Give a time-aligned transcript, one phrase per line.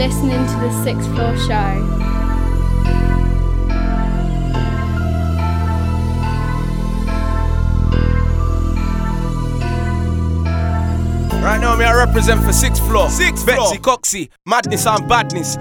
[0.00, 1.50] listening to the Sixth Floor Show.
[11.44, 13.10] Right now, me I represent for sixth floor.
[13.10, 13.98] Sixth Betsy, floor.
[13.98, 15.58] Coxie, madness and badness.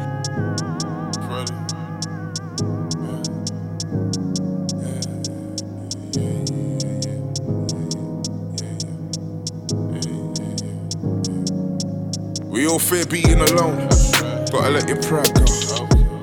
[12.45, 14.08] We all fear being alone.
[14.51, 15.45] Gotta let your pride go.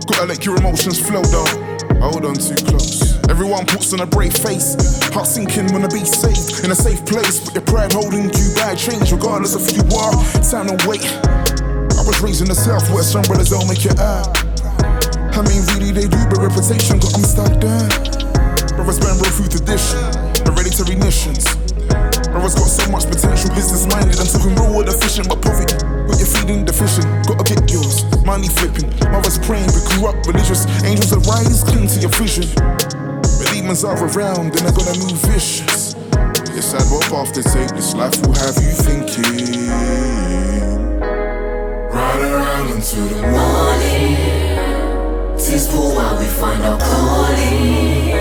[0.07, 1.47] Gotta let your emotions flow down.
[2.03, 3.17] Hold on too close.
[3.31, 4.75] Everyone puts on a brave face.
[5.15, 7.39] Heart sinking, wanna be safe in a safe place.
[7.39, 8.79] But your pride holding you back.
[8.79, 10.13] Change regardless of who you are.
[10.43, 11.07] Time to wait.
[11.95, 14.37] I was raised in the southwest, some brothers don't make it out.
[15.37, 17.89] I mean, really, they do, but reputation got them stuck down.
[18.75, 20.03] Brothers been through tradition,
[20.45, 21.66] hereditary missions.
[22.47, 24.23] Brothers got so much potential, business minded.
[24.23, 25.75] I'm talking real efficient, but poverty.
[26.07, 28.07] What you're feeding deficient, gotta get yours.
[28.25, 30.63] Money flipping, mothers praying, we grew up religious.
[30.87, 32.47] Angels arise, cling to your vision
[33.67, 35.97] demons are around and they're gonna move vicious.
[36.61, 39.69] Sad what path to take, this life will have you thinking.
[41.91, 44.17] Ride around until the morning.
[45.37, 48.13] Tis for while we find our calling.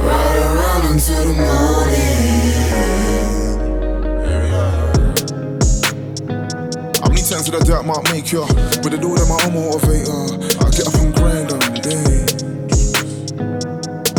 [0.00, 2.39] Ride around until the morning.
[7.30, 8.42] Many times did I doubt my maker?
[8.82, 10.34] But the door that my own motivator.
[10.58, 12.26] I get up and grind on day.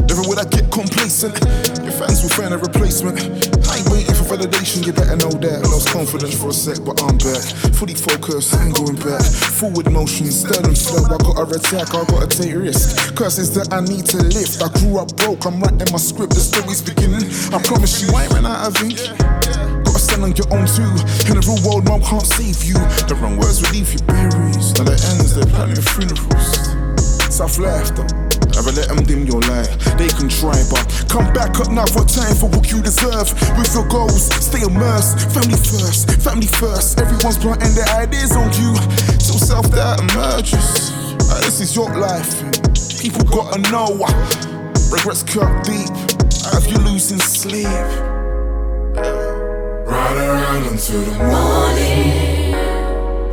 [0.08, 1.36] Never would I get complacent.
[1.84, 3.20] Your fans will find a replacement.
[3.68, 5.60] I ain't waiting for validation, you better know that.
[5.60, 7.44] I lost confidence for a sec, but I'm back.
[7.76, 9.28] Fully focused, I ain't going back.
[9.60, 11.04] Forward motion, sterling flow.
[11.12, 13.12] I gotta attack, I gotta take risks.
[13.12, 14.64] Curses that I need to lift.
[14.64, 17.28] I grew up broke, I'm writing my script, the story's beginning.
[17.52, 19.04] I promise you, I ain't ran out of ink.
[20.22, 20.86] Stand on your own too.
[21.34, 22.78] In the real world, mom can't save you.
[23.10, 24.70] The wrong words will leave you berries.
[24.78, 26.78] Now the ends, they're planning funerals.
[27.34, 28.06] Soft laughter.
[28.54, 29.66] Never let them dim your light.
[29.98, 33.34] They can try, but come back up now for time for what you deserve.
[33.58, 35.26] With your goals, stay immersed.
[35.34, 37.02] Family first, family first.
[37.02, 38.78] Everyone's planting their ideas on you.
[39.18, 40.94] Till self doubt emerges.
[41.34, 42.46] Uh, this is your life.
[43.02, 43.98] People gotta know.
[44.94, 45.90] Regrets cut deep.
[46.54, 48.11] Have you losing sleep?
[50.12, 52.54] Ride around until the morning.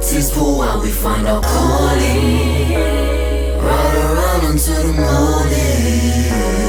[0.00, 2.72] Tis for while we find our calling.
[3.58, 6.67] Ride around until the morning.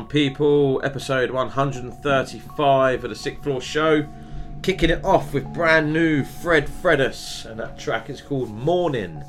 [0.00, 0.80] People.
[0.82, 4.06] Episode 135 of the Sixth Floor Show.
[4.62, 9.22] Kicking it off with brand new Fred Fredas, and that track is called Morning.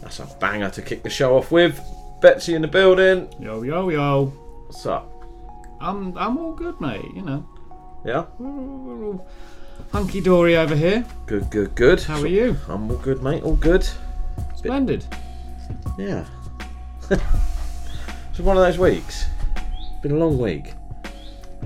[0.00, 1.80] That's a banger to kick the show off with.
[2.20, 3.28] Betsy in the building.
[3.40, 4.26] Yo, yo, yo.
[4.66, 5.12] What's up?
[5.80, 7.04] I'm I'm all good, mate.
[7.12, 7.46] You know.
[8.04, 8.26] Yeah.
[9.92, 11.04] Hunky dory over here.
[11.26, 12.00] Good, good, good.
[12.00, 12.56] How are you?
[12.68, 13.42] I'm all good, mate.
[13.42, 13.88] All good.
[14.54, 15.04] Splendid.
[15.98, 16.24] Yeah.
[17.10, 19.26] it's one of those weeks.
[20.02, 20.74] Been a long week,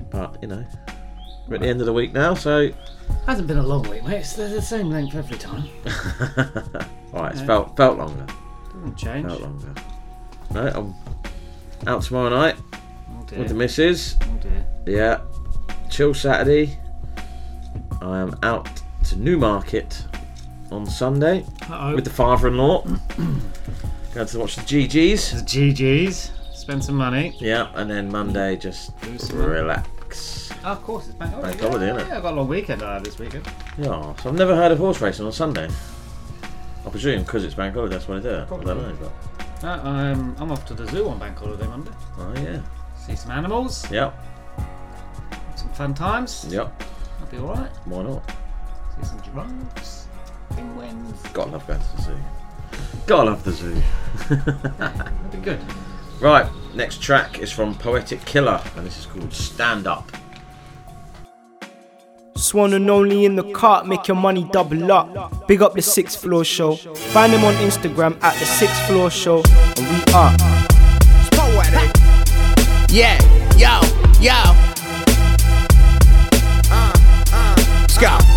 [0.09, 0.65] but you know,
[1.47, 2.71] we're at the end of the week now, so.
[3.27, 4.19] Hasn't been a long week, mate.
[4.19, 5.67] It's the same length every time.
[7.13, 8.25] Alright, it's felt felt longer.
[8.73, 9.27] Doesn't change.
[9.27, 9.73] Felt longer.
[10.53, 12.55] No, I'm out tomorrow night
[13.11, 14.15] oh with the missus.
[14.23, 14.65] Oh dear.
[14.87, 15.21] Yeah,
[15.89, 16.77] chill Saturday.
[18.01, 18.67] I am out
[19.05, 20.05] to Newmarket
[20.71, 21.95] on Sunday Uh-oh.
[21.95, 22.81] with the father-in-law.
[24.13, 25.45] Going to watch the GGs.
[25.45, 26.31] The GGs.
[26.63, 27.35] Spend some money.
[27.41, 28.91] Yeah, and then Monday just
[29.33, 30.49] relax.
[30.63, 31.49] Oh, of course, it's bank holiday.
[31.49, 32.07] Bank holiday, yeah, innit?
[32.07, 33.45] yeah, I've got a long weekend uh, this weekend.
[33.77, 35.67] Yeah, so I've never heard of horse racing on Sunday.
[36.85, 38.43] I presume because it's bank holiday, that's why they do it.
[38.43, 41.91] I don't know, but Uh, um, I'm off to the zoo on Bank Holiday Monday.
[42.17, 42.61] oh yeah,
[43.05, 44.13] See some animals, yep,
[45.57, 46.45] some fun times.
[46.49, 46.81] yep.
[47.19, 47.71] I'll be alright.
[47.83, 48.23] Why not?
[49.01, 50.07] See some giraffes,
[50.51, 51.21] penguins.
[51.33, 52.17] Gotta love going to the zoo.
[53.05, 53.81] Gotta love the zoo.
[54.77, 55.59] That'd be good.
[56.23, 60.09] Right, next track is from Poetic Killa, and this is called Stand Up.
[62.37, 65.45] Swan and only in the cart, make your money double up.
[65.49, 66.77] Big up the sixth floor show.
[66.77, 69.43] Find them on Instagram at the sixth floor show.
[69.75, 70.33] And we are.
[71.31, 71.91] poetic.
[72.89, 73.19] Yeah,
[73.57, 73.81] yo,
[74.21, 74.31] yo.
[76.71, 76.93] Uh,
[77.33, 77.55] uh.
[77.81, 78.32] Let's go.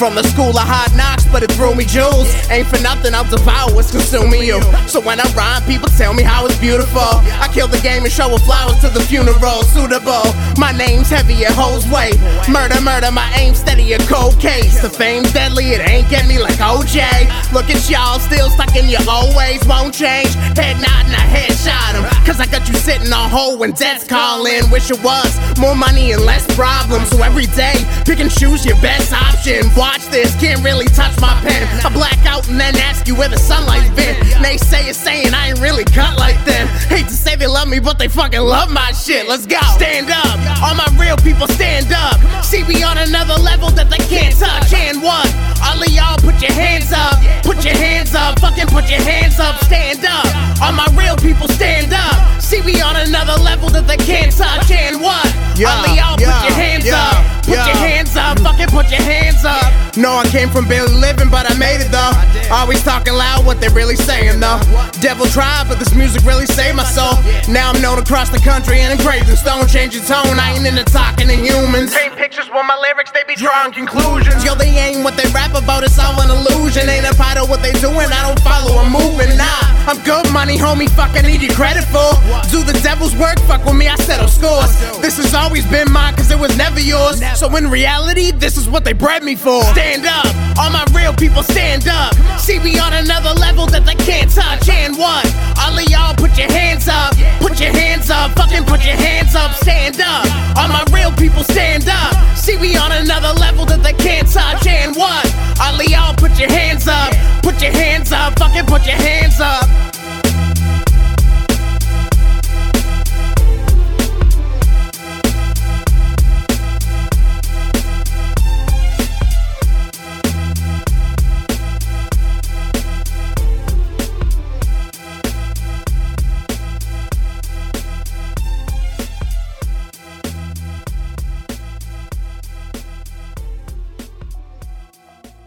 [0.00, 2.32] From the school of hard knocks, but it threw me jewels.
[2.48, 4.56] Ain't for nothing, I'll devour what's consuming you.
[4.88, 7.20] So when I rhyme, people tell me how it's beautiful.
[7.36, 9.60] I kill the game and show with flowers to the funeral.
[9.68, 10.24] Suitable,
[10.56, 12.16] my name's heavy, it holds weight.
[12.48, 14.80] Murder, murder, my aim steady, a cold case.
[14.80, 17.04] The fame's deadly, it ain't get me like OJ.
[17.52, 20.32] Look at y'all, still stuck in your old ways, won't change.
[20.56, 22.08] Head nodding, I headshot him.
[22.24, 24.64] Cause I got you sitting on hold when death's calling.
[24.72, 27.10] Wish it was more money and less problems.
[27.10, 27.76] So every day,
[28.06, 29.68] pick and choose your best option.
[29.90, 31.66] Watch this, can't really touch my pen.
[31.84, 34.14] I black out and then ask you where the sunlight's been.
[34.38, 36.68] Naysayers saying I ain't really cut like them.
[36.86, 39.26] Hate to say they love me, but they fucking love my shit.
[39.26, 39.58] Let's go.
[39.74, 42.22] Stand up, all my real people stand up.
[42.44, 44.72] See me on another level that they can't touch.
[44.72, 45.26] And what?
[45.58, 47.18] All of y'all put your hands up.
[47.42, 49.58] Put your hands up, fucking put your hands up.
[49.66, 50.30] Stand up,
[50.62, 52.40] all my real people stand up.
[52.40, 54.70] See me on another level that they can't touch.
[54.70, 55.26] And what?
[55.66, 57.39] all of y'all put your hands up.
[57.50, 59.89] Put your hands up, fucking put your hands up.
[60.00, 62.08] No, I came from barely living, but I made it though.
[62.48, 64.56] Always talking loud, what they really saying though.
[65.04, 67.20] Devil tried, but this music really saved my soul.
[67.52, 69.68] Now I'm known across the country and engraved in stone.
[69.68, 71.92] Changing tone, I ain't into talking to humans.
[71.92, 74.40] Paint pictures with my lyrics, they be drawing conclusions.
[74.40, 76.88] Yo, they ain't what they rap about, it's all an illusion.
[76.88, 79.36] Ain't a part of what they doing, I don't follow a movement.
[79.36, 82.08] Nah, I'm good money, homie, fuck, I need your credit for.
[82.48, 84.72] Do the devil's work, fuck with me, I settle scores.
[85.04, 87.20] This has always been mine, cause it was never yours.
[87.36, 89.60] So in reality, this is what they bred me for.
[89.76, 92.14] Stand up, all my real people stand up.
[92.38, 94.68] See me on another level that they can't touch.
[94.68, 95.26] And what?
[95.58, 97.12] All of y'all put your hands up.
[97.42, 99.52] Put your hands up, fucking put your hands up.
[99.56, 100.24] Stand up,
[100.56, 102.14] all my real people stand up.
[102.38, 104.66] See me on another level that they can't touch.
[104.66, 105.26] And what?
[105.60, 107.10] All of y'all put your hands up.
[107.42, 109.66] Put your hands up, fucking put your hands up.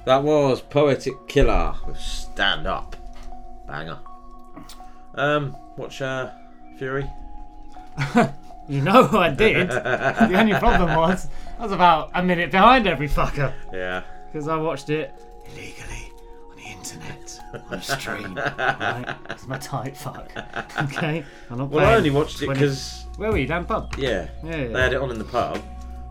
[0.05, 2.95] That was Poetic Killa with Stand Up.
[3.67, 3.99] Banger.
[5.15, 6.31] Um, watch uh,
[6.77, 7.09] Fury.
[8.69, 9.69] You know I did.
[9.71, 11.27] the only problem was
[11.59, 14.03] I was about a minute behind every fucker Yeah.
[14.31, 15.13] because I watched it
[15.51, 16.09] illegally
[16.49, 18.35] on the internet on a stream.
[18.35, 19.15] right?
[19.31, 20.31] It's my tight fuck.
[20.81, 21.25] Okay.
[21.49, 23.47] I'm not Well, I only watched it 20 because Where were you?
[23.47, 23.93] Down pub.
[23.97, 24.67] yeah, Yeah, yeah.
[24.69, 25.61] they had it on in the pub,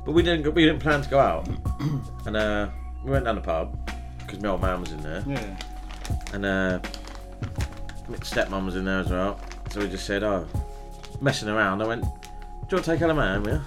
[0.05, 0.43] but we didn't.
[0.43, 1.49] go- We didn't plan to go out,
[2.27, 2.69] and uh,
[3.05, 3.77] we went down the pub
[4.19, 5.57] because my old man was in there, Yeah.
[6.33, 6.79] and uh,
[8.09, 9.39] my stepmom was in there as well.
[9.71, 10.47] So we just said, "Oh,
[11.21, 13.61] messing around." I went, "Do you want to take out Ella man with you?"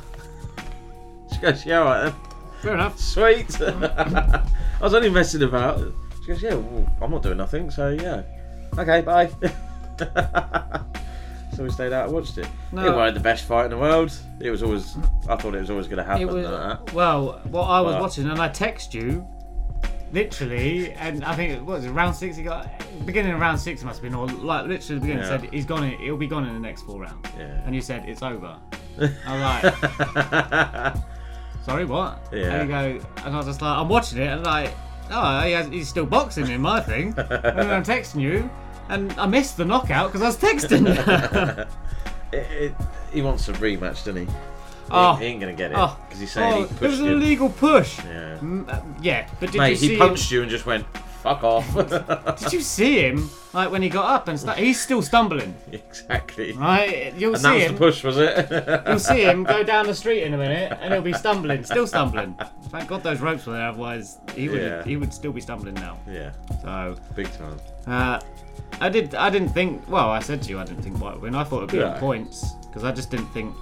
[1.36, 2.14] She goes, "Yeah, all right then."
[2.62, 2.98] Fair enough.
[3.00, 3.62] Sweet.
[3.62, 4.44] I
[4.82, 5.80] was only messing about.
[6.22, 8.24] She goes, yeah, well, I'm not doing nothing, so yeah.
[8.78, 9.30] Okay, bye.
[11.56, 12.48] so we stayed out and watched it.
[12.72, 12.86] No.
[12.86, 14.12] It wasn't the best fight in the world.
[14.40, 14.96] It was always.
[15.30, 16.22] I thought it was always going to happen.
[16.22, 16.94] It was like that.
[16.94, 19.26] well, what I was But- watching, and I text you,
[20.12, 22.36] literally, and I think it was it, round six.
[22.38, 22.70] He got
[23.06, 25.24] beginning of round six must have been, or like literally the beginning.
[25.24, 25.30] Yeah.
[25.42, 25.90] Said he's gone.
[25.92, 27.28] He'll be gone in the next four rounds.
[27.38, 27.62] Yeah.
[27.66, 28.58] And you said it's over.
[29.28, 30.96] I was like,
[31.66, 32.20] sorry, what?
[32.32, 32.62] Yeah.
[32.62, 34.72] And you go, and I was just like, I'm watching it, and like,
[35.12, 37.08] oh, he has, he's still boxing in my thing.
[37.18, 38.50] and then I'm texting you,
[38.90, 41.68] and I missed the knockout because I was texting.
[42.34, 42.76] It, it,
[43.14, 44.26] he wants a rematch, doesn't he?
[44.26, 44.32] He,
[44.92, 45.14] Oh.
[45.16, 45.98] he ain't going to get it Oh.
[46.06, 47.14] because he's saying oh, he it was an him.
[47.14, 48.00] illegal push.
[48.00, 48.38] Yeah.
[48.42, 50.86] Mm, uh, yeah, but did Mate, you see he him- punched you and just went,
[51.24, 51.74] fuck off.
[52.40, 54.58] Did you see him like when he got up and stuff?
[54.58, 56.52] He's still stumbling, exactly.
[56.54, 57.14] right?
[57.16, 57.72] You'll And that was him.
[57.74, 58.84] the push, was it?
[58.88, 61.88] You'll see him go down the street in a minute, and he'll be stumbling, still
[61.88, 62.38] stumbling.
[62.70, 64.84] Thank God those ropes were there, otherwise he would Yeah.
[64.84, 65.98] he would still be stumbling now.
[66.08, 67.58] yeah, So big time.
[67.88, 68.20] uh,
[68.82, 69.88] I did I didn't think.
[69.90, 71.36] Well, I said to you I didn't think Whyte would win.
[71.36, 71.94] I thought it'd be Yeah.
[71.94, 73.54] on points because I just didn't think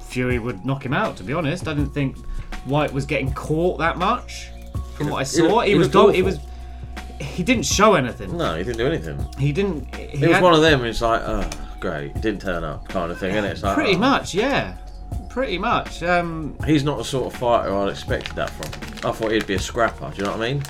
[0.00, 1.16] Fury would knock him out.
[1.18, 2.16] To be honest, I didn't think
[2.64, 4.50] Whyte was getting caught that much.
[4.96, 6.38] From what I saw, he, he was looked do- he awful.
[7.18, 8.36] was he didn't show anything.
[8.36, 9.26] No, he didn't do anything.
[9.38, 9.94] He didn't.
[9.94, 10.84] He It was had- one of them.
[10.84, 11.48] It's like, oh,
[11.80, 13.50] great, he didn't turn up, kind of thing, isn't it?
[13.52, 13.98] It's like, Pretty oh.
[13.98, 14.76] much, yeah.
[15.28, 16.02] Pretty much.
[16.02, 19.10] Um, He's not the sort of fighter I'd expected that from.
[19.10, 20.10] I thought he'd be a scrapper.
[20.10, 20.62] Do you know what I mean?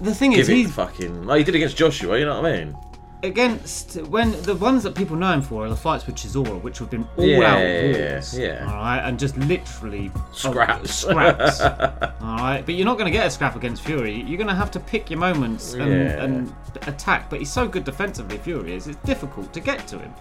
[0.00, 1.24] The thing Give is, it he's fucking.
[1.24, 2.18] Like he did against Joshua.
[2.18, 2.76] You know what I mean?
[3.22, 6.78] against when the ones that people know him for are the fights with Chisora, which
[6.78, 8.38] have been all Yeah, out yeah, wars.
[8.38, 8.66] yeah.
[8.66, 10.94] All right, and just literally oh, Scraps.
[10.94, 11.60] scraps.
[11.60, 14.22] all right, but you're not going to get a scrap against Fury.
[14.22, 16.24] You're going to have to pick your moments and, Yeah.
[16.24, 16.54] and
[16.86, 17.28] attack.
[17.28, 18.38] But he's so good defensively.
[18.38, 18.86] Fury is.
[18.86, 20.14] It's difficult to get to him.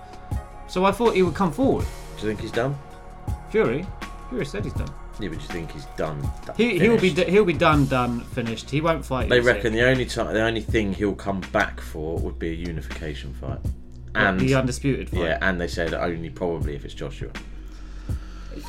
[0.68, 1.86] So I thought he would come forward.
[2.18, 2.78] Do you think he's done?
[3.50, 3.86] Fury.
[4.30, 4.92] Fury said he's done.
[5.20, 6.22] Yeah, but you think he's done?
[6.46, 8.70] done He, he'll be he'll be done, done, finished.
[8.70, 9.28] He won't fight.
[9.30, 12.54] They reckon the only time, the only thing he'll come back for would be a
[12.54, 13.60] unification fight,
[14.16, 15.20] and the undisputed fight.
[15.20, 17.32] yeah, and they said only probably if it's Joshua,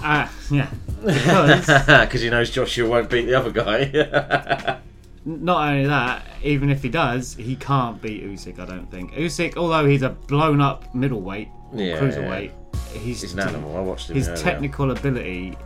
[0.03, 0.71] Ah, yeah.
[1.05, 4.79] Because because he knows Joshua won't beat the other guy.
[5.25, 8.59] not only that, even if he does, he can't beat Usyk.
[8.59, 12.53] I don't think Usyk, although he's a blown up middleweight, Yeah, cruiserweight,
[12.93, 13.77] he's he's an animal.
[13.77, 14.17] I watched him.
[14.17, 14.43] His earlier.
[14.43, 15.57] technical ability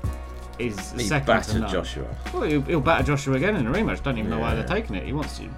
[0.58, 1.70] is He second to battered none.
[1.72, 2.06] Joshua.
[2.32, 4.02] Well, he'll, he'll batter Joshua again in a rematch.
[4.02, 5.04] Don't even know why they're taking it.
[5.04, 5.48] He wants to.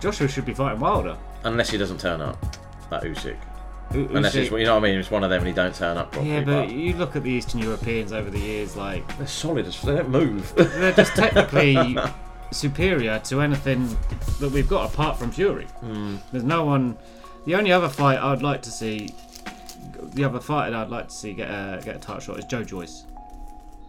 [0.00, 1.16] Joshua should be fighting Wilder.
[1.44, 2.38] Unless he doesn't turn up,
[2.90, 3.36] that Usyk.
[3.92, 4.98] U- Unless Usyk- it's, you know what I mean.
[4.98, 6.32] It's one of them, and he don't turn up properly.
[6.34, 9.66] yeah, but you look at the Eastern Europeans over the years, like they're solid.
[9.66, 10.52] as- They don't move.
[10.56, 11.96] they're just technically
[12.50, 13.88] superior to anything
[14.40, 15.64] that we've got apart from Fury.
[15.80, 16.16] Hmm.
[16.32, 16.96] There's no one.
[17.46, 19.10] The only other fight I'd like to see,
[20.14, 22.44] the other fight that I'd like to see get a get a title shot is
[22.46, 23.04] Joe Joyce.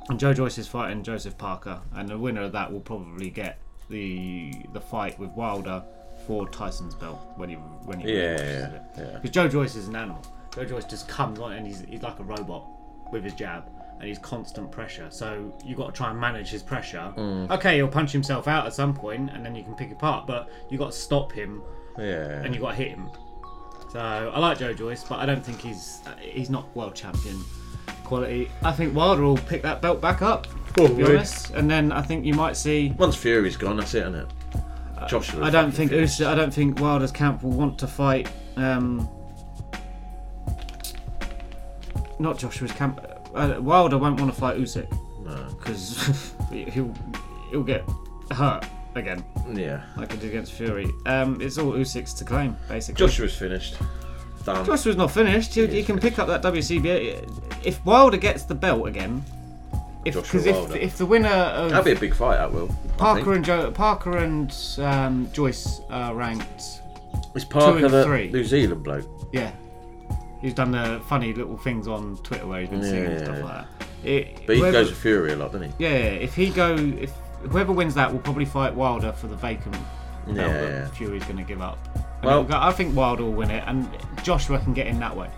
[0.10, 3.58] And Joe Joyce is fighting Joseph Parker, and the winner of that will probably get
[3.90, 5.84] the the fight with Wilder
[6.26, 8.82] for Tyson's belt when he when he Yeah, yeah, it.
[8.98, 9.04] yeah.
[9.16, 10.22] Because Joe Joyce is an animal.
[10.54, 12.66] Joe Joyce just comes on and he's, he's like a robot
[13.12, 13.70] with his jab
[14.00, 15.08] and he's constant pressure.
[15.10, 17.14] So you've got to try and manage his pressure.
[17.18, 17.50] Mm.
[17.52, 20.50] Okay, he'll punch himself out at some point and then you can pick apart, but
[20.70, 21.62] you've got to stop him
[21.98, 22.42] yeah.
[22.42, 23.10] and you've got to hit him.
[23.92, 27.40] So I like Joe Joyce, but I don't think he's he's not world champion
[28.06, 28.50] quality.
[28.64, 31.04] I think Wilder will pick that belt back up, to be Probably.
[31.06, 31.50] honest.
[31.52, 32.94] And then I think you might see.
[32.98, 34.28] Once Fury's gone, that's it, isn't it?
[35.10, 35.44] Joshua.
[35.44, 38.30] I don't think Usyk, I don't think Wilder's camp will want to fight.
[38.56, 39.08] Um,
[42.20, 43.00] not Joshua's camp.
[43.34, 44.90] Uh, Wilder won't want to fight Usyk
[45.26, 45.54] No.
[45.58, 46.94] because he'll
[47.52, 47.84] he'll get
[48.32, 49.84] hurt again, Yeah.
[49.98, 50.88] like he did against Fury.
[51.06, 53.00] Um, it's all Usyk's to claim, basically.
[53.06, 53.76] Joshua's finished.
[54.46, 54.66] Done.
[54.66, 55.54] Joshua's not finished.
[55.56, 59.24] He, he can pick up that WCB if Wilder gets the belt again.
[60.06, 60.78] If Joshua because if, Wilder.
[60.78, 62.38] if the winner of That'd be a big fight.
[62.38, 62.70] That will.
[62.70, 63.36] I Parker think.
[63.38, 66.62] and Joe, Parker and um, Joyce are ranked
[67.34, 68.30] Is Parker and the three.
[68.32, 69.10] New Zealand bloke?
[69.34, 69.52] Yeah.
[70.42, 73.44] He's done the funny little things on Twitter where he's been singing and stuff Yeah.
[73.44, 74.08] like that.
[74.08, 75.84] It, But he whoever- goes to Fury a lot, doesn't he?
[75.86, 77.12] Yeah, if he go, if
[77.50, 80.88] whoever wins that will probably fight Wilder for the vacant belt Yeah, that yeah.
[80.90, 81.80] Fury's going to give up.
[82.26, 83.88] Well- go- I think Wilder will win it, and
[84.24, 85.30] Joshua can get in that way.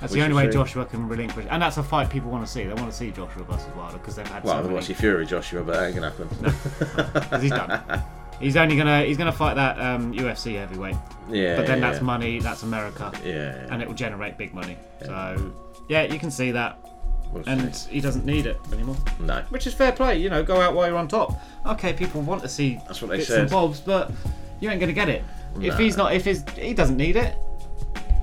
[0.00, 0.52] That's the only way see.
[0.54, 2.64] Joshua can relinquish, and that's a fight people want to see.
[2.64, 4.72] They want to see Joshua versus Wilder because they've had Well, so many.
[4.74, 7.22] want to see Fury Joshua, but that ain't gonna happen.
[7.30, 8.02] 'cause he's done.
[8.40, 10.96] He's only gonna he's gonna fight that um, UFC heavyweight,
[11.28, 11.56] yeah.
[11.56, 13.32] but then yeah, that's money, that's America, Yeah.
[13.34, 13.66] yeah.
[13.70, 14.78] and it will generate big money.
[15.04, 15.52] So
[15.90, 16.78] yeah, you can see that,
[17.30, 17.90] We'll and see.
[17.90, 18.96] he doesn't need it anymore.
[19.18, 19.42] no.
[19.50, 21.38] Which is fair play, you know, go out while you're on top.
[21.66, 23.40] Okay, people want to see That's what they bits said.
[23.40, 24.10] and bobs, but
[24.60, 25.24] you ain't gonna get it.
[25.60, 27.36] If he's not, if his, he doesn't need it.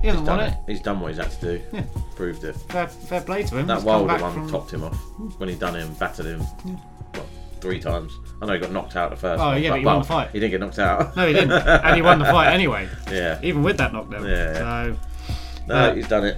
[0.00, 0.56] He doesn't Done want it.
[0.68, 0.72] it.
[0.72, 1.64] He's done what he's had to do.
[1.72, 1.82] Yeah.
[2.14, 2.54] Proved it.
[2.70, 3.66] Fair, fair play to him.
[3.66, 4.96] That He's Wilder one from- topped him off
[5.38, 6.40] when he done him, battered him.
[6.40, 7.26] What,
[7.60, 8.12] three times?
[8.40, 9.42] I know he got knocked out the first.
[9.42, 10.30] Oh, one, yeah, but he won the fight.
[10.30, 11.16] He didn't get knocked out.
[11.16, 13.40] No, he didn't, and he won the fight anyway, yeah.
[13.42, 14.24] even with that knockdown.
[14.24, 14.96] Yeah, So
[15.66, 16.36] No, uh, he's done it.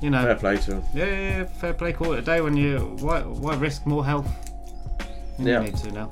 [0.00, 0.82] you know, Fair play to him.
[0.94, 1.92] yeah, yeah, yeah, fair play.
[1.92, 4.28] Call it a day when you why why risk more health?
[5.40, 5.58] You Yeah.
[5.62, 6.10] need to now.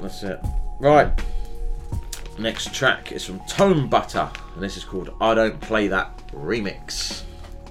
[0.00, 0.40] That's it.
[0.80, 1.12] Right.
[2.38, 7.22] Next track is from Tone Butta, and this is called I Don't Play That Remix.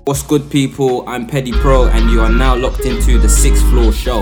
[0.06, 1.08] What's good, people?
[1.08, 4.22] I'm Petty Pro, and you are now locked into the Sixth Floor Show.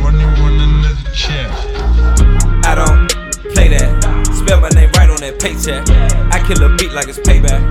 [0.00, 1.41] Running, running another chair.
[5.22, 5.86] That paycheck.
[6.34, 7.62] I kill a beat like it's payback.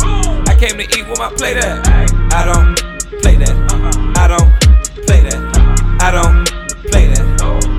[0.47, 1.85] I came to eat with my play that.
[2.31, 2.75] I don't
[3.21, 3.55] play that.
[4.15, 4.51] I don't
[5.05, 5.39] play that.
[5.99, 6.47] I don't
[6.89, 7.27] play that.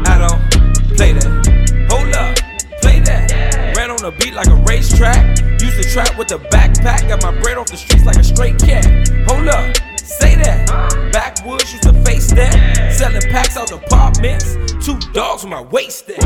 [0.06, 1.88] I don't play that.
[1.88, 2.36] Hold up,
[2.82, 3.74] play that.
[3.74, 5.40] Ran on a beat like a racetrack.
[5.60, 7.08] Used to trap with a backpack.
[7.08, 8.84] Got my bread off the streets like a straight cat.
[9.26, 11.01] Hold up, say that.
[11.12, 12.92] Backwoods used to face that.
[12.92, 14.56] Selling packs out the apartments.
[14.84, 16.16] Two dogs with my waist there.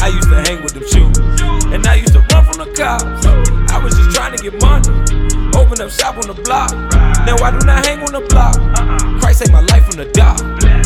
[0.00, 1.16] I used to hang with them shoes.
[1.72, 3.24] And I used to run from the cops.
[3.72, 4.88] I was just trying to get money.
[5.56, 6.70] Open up shop on the block.
[7.24, 8.54] No, I do not hang on the block.
[9.20, 10.38] Christ saved my life from the dark.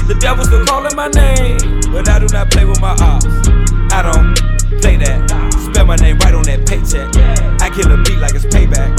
[0.06, 1.58] The devil still calling my name,
[1.90, 3.26] but I do not play with my ops.
[3.90, 4.38] I don't
[4.80, 5.26] play that.
[5.58, 7.10] Spell my name right on that paycheck.
[7.60, 8.94] I kill a beat like it's payback.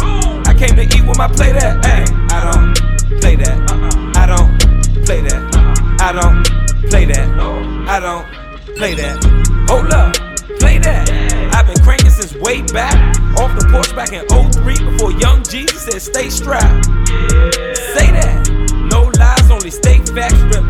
[0.45, 1.79] I came to eat with my play that.
[1.85, 2.03] Ay,
[2.35, 4.08] I don't play that.
[4.19, 4.51] I don't
[5.05, 5.41] play that.
[6.01, 6.43] I don't
[6.89, 7.29] play that.
[7.87, 8.27] I don't
[8.75, 9.17] play that.
[9.69, 10.13] Hold up,
[10.59, 11.09] play that.
[11.55, 12.95] I've been cranking since way back.
[13.39, 16.85] Off the porch back in 03 before Young Jesus said stay strapped.
[17.95, 18.51] Say that.
[18.91, 20.35] No lies, only state facts.
[20.51, 20.65] Rep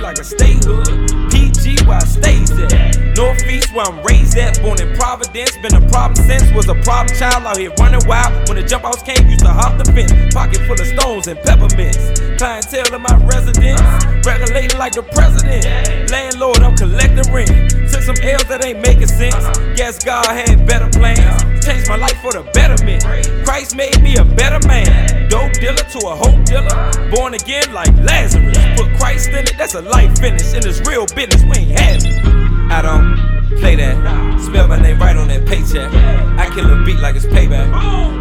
[0.00, 0.88] like a state hood.
[1.30, 3.16] PG where I stays at.
[3.16, 4.60] Northeast where I'm raised at.
[4.62, 6.50] Born in Providence, been a problem since.
[6.52, 8.48] Was a problem child out here running wild.
[8.48, 10.12] When the jump outs came, used to hop the fence.
[10.34, 12.20] Pocket full of stones and peppermints.
[12.38, 13.80] Clientele in my residence.
[14.24, 16.10] Regulating like the president.
[16.10, 17.89] Landlord, I'm collecting rent.
[18.00, 19.36] Took some L's that ain't making sense.
[19.76, 21.20] Guess God had better plans.
[21.64, 23.04] Changed my life for the betterment.
[23.44, 25.28] Christ made me a better man.
[25.28, 26.72] Dope dealer to a hope dealer.
[27.10, 28.56] Born again like Lazarus.
[28.76, 30.54] Put Christ in it, that's a life finish.
[30.54, 32.72] And it's real business, we ain't having.
[32.72, 34.40] I don't play that.
[34.40, 35.92] Spell my name right on that paycheck.
[35.92, 37.68] I kill a beat like it's payback.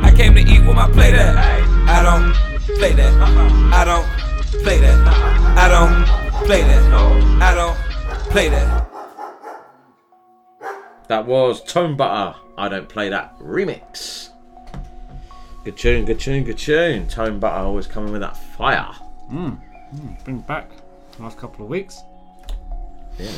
[0.04, 1.38] I came to eat with my play that.
[1.88, 2.36] I don't
[2.78, 3.14] play that.
[3.72, 4.08] I don't
[4.62, 5.08] play that.
[5.56, 6.84] I don't play that.
[7.42, 7.78] I don't
[8.30, 8.99] play that.
[11.10, 12.36] That was Tone Butta.
[12.56, 14.30] I don't play that remix.
[15.64, 17.08] Good tune, good tune, good tune.
[17.08, 18.94] Tone Butta always coming with that fire.
[19.32, 19.60] Mm.
[19.96, 20.70] Mm, bring back
[21.18, 22.02] the last couple of weeks.
[23.18, 23.32] Yeah.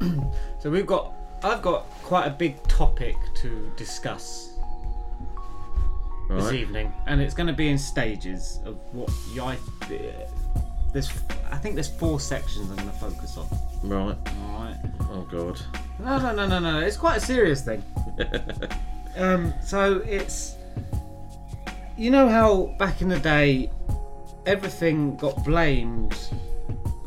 [0.60, 4.58] So we've got, I've got quite a big topic to discuss
[6.28, 9.56] this evening, and it's going to be in stages of what you, I,
[10.92, 11.10] there's,
[11.50, 13.46] I think there's four sections I'm going to focus on.
[13.82, 14.16] Right.
[14.26, 14.76] All right.
[15.10, 15.60] Oh god.
[15.98, 16.78] No, no, no, no, no.
[16.80, 17.82] It's quite a serious thing.
[19.16, 20.54] Um, so it's
[21.96, 23.68] you know how back in the day
[24.46, 26.16] everything got blamed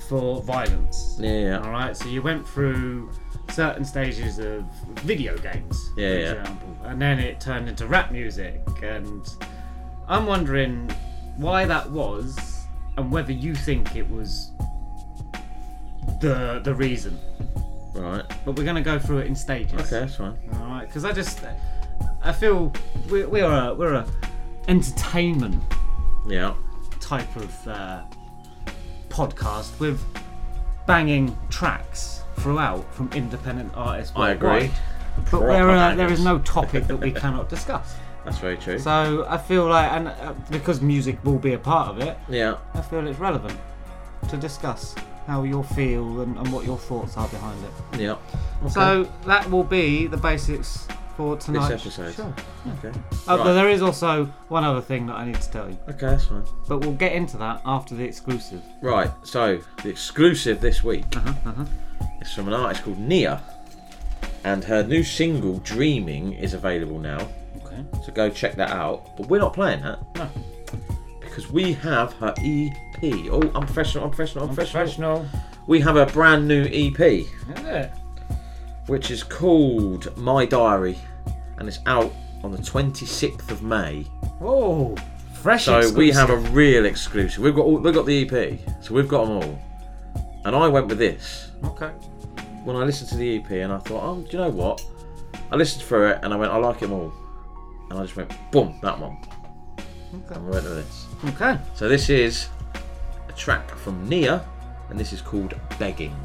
[0.10, 1.15] for violence.
[1.22, 1.60] Yeah, yeah.
[1.62, 1.96] All right.
[1.96, 3.12] So you went through
[3.52, 4.63] certain stages of
[5.04, 6.32] video games, Yeah, for yeah.
[6.41, 8.60] example, and then it turned into rap music.
[8.84, 9.26] And
[10.10, 10.89] I'm wondering
[11.38, 12.61] why that was,
[12.97, 14.51] and whether you think it was
[16.21, 17.17] the the reason.
[17.93, 18.23] Right.
[18.45, 19.73] But we're gonna go through it in stages.
[19.73, 20.38] Okay, that's fine.
[20.54, 21.41] All right, because I just
[22.23, 22.71] I feel
[23.10, 24.06] we we are a, we're a
[24.67, 25.62] entertainment
[26.27, 26.54] Yeah.
[26.99, 28.04] type of uh,
[29.10, 30.01] podcast with
[30.86, 34.13] banging tracks throughout from independent artists.
[34.15, 34.71] I agree.
[35.17, 37.95] But Proper there, are, there is no topic that we cannot discuss.
[38.25, 38.77] That's very true.
[38.79, 42.57] So I feel like, and uh, because music will be a part of it, yeah.
[42.73, 43.60] I feel it's relevant
[44.29, 44.93] to discuss
[45.27, 47.99] how you'll feel and, and what your thoughts are behind it.
[47.99, 48.17] Yeah.
[48.63, 48.69] Okay.
[48.69, 52.13] So that will be the basics for tonight's episode.
[52.13, 52.34] show.
[52.79, 52.97] Okay.
[53.27, 53.43] Oh, Right.
[53.43, 55.77] but there is also one other thing that I need to tell you.
[55.89, 56.43] Okay, that's fine.
[56.67, 58.62] But we'll get into that after the exclusive.
[58.81, 61.65] Right, so the exclusive this week Uh-huh, uh-huh.
[62.21, 63.41] is from an artist called Nia,
[64.43, 67.27] and her new single "Dreaming" is available now.
[67.71, 68.03] Okay.
[68.05, 69.15] So go check that out.
[69.17, 70.27] But we're not playing that No.
[71.19, 73.29] because we have her EP.
[73.31, 74.49] Oh, unprofessional, unprofessional, unprofessional.
[74.49, 75.12] Professional.
[75.17, 75.41] I'm professional.
[75.67, 77.25] We have a brand new EP,
[78.88, 80.97] which is called My Diary,
[81.57, 82.12] and it's out
[82.43, 84.05] on the 26th of May.
[84.41, 84.95] Oh,
[85.41, 85.65] fresh.
[85.65, 87.41] So we have a real exclusive.
[87.43, 89.60] We've got all, we've got the EP, so we've got them all.
[90.45, 91.89] And I went with this Okay.
[92.63, 94.84] when I listened to the EP, and I thought, oh, do you know what?
[95.51, 97.13] I listened through it, and I went, I like them all,
[97.91, 99.17] and I just went, boom, that one.
[99.77, 100.36] Okay.
[100.36, 101.08] And we went to this.
[101.25, 101.58] Okay.
[101.75, 102.47] So this is
[103.27, 104.45] a track from Nia,
[104.89, 106.15] and this is called Begging.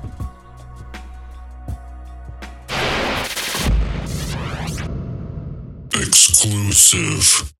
[5.93, 7.53] Exclusive.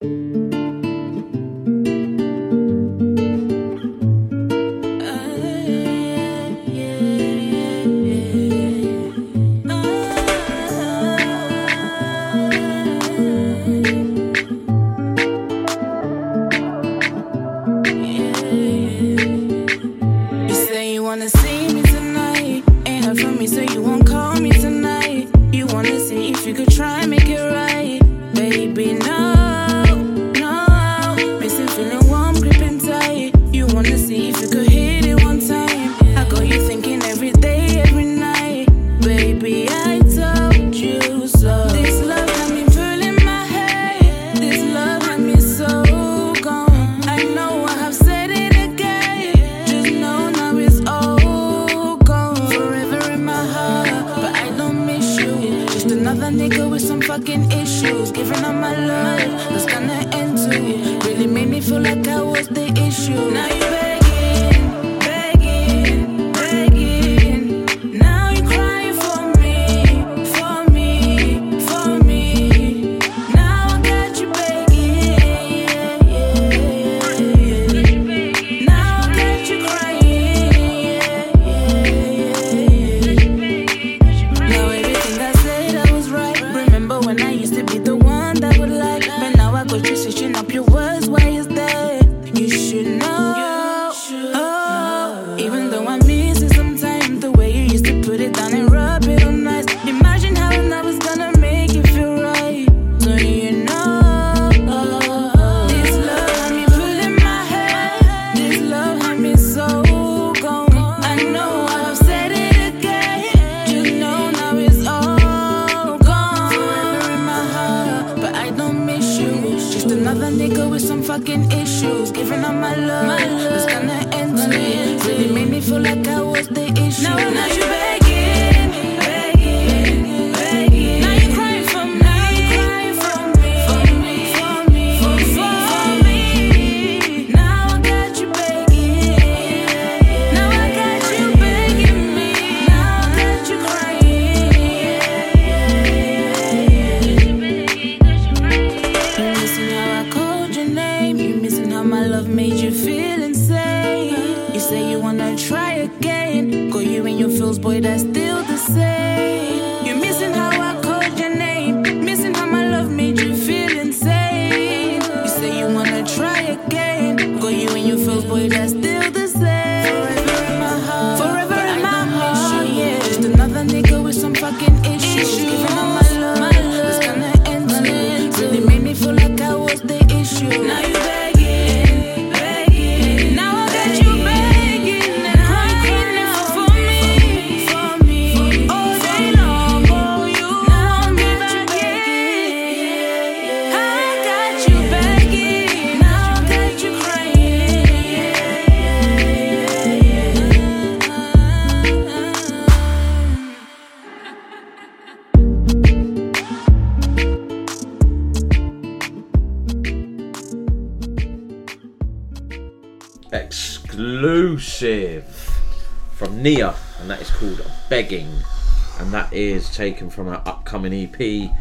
[219.77, 221.51] Taken from our upcoming EP,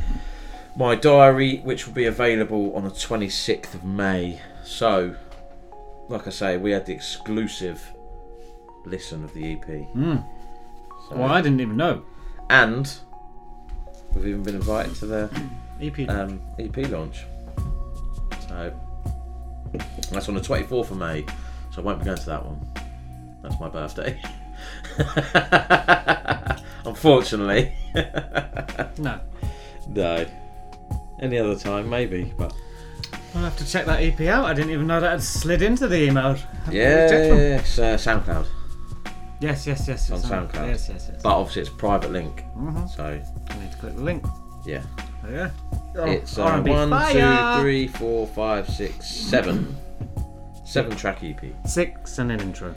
[0.74, 4.40] My Diary, which will be available on the 26th of May.
[4.64, 5.14] So,
[6.09, 7.79] like I say, we had the exclusive
[8.87, 9.66] listen of the EP.
[9.66, 10.24] Mm.
[11.11, 12.02] Well, I didn't even know.
[12.48, 12.90] And
[14.14, 15.42] we've even been invited to the
[15.83, 17.26] EP um, EP launch.
[18.48, 18.72] So
[20.11, 21.26] that's on the 24th of May.
[21.70, 22.66] So I won't be going to that one.
[23.42, 24.18] That's my birthday.
[26.87, 27.72] Unfortunately.
[28.99, 29.20] No.
[29.88, 30.27] No.
[31.20, 32.53] Any other time, maybe, but
[33.35, 34.44] I'll have to check that EP out.
[34.46, 36.37] I didn't even know that had slid into the email.
[36.70, 38.46] yeah, it's uh, SoundCloud.
[39.40, 40.11] Yes, yes, yes.
[40.11, 40.68] on yes, um, SoundCloud.
[40.68, 41.22] Yes, yes, yes.
[41.22, 42.42] But obviously it's a private link.
[42.57, 42.88] Mhm.
[42.94, 44.25] So I need to click the link.
[44.64, 44.83] yeah.
[45.22, 46.05] There you go.
[46.05, 47.57] It's uh, one, fire.
[47.57, 49.77] two, three, four, five, six, seven.
[50.64, 51.42] Seven track EP.
[51.66, 52.75] Six and an intro.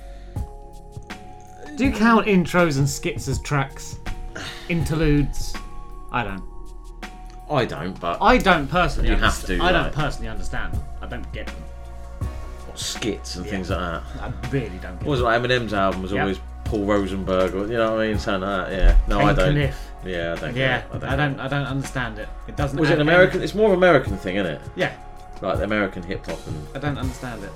[1.79, 3.99] Do you count intros and skits as tracks?
[4.67, 5.53] Interludes?
[6.11, 6.43] I don't.
[7.49, 9.07] I don't, but I don't personally.
[9.07, 10.83] You have to, I don't personally understand them.
[11.01, 11.55] I don't get them.
[12.65, 13.51] what, skits and Yeah.
[13.53, 14.03] things like that.
[14.21, 16.21] I really don't get What was it like Eminem's album was Yep.
[16.21, 18.19] always Paul Rosenberg or you know what I mean?
[18.19, 18.97] Something like that, yeah.
[19.07, 19.55] No, I Hank don't.
[19.55, 19.79] Kniff.
[20.05, 20.85] Yeah, I don't Yeah, get it.
[20.91, 21.39] I don't, I don't.
[21.39, 22.27] I don't understand it.
[22.49, 22.77] It doesn't.
[22.77, 24.61] Was it add an any- American it's more of an American thing, isn't it?
[24.75, 24.91] Yeah,
[25.41, 27.51] Like the American hip hop and I don't understand it.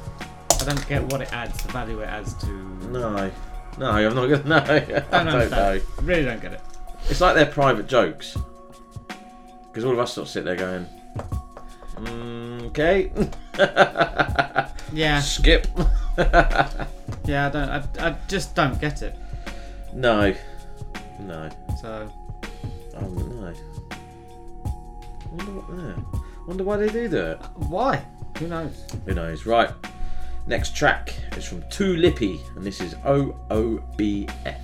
[0.61, 2.47] I don't get what it adds, the value it adds to.
[2.89, 3.29] No.
[3.77, 4.55] No, I'm not gonna no.
[4.57, 4.79] I
[5.23, 5.79] Don't don't know.
[6.01, 6.61] Really don't get it.
[7.09, 8.37] It's like they're private jokes.
[9.67, 10.85] Because all of us sort of sit there going,
[11.95, 13.11] mm, okay.
[14.93, 15.19] Yeah.
[15.21, 15.67] Skip.
[17.25, 17.69] Yeah, I don't.
[17.69, 19.15] I, I just don't get it.
[19.93, 20.35] no.
[21.21, 21.49] No.
[21.81, 22.11] So
[22.95, 23.53] Oh no.
[25.31, 26.19] Wonder what yeah.
[26.47, 27.57] Wonder why they do that.
[27.57, 28.03] why?
[28.39, 28.85] Who knows?
[29.05, 29.45] Who knows?
[29.45, 29.69] Right.
[30.45, 34.59] Next track is from Too Lippy, and this is O O B F.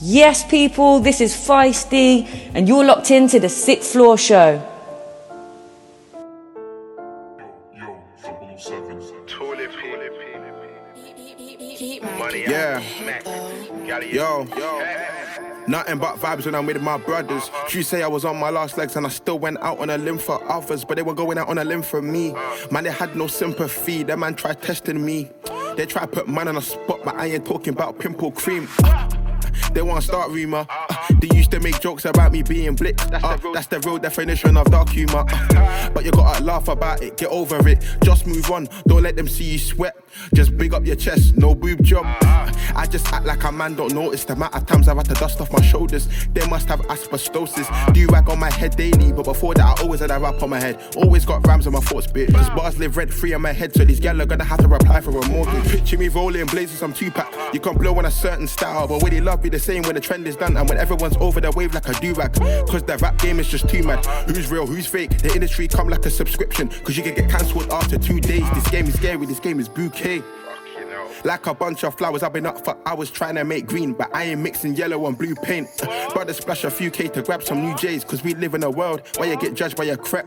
[0.00, 4.64] Yes, people, this is Feisty, and you're locked into the Sixth Floor Show.
[12.46, 12.80] Yeah.
[14.00, 14.46] Yo.
[14.56, 15.27] Yo.
[15.68, 17.50] Nothing but vibes when I'm with my brothers.
[17.68, 19.98] She say I was on my last legs and I still went out on a
[19.98, 22.34] limb for others, but they were going out on a limb for me.
[22.70, 24.02] Man, they had no sympathy.
[24.02, 25.30] That man tried testing me.
[25.76, 28.66] They try put man on a spot, but I ain't talking about pimple cream.
[29.74, 30.66] They want to start rumor.
[31.20, 33.12] They used to make jokes about me being blitzed.
[33.12, 35.24] Uh, that's the real definition of dark humor.
[35.28, 37.84] Uh, but you gotta laugh about it, get over it.
[38.02, 39.96] Just move on, don't let them see you sweat.
[40.34, 42.06] Just big up your chest, no boob job.
[42.22, 45.06] Uh, I just act like a man, don't notice the amount of times I've had
[45.06, 46.08] to dust off my shoulders.
[46.32, 47.94] They must have asbestosis.
[47.94, 50.50] Do rag on my head daily, but before that, I always had a rap on
[50.50, 50.80] my head.
[50.96, 52.32] Always got rams on my thoughts, bitch.
[52.32, 54.68] Cause bars live rent free on my head, so these gal are gonna have to
[54.68, 55.70] reply for a mortgage.
[55.70, 57.32] Picture me rolling blazing some Tupac.
[57.52, 59.94] You can blow on a certain style, but when they love be the same when
[59.94, 60.78] the trend is done and when
[61.16, 62.34] over the wave like a do-rag.
[62.68, 64.04] Cause the rap game is just too mad.
[64.28, 65.18] Who's real, who's fake?
[65.22, 68.48] The industry come like a subscription, cause you can get cancelled after two days.
[68.52, 70.22] This game is scary, this game is bouquet.
[71.24, 74.14] Like a bunch of flowers, I've been up for hours trying to make green, but
[74.14, 75.68] I ain't mixing yellow and blue paint.
[76.12, 78.70] Brother splash a few K to grab some new J's, cause we live in a
[78.70, 80.26] world where you get judged by your crap.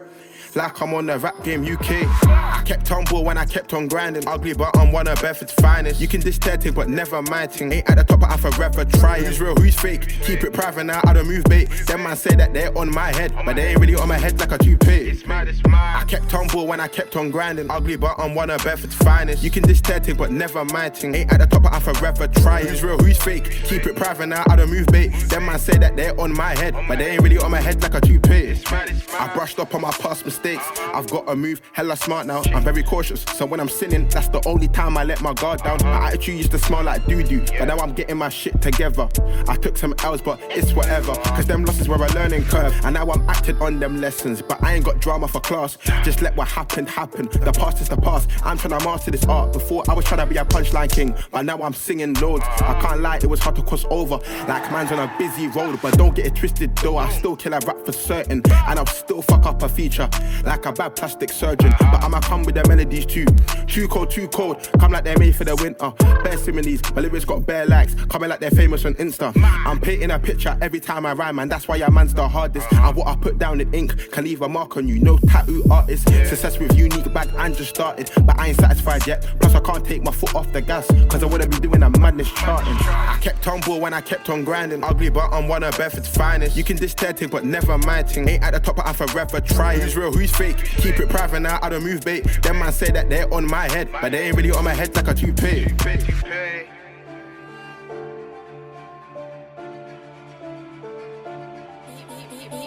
[0.54, 2.04] Like I'm on the rap game UK.
[2.28, 4.28] I kept humble when I kept on grinding.
[4.28, 6.02] Ugly, but I'm one of Bedford's finest.
[6.02, 7.72] You can diss thing, but never my thing.
[7.72, 9.20] Ain't at the top, but I forever try.
[9.20, 10.10] Who's real, who's fake?
[10.26, 11.70] Keep it private now, I don't move bait.
[11.88, 14.38] Them man say that they're on my head, but they ain't really on my head
[14.40, 15.24] like a toupee.
[15.26, 17.72] I kept humble when I kept on grinding.
[17.72, 19.44] Ugly, but I'm one of Bedford's finest.
[19.44, 21.16] You can diss thing, but never my thing.
[21.16, 22.64] Ain't at the top, but I forever try.
[22.64, 23.46] Who's real, who's fake?
[23.66, 25.10] Keep it private now, I don't move bait.
[25.30, 27.82] Them man say that they're on my head, but they ain't really on my head
[27.82, 28.62] like a toupee.
[28.68, 30.41] I brushed up on my past mistakes.
[30.44, 32.42] I've got to move hella smart now.
[32.54, 35.62] I'm very cautious, so when I'm sinning, that's the only time I let my guard
[35.64, 35.78] down.
[35.84, 39.08] My attitude used to smell like doo doo, but now I'm getting my shit together.
[39.48, 41.14] I took some L's, but it's whatever.
[41.14, 44.42] Cause them losses were a learning curve, and now I'm acting on them lessons.
[44.42, 47.26] But I ain't got drama for class, just let what happened happen.
[47.26, 48.30] The past is the past.
[48.44, 49.54] I'm trying to master this art.
[49.54, 52.44] Before I was trying to be a punchline king, but now I'm singing loads.
[52.62, 54.18] I can't lie, it was hard to cross over.
[54.48, 56.98] Like man's on a busy road, but don't get it twisted though.
[56.98, 60.10] I still kill a rap for certain, and I'll still fuck up a feature
[60.44, 61.74] like a bad plastic surgeon.
[61.80, 63.26] But I'ma come with the melodies too.
[63.68, 64.70] Too cold, too cold.
[64.80, 65.92] Come like they're made for the winter.
[66.24, 67.96] Bare similes, my lyrics got bare likes.
[68.06, 69.32] Coming like they're famous on Insta.
[69.66, 72.72] I'm painting a picture every time I rhyme, and that's why your man's the hardest.
[72.74, 75.00] And what I put down in ink can leave a mark on you.
[75.00, 76.10] No tattoo artist.
[76.28, 78.12] Success with unique bag and just started.
[78.26, 79.26] But I ain't satisfied yet.
[79.40, 80.88] Plus, I can't take my foot off the gas.
[81.10, 82.76] Cause I wanna be doing a madness charting.
[82.82, 84.84] I kept on humble when I kept on grinding.
[84.84, 86.56] Ugly, but I'm one of Bedford's finest.
[86.56, 88.28] You can diss their thing, but never my thing.
[88.28, 89.78] Ain't at the top, but I forever try.
[89.78, 90.58] Who's real, who's fake?
[90.58, 92.24] Keep it private now, I don't move bait.
[92.44, 94.96] Them man say that they're on my head, but they ain't really on my head
[94.96, 95.68] like a toupee.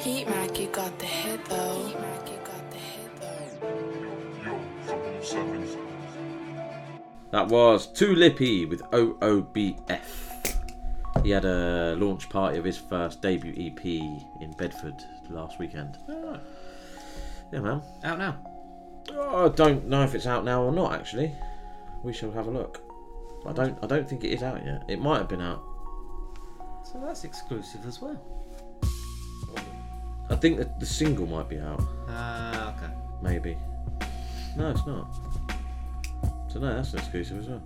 [0.02, 1.86] Heat Mac, you got the hit though.
[1.86, 3.10] Heat Mac, you got the hit
[7.30, 10.24] That was Too Lippy with OOBF.
[11.24, 15.96] He had a launch party of his first debut EP in Bedford last weekend.
[16.08, 16.38] Ah.
[17.54, 17.82] Yeah, man.
[18.02, 18.36] Out now.
[19.12, 20.92] Oh, I don't know if it's out now or not.
[20.92, 21.32] Actually,
[22.02, 22.80] we shall have a look.
[23.46, 23.78] I don't.
[23.80, 24.82] I don't think it is out yet.
[24.88, 25.62] It might have been out.
[26.82, 28.20] So that's exclusive as well.
[30.28, 31.80] I think that the single might be out.
[32.08, 32.92] Ah, okay.
[33.22, 33.56] Maybe.
[34.56, 35.14] No, it's not.
[36.48, 37.62] So no, that's an exclusive as well.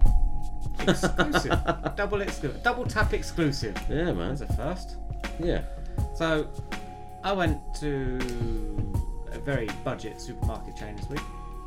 [0.81, 1.59] Exclusive.
[1.97, 2.63] double exclusive.
[2.63, 3.75] Double tap exclusive.
[3.89, 4.35] Yeah, man.
[4.35, 4.97] That's a first.
[5.41, 5.63] Yeah.
[6.15, 6.47] So,
[7.25, 8.19] I went to
[9.49, 11.23] very budget supermarket chain this week.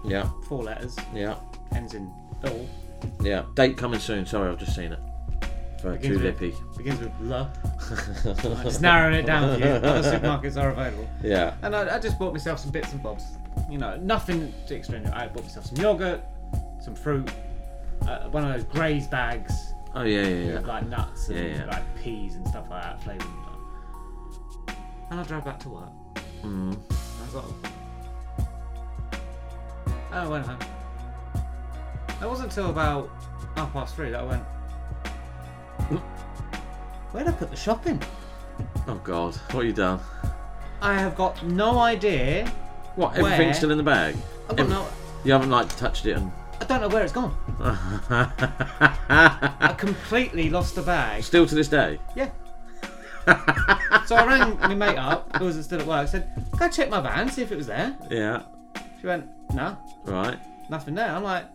[0.05, 0.29] Yeah.
[0.47, 0.95] Four letters.
[1.15, 1.35] Yeah.
[1.75, 2.13] Ends in
[2.43, 2.67] L.
[3.23, 3.45] Yeah.
[3.55, 4.23] Date coming soon.
[4.23, 4.99] Sorry, I've just seen it.
[5.81, 6.53] Too with- Lippy.
[6.77, 7.51] Begins with L.
[8.63, 9.71] Just narrowing it down for you.
[9.73, 11.09] Other supermarkets are available.
[11.23, 11.55] Yeah.
[11.63, 13.23] And I, I just bought myself some bits and bobs.
[13.67, 15.15] You know, nothing too extraordinary.
[15.15, 16.21] I bought myself some yogurt,
[16.79, 17.31] some fruit,
[18.03, 19.73] uh, one of those graze bags.
[19.95, 20.59] Oh, yeah, yeah, yeah.
[20.59, 21.65] Like nuts and Yeah, yeah.
[21.65, 23.27] like peas and stuff like that, flavoured.
[25.09, 25.89] And I drove back to work.
[26.43, 26.77] Mm.
[27.33, 27.43] Like,
[29.13, 29.19] oh,
[30.11, 30.59] I went home.
[32.21, 33.09] It wasn't until about
[33.55, 34.43] half past three that I went.
[37.11, 37.99] Where'd I put the shopping?
[38.87, 39.99] Oh God, what have you done?
[40.81, 42.47] I have got no idea.
[42.95, 43.13] What?
[43.17, 44.15] where- Everything's still in the bag.
[44.49, 44.87] I've got Every- no.
[45.23, 46.31] You haven't like touched it and.
[46.59, 47.35] I don't know where it's gone.
[47.59, 51.23] I completely lost the bag.
[51.23, 51.99] Still to this day.
[52.15, 52.31] Yeah.
[54.05, 56.07] so I rang my mate up, who was still at work.
[56.07, 58.43] Said, "Go check my van, see if it was there." Yeah.
[58.99, 60.37] She went, "No, Right.
[60.69, 61.45] nothing there." I'm like,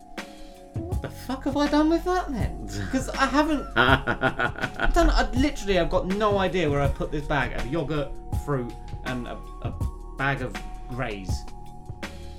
[0.73, 3.65] "What the fuck have I done with that then?" Because I haven't.
[3.75, 5.09] I don't.
[5.09, 8.09] I literally have got no idea where I put this bag of yogurt,
[8.45, 8.71] fruit,
[9.05, 9.73] and a, a
[10.17, 10.53] bag of
[10.89, 11.43] graze.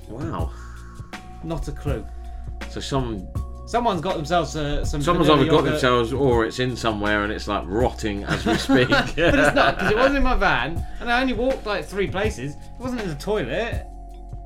[0.07, 0.51] Wow.
[1.43, 2.05] Not a clue.
[2.69, 3.27] So some
[3.69, 4.99] Someone's got themselves uh, some.
[4.99, 8.89] Someone's either got themselves or it's in somewhere and it's like rotting as we speak.
[8.89, 12.07] but it's not because it wasn't in my van, and I only walked like three
[12.07, 12.55] places.
[12.55, 13.85] It wasn't in the toilet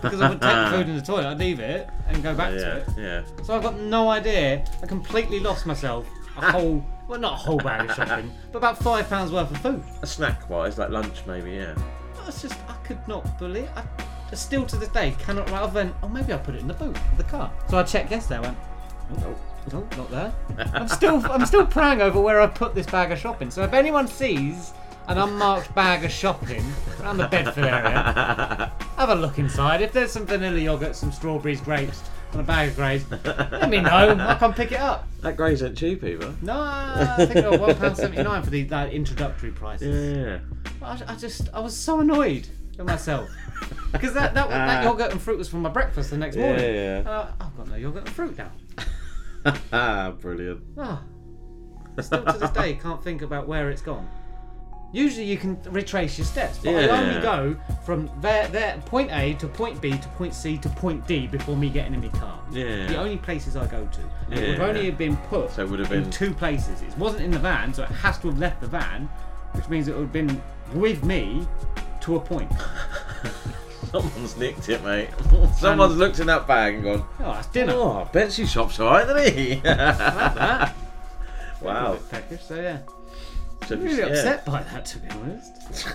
[0.00, 2.54] because I would take the food in the toilet, I'd leave it and go back
[2.54, 2.86] yeah, to it.
[2.96, 3.44] yeah.
[3.44, 4.64] So I've got no idea.
[4.82, 6.08] I completely lost myself.
[6.38, 9.58] A whole, well, not a whole bag of shopping, but about five pounds worth of
[9.58, 9.84] food.
[10.00, 11.74] A snack wise, like lunch maybe, yeah.
[12.24, 13.68] That's just, I could not believe.
[13.76, 13.82] I
[14.36, 15.50] still to this day cannot.
[15.50, 17.52] Rather than, oh, maybe I'll put it in the boot of the car.
[17.68, 18.38] So I checked yesterday.
[18.38, 18.58] I went,
[19.18, 19.36] oh,
[19.72, 20.34] no, not there.
[20.74, 23.50] I'm still, I'm still praying over where I put this bag of shopping.
[23.50, 24.72] So if anyone sees
[25.08, 26.64] an unmarked bag of shopping
[27.00, 29.82] around the Bedford area, have a look inside.
[29.82, 33.04] If there's some vanilla yogurt, some strawberries, grapes, and a bag of greys,
[33.50, 33.90] let me know.
[33.90, 35.08] I'll come pick it up.
[35.22, 36.32] That Grays ain't cheap either.
[36.42, 40.16] No, I think they were one pound seventy nine for the that introductory prices.
[40.16, 40.38] Yeah.
[40.80, 42.46] I, I just I was so annoyed
[42.78, 43.28] at myself
[43.92, 46.74] because that that, that yogurt and fruit was for my breakfast the next Yeah, morning.
[46.74, 46.98] yeah.
[46.98, 48.50] And I, I've got no yogurt and fruit now.
[49.72, 50.60] Ah, brilliant.
[50.76, 51.02] Oh,
[52.00, 54.08] still to this day can't think about where it's gone.
[54.92, 57.00] Usually you can retrace your steps, but I Yeah.
[57.00, 61.06] only go from there, there, point A to point B to point C to point
[61.06, 62.38] D before me getting in my car.
[62.52, 62.86] Yeah.
[62.88, 64.00] The only places I go to.
[64.26, 64.64] And It would Yeah.
[64.66, 66.82] only have been put So it would have in been- two places.
[66.82, 69.08] It wasn't in the van, so it has to have left the van,
[69.52, 70.42] which means it would have been
[70.74, 71.46] with me
[72.02, 72.50] to a point.
[73.90, 75.08] Someone's nicked it, mate.
[75.56, 77.72] Someone's looked in that bag and gone, Oh, that's dinner.
[77.74, 79.54] Oh, Betsy shop's alright, isn't he?
[79.56, 80.74] that.
[81.60, 81.98] wow.
[82.08, 82.78] Peckish, so yeah.
[83.66, 84.06] So I'm really yeah.
[84.06, 85.88] upset by that, to be honest.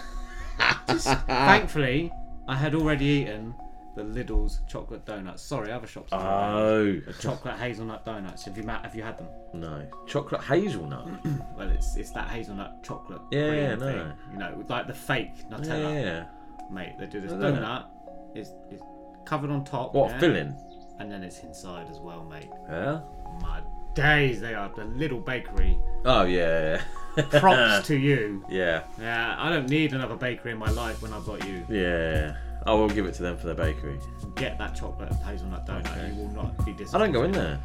[0.90, 2.12] Just, thankfully,
[2.48, 3.56] I had already eaten
[3.96, 5.42] the Lidl's chocolate donuts.
[5.42, 6.10] Sorry, other shops.
[6.12, 7.00] Oh.
[7.20, 8.44] chocolate hazelnut donuts.
[8.46, 9.28] Have you ma- have you had them?
[9.54, 9.86] No.
[10.08, 11.08] Chocolate hazelnut.
[11.58, 13.22] Well, it's it's that hazelnut chocolate.
[13.32, 13.86] Yeah, cream yeah, no.
[13.86, 16.04] thing, You know, like the fake Nutella.
[16.04, 16.26] Yeah.
[16.70, 17.86] Mate, they do this I don't donut.
[18.34, 18.84] It's, it's
[19.26, 19.94] covered on top.
[19.94, 20.20] What, yeah?
[20.20, 20.56] filling?
[21.00, 22.50] And then it's inside as well, mate.
[22.70, 23.02] Yeah.
[23.42, 23.62] My
[23.94, 25.80] days, they are the little bakery.
[26.04, 26.82] Oh, yeah.
[27.16, 28.46] Props to you.
[28.50, 28.84] Yeah.
[29.00, 31.66] Yeah, I don't need another bakery in my life when I've got you.
[31.70, 32.36] Yeah.
[32.66, 34.00] I will give it to them for their bakery.
[34.36, 36.16] Get that chocolate and hazelnut donut.
[36.16, 36.96] You will not be disappointed.
[36.96, 37.60] I don't go in there.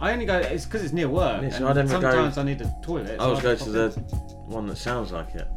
[0.00, 0.36] I only go.
[0.38, 1.42] It's because it's near work.
[1.42, 3.12] Yeah, so I never go- sometimes I need a toilet.
[3.12, 3.90] I so always I go to the
[4.46, 5.48] one that sounds like it.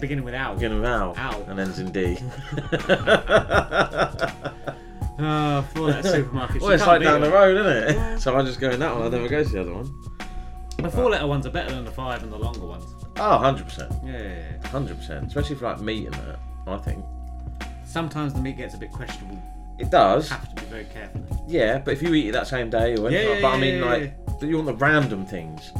[0.00, 0.54] beginning with owl.
[0.54, 1.14] Beginning with Al.
[1.16, 1.42] Owl.
[1.48, 2.16] And ends in D.
[5.18, 6.62] Oh, for that supermarket.
[6.62, 8.18] well, it's like down the road, isn't it?
[8.20, 9.02] So I just go in that one.
[9.04, 9.92] I never go to the other one.
[10.78, 12.84] The four letter ones are better than the five and the longer ones.
[13.16, 14.04] Oh, 100%.
[14.04, 14.68] Yeah, yeah, yeah.
[14.70, 15.26] 100%.
[15.26, 17.04] Especially for like meat and that, I think.
[17.94, 19.40] Sometimes the meat gets a bit questionable.
[19.78, 20.28] It does.
[20.28, 21.20] You Have to be very careful.
[21.46, 23.54] Yeah, but if you eat it that same day or anything, Yeah, like- yeah, but
[23.54, 25.70] I mean, yeah, like, but you want the random things.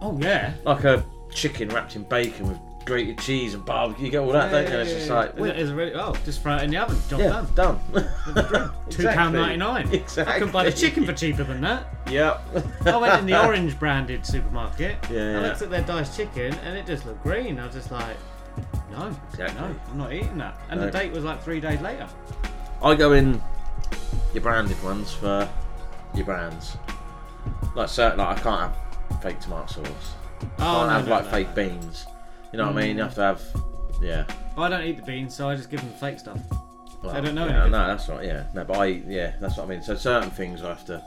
[0.00, 0.52] Oh yeah.
[0.64, 4.04] Like a chicken wrapped in bacon with grated cheese and barbecue.
[4.04, 4.78] You get all that, don't you?
[4.78, 6.96] It's just like, Well, it's really, oh, just throw it in the oven.
[7.08, 7.80] Job yeah, done.
[7.92, 8.72] done.
[8.90, 9.92] Two pound ninety nine.
[9.92, 10.34] Exactly.
[10.34, 11.84] I can buy the chicken for cheaper than that.
[12.08, 12.42] Yep.
[12.86, 14.98] I went in the orange branded supermarket.
[15.10, 15.40] Yeah, I yeah.
[15.40, 17.58] looked at their diced chicken and it just looked green.
[17.58, 18.16] I was just like,
[18.90, 19.60] no, Exactly.
[19.60, 20.56] no, I'm not eating that.
[20.70, 20.86] And No.
[20.86, 22.06] the date was like three days later.
[22.82, 23.40] I go in
[24.32, 25.48] your branded ones for
[26.14, 26.76] your brands.
[27.74, 28.72] Like, certain, like I can't
[29.10, 30.14] have fake tomato sauce.
[30.40, 31.54] I Oh, can't no, have no, like no, fake no.
[31.54, 32.06] beans.
[32.52, 32.96] You know what I mean?
[32.96, 33.06] You Mm.
[33.06, 33.42] have to have,
[34.02, 34.24] yeah.
[34.56, 36.38] I don't eat the beans, so I just give them the fake stuff.
[37.02, 37.72] Well, they don't know yeah, anything.
[37.72, 38.24] No, that's right.
[38.24, 39.82] Yeah, no, but I, yeah, that's what I mean.
[39.82, 41.02] So certain things I have to.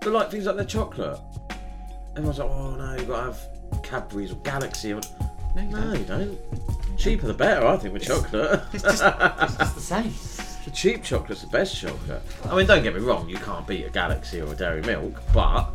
[0.00, 1.18] But like things like the chocolate,
[2.16, 4.92] everyone's like, oh no, you've got to have Cadbury's or Galaxy.
[4.94, 5.00] Or...
[5.56, 5.98] No, you No, don't.
[5.98, 6.98] you don't.
[6.98, 8.60] Cheaper the better, I think, with chocolate.
[8.72, 10.12] It's just, it's just the same.
[10.64, 12.20] The cheap chocolate's the best chocolate.
[12.44, 15.18] I mean, don't get me wrong, you can't beat a Galaxy or a Dairy Milk,
[15.32, 15.66] but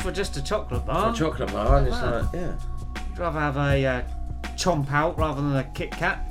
[0.00, 1.10] For just a chocolate for bar.
[1.10, 2.20] a chocolate bar, it's Wow.
[2.20, 2.52] like, yeah.
[3.12, 4.02] I'd rather have a uh,
[4.56, 6.22] chomp out rather than a Kit Kat.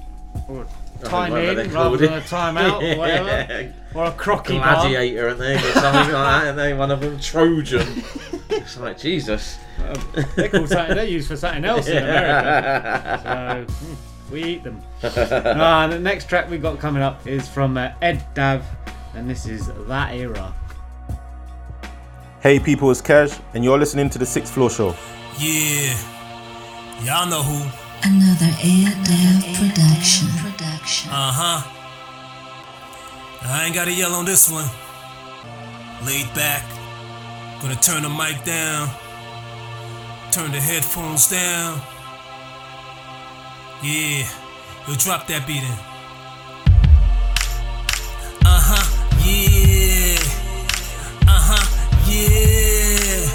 [0.47, 0.67] Or a
[1.03, 3.27] time in rather than a time out or whatever.
[3.27, 3.71] Yeah.
[3.93, 4.75] Or a crocky bar.
[4.75, 8.03] Gladiator, and they or something like that, and they one of them Trojan.
[8.49, 9.57] it's like Jesus.
[10.35, 10.95] They're something.
[10.95, 13.65] They're used for something else in America.
[13.71, 14.81] So hmm, we eat them.
[15.03, 18.65] Ah, the next track we've got coming up is from uh, Ed Dav,
[19.13, 20.53] and this is that era.
[22.41, 24.95] Hey people, it's Cash, and you're listening to the Sixth Floor Show.
[25.39, 25.97] Yeah.
[27.03, 27.84] Y'all know who.
[28.07, 30.27] Another Ed Dav production.
[30.37, 31.09] Production.
[31.09, 31.61] Uh huh.
[33.41, 34.69] I ain't got to yell on this one.
[36.05, 36.63] Laid back.
[37.61, 38.89] Gonna turn the mic down.
[40.31, 41.81] Turn the headphones down.
[43.81, 44.29] Yeah.
[44.85, 45.77] You'll drop that beat in.
[48.45, 48.85] Uh huh.
[49.25, 50.19] Yeah.
[51.25, 51.65] Uh huh.
[52.05, 53.25] Yeah.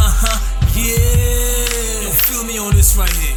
[0.00, 0.38] Uh huh.
[0.74, 2.10] Yeah.
[2.10, 3.33] Feel me on this right here.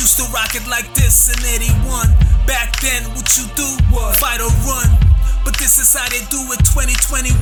[0.00, 2.08] Used to rock it like this in 81.
[2.46, 3.68] Back then, what you do?
[3.92, 4.16] What?
[4.16, 4.88] Fight or run.
[5.50, 7.34] But this is how they do it 2021.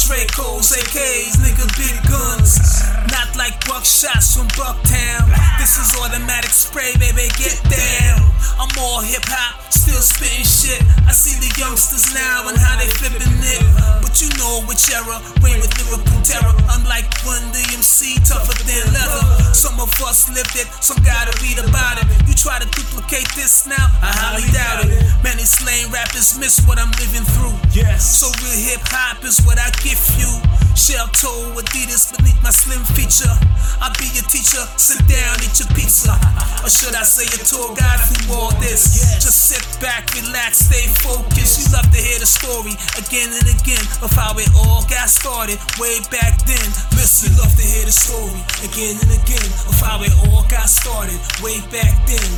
[0.00, 2.80] Dracos, AKs, nigga, big guns.
[3.12, 5.28] Not like buckshots from Bucktown.
[5.60, 8.32] This is automatic spray, baby, get down.
[8.56, 10.80] I'm all hip hop, still spitting shit.
[11.04, 13.60] I see the youngsters now and how they flipping it.
[14.00, 16.54] But you know which era, reign with lyrical terror.
[16.80, 19.52] Unlike Run DMC, tougher than leather.
[19.52, 22.06] Some of us lived it, some gotta read about it.
[22.24, 24.96] You try to duplicate this now, I highly doubt it.
[25.20, 27.58] Many slain rappers miss what I'm living through.
[27.74, 28.22] Yes.
[28.22, 30.30] So real hip hop is what I give you.
[30.74, 33.30] Shell toe Adidas beneath my slim feature.
[33.78, 36.14] I'll be your teacher, sit down, eat your pizza.
[36.62, 38.98] Or should I say a tour guide through all this?
[39.22, 41.62] Just sit back, relax, stay focused.
[41.62, 45.58] You love to hear the story again and again of how it all got started
[45.78, 46.68] way back then.
[46.98, 50.66] Listen, you love to hear the story again and again of how it all got
[50.66, 52.30] started way back then.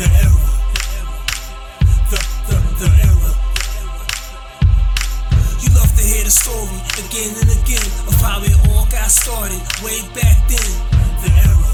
[0.00, 0.44] The era.
[2.08, 3.51] The, the, the era.
[6.02, 10.34] To hear the story again and again of how it all got started way back
[10.50, 10.70] then.
[11.22, 11.70] The era.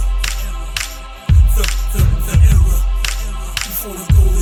[1.57, 1.64] The,
[1.97, 2.76] the, the era.
[3.64, 4.38] Before the golden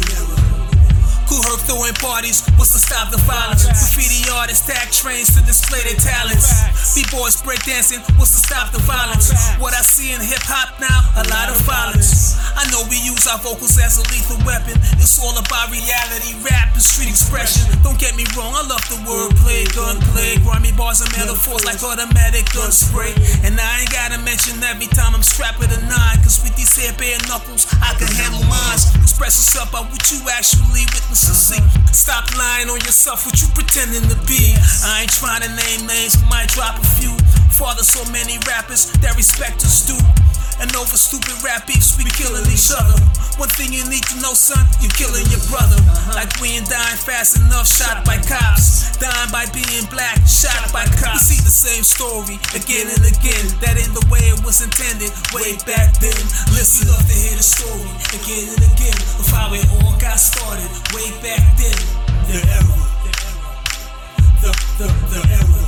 [1.26, 3.66] Kool Herc throwing parties, what's to stop the violence?
[3.66, 6.46] Graffiti artists tag trains to display their talents.
[6.94, 9.34] B-boys breakdancing, what's to stop the violence?
[9.58, 12.38] What I see in hip hop now, a lot of violence.
[12.54, 14.78] I know we use our vocals as a lethal weapon.
[15.02, 17.66] It's all about reality, rap, and street expression.
[17.82, 22.46] Don't get me wrong, I love the wordplay, gunplay, grimy bars and metaphors like automatic
[22.54, 23.10] gun spray.
[23.42, 26.70] And I ain't gotta mention every time I'm strapped with a nine, cause with these
[26.78, 28.94] hair bare knuckles, I can handle mines.
[29.02, 31.62] Express yourself by what you actually witness see.
[31.92, 34.52] Stop lying on yourself, what you pretending to be.
[34.84, 37.16] I ain't trying to name names, I might drop a few.
[37.48, 39.96] Father, so many rappers that respect us do.
[40.60, 42.96] And over stupid rap beefs, we killing each other.
[43.36, 45.76] One thing you need to know, son, you killing your brother.
[46.12, 48.96] Like we ain't dying fast enough, shot by cops.
[48.96, 51.28] Dying by being black, shot by cops.
[51.28, 53.44] We see the same story again and again.
[53.60, 53.92] That ain't
[54.94, 56.22] the way back then.
[56.54, 60.70] Listen up to hear the story again and again of how it all got started
[60.94, 61.74] way back then.
[62.30, 62.78] The era.
[64.42, 65.62] The, the, the era.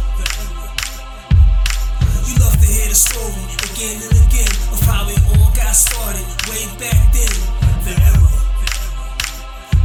[2.31, 6.27] You love to hear the story again and again of how it all got started
[6.47, 7.35] way back then.
[7.83, 8.31] The era.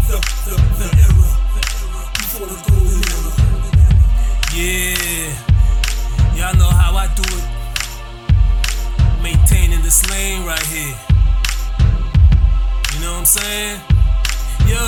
[0.10, 1.30] The, the, the era.
[2.22, 3.34] Before the golden era.
[4.54, 5.34] Yeah.
[6.38, 7.53] Y'all know how I do it.
[9.94, 10.98] This lane right here.
[12.94, 13.80] You know what I'm saying?
[14.66, 14.82] Yo.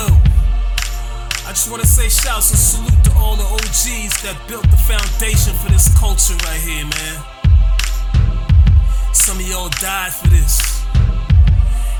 [1.46, 5.54] I just wanna say shouts and salute to all the OGs that built the foundation
[5.62, 7.22] for this culture right here, man.
[9.14, 10.82] Some of y'all died for this.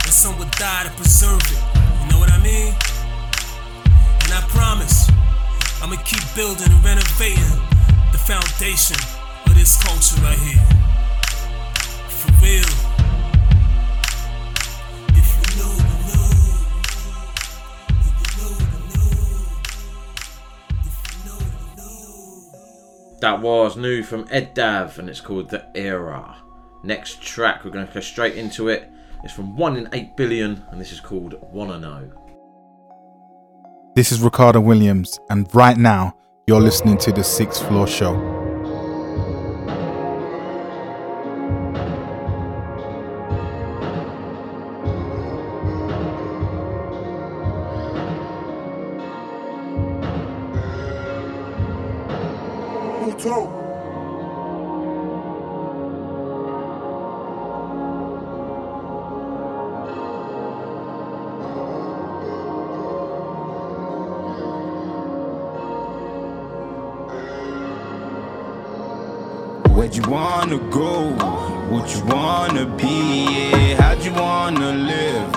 [0.03, 1.63] And some would die to preserve it.
[2.03, 2.75] You know what I mean?
[4.27, 5.07] And I promise,
[5.81, 7.55] I'ma keep building and renovating
[8.11, 8.99] the foundation
[9.47, 10.67] of this culture right here.
[12.11, 12.86] For real.
[23.21, 26.37] That was new from Ed Dav and it's called The Era.
[26.83, 28.91] Next track, we're going to go straight into it.
[29.25, 32.13] It's from Wonin8billion and this is called Wanna Know.
[33.95, 36.15] This is Ricardo Williams, and right now
[36.47, 38.15] you're listening to the Sixth Floor Show.
[69.75, 71.13] Where'd you wanna go?
[71.71, 73.25] What you wanna be?
[73.31, 75.33] Yeah, how'd you wanna live?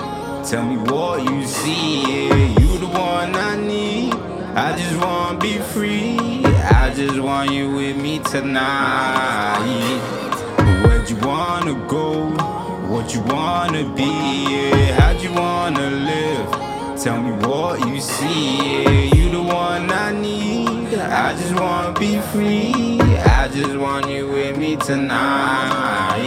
[0.46, 2.28] Tell me what you see.
[2.28, 4.14] Yeah, you the one I need.
[4.54, 6.19] I just wanna be free.
[7.30, 9.62] Want you with me tonight.
[10.82, 12.28] Where'd you wanna go?
[12.88, 14.10] What you wanna be?
[14.50, 16.50] Yeah, how'd you wanna live?
[17.00, 18.82] Tell me what you see.
[18.82, 20.92] Yeah, you the one I need.
[20.98, 22.98] I just wanna be free.
[23.38, 26.18] I just want you with me tonight.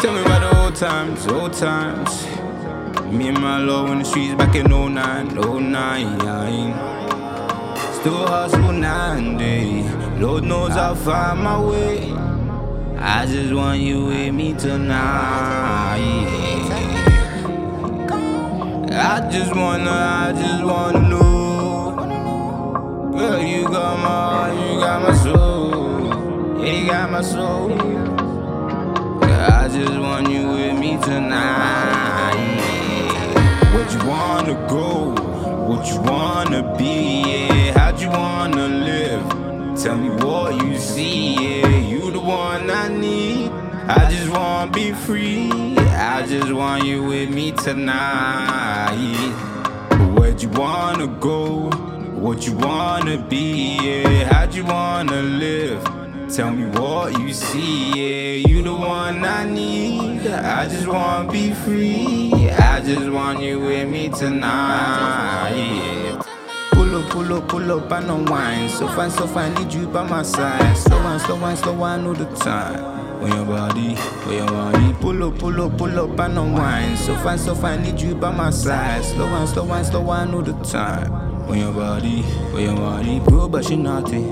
[0.00, 2.26] Tell me about the old times, old times.
[3.12, 6.74] Me and my love in the streets back in 09, 09.
[7.94, 10.01] Still hustle nine day.
[10.22, 12.12] Lord knows I'll find my way.
[12.96, 15.98] I just want you with me tonight.
[18.92, 21.96] I just wanna, I just wanna know.
[23.18, 26.64] Girl, you got my heart, you got my soul.
[26.64, 27.70] Yeah, you got my soul.
[29.22, 32.36] Yeah, I just want you with me tonight.
[33.74, 35.16] Where'd you wanna go?
[35.66, 37.22] What you wanna be?
[37.26, 39.51] Yeah, how'd you wanna live?
[39.82, 41.34] Tell me what you see.
[41.34, 43.50] Yeah, you the one I need.
[43.88, 45.50] I just wanna be free.
[45.76, 48.94] I just want you with me tonight.
[50.14, 51.68] Where'd you wanna go?
[52.14, 53.76] What you wanna be?
[53.82, 55.82] Yeah, how'd you wanna live?
[56.32, 60.28] Tell me what you see, yeah, you the one I need.
[60.28, 62.50] I just wanna be free.
[62.50, 66.01] I just want you with me tonight, yeah.
[66.92, 68.68] Pull up, pull up, pull up, I know wine.
[68.68, 70.76] So fine, so fine, need you by my side.
[70.76, 73.18] Slow wine, slow wine, slow wine, all the time.
[73.18, 76.94] When your body, when your body, pull up, pull up, pull up, I know wine.
[76.98, 79.02] So fine, so fine, need you by my side.
[79.06, 81.10] Slow wine, slow wine, slow wine, all the time.
[81.48, 82.20] When your body,
[82.52, 84.24] when your body, bro, but she naughty.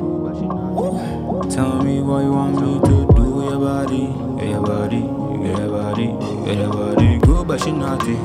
[1.48, 5.58] Tell me what you want me to do with your body, with your body, with
[5.58, 7.18] your body, with your body.
[7.20, 8.16] Go, but she naughty.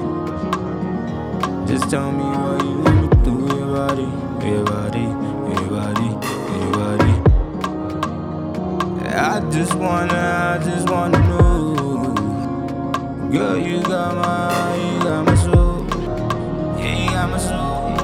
[1.72, 2.75] Just tell me what you
[3.76, 5.06] want me to do with your body, with your body,
[5.44, 6.10] with your body,
[6.50, 7.14] with your body.
[9.08, 11.76] I just wanna, I just wanna know.
[13.32, 15.86] Girl, you got my, you got my soul.
[16.80, 17.96] Yeah, you got my soul.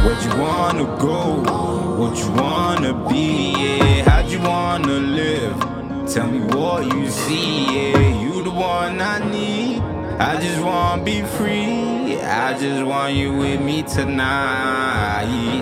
[0.04, 1.18] Where'd you wanna go?
[1.98, 3.26] What you wanna be?
[3.58, 5.56] Yeah, how'd you wanna live?
[6.14, 7.92] Tell me what you see.
[7.92, 9.57] Yeah, you the one I need.
[10.20, 12.20] I just wanna be free.
[12.20, 15.62] I just want you with me tonight.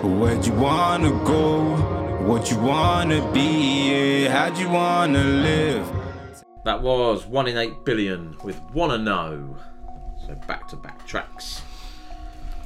[0.00, 1.74] Where'd you wanna go?
[2.24, 3.90] What you wanna be?
[3.90, 5.84] Yeah, how'd you wanna live?
[6.64, 9.56] That was Wonin8billion with Wanna Know.
[10.24, 11.62] So back to back tracks.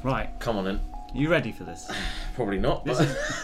[0.03, 0.29] Right.
[0.37, 0.79] Come on then.
[1.15, 1.89] You ready for this?
[2.35, 2.83] Probably not.
[2.83, 3.15] This is,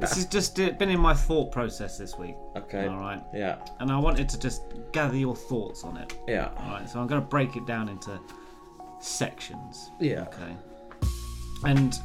[0.00, 2.34] this has just uh, been in my thought process this week.
[2.56, 2.88] Okay.
[2.88, 3.22] All right.
[3.32, 3.58] Yeah.
[3.78, 6.12] And I wanted to just gather your thoughts on it.
[6.26, 6.50] Yeah.
[6.56, 6.88] All right.
[6.88, 8.18] So I'm going to break it down into
[8.98, 9.92] sections.
[10.00, 10.22] Yeah.
[10.22, 10.56] Okay.
[11.64, 12.00] And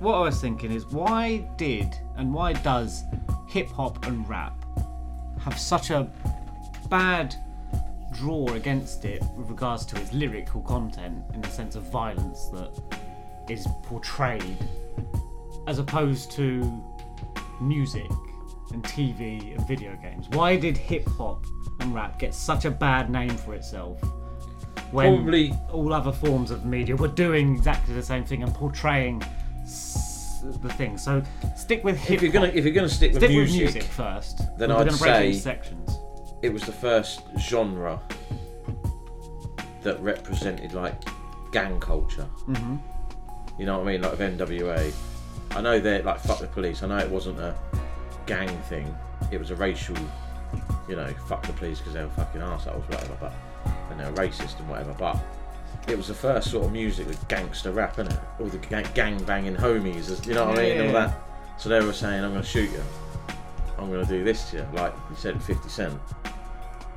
[0.00, 3.04] what I was thinking is, why did and why does
[3.48, 4.62] hip hop and rap
[5.40, 6.10] have such a
[6.90, 7.34] bad
[8.16, 12.70] draw against it with regards to its lyrical content in the sense of violence that
[13.48, 14.56] is portrayed
[15.66, 16.82] as opposed to
[17.60, 18.10] music
[18.72, 20.26] and TV and video games?
[20.30, 21.44] Why did hip hop
[21.80, 24.00] and rap get such a bad name for itself
[24.90, 29.22] when Probably- all other forms of media were doing exactly the same thing and portraying
[29.62, 30.96] s- the thing?
[30.96, 31.22] So
[31.56, 33.90] stick with hip if you're gonna if you're gonna stick with Stick music, with music
[33.90, 34.42] first.
[34.58, 35.85] then I'd say into sections.
[36.42, 38.00] It was the first genre
[39.82, 40.94] that represented like
[41.52, 42.26] gang culture.
[42.48, 42.78] Mhm.
[43.58, 44.02] You know what I mean?
[44.02, 44.92] Like with NWA.
[45.52, 46.82] I know they're like fuck the police.
[46.82, 47.54] I know it wasn't a
[48.26, 48.94] gang thing.
[49.30, 49.96] It was a racial,
[50.88, 53.16] you know, fuck the police because they were fucking assholes, whatever.
[53.20, 53.32] But
[53.90, 54.94] and they were racist and whatever.
[54.98, 55.18] But
[55.88, 58.18] it was the first sort of music with gangster rap, innit?
[58.40, 60.76] All the gang, gang banging homies, you know what I mean?
[60.76, 61.18] yeah, All that.
[61.58, 62.82] So they were saying, "I'm going to shoot you.
[63.78, 66.00] I'm going to do this to you," like you said, 50 Cent.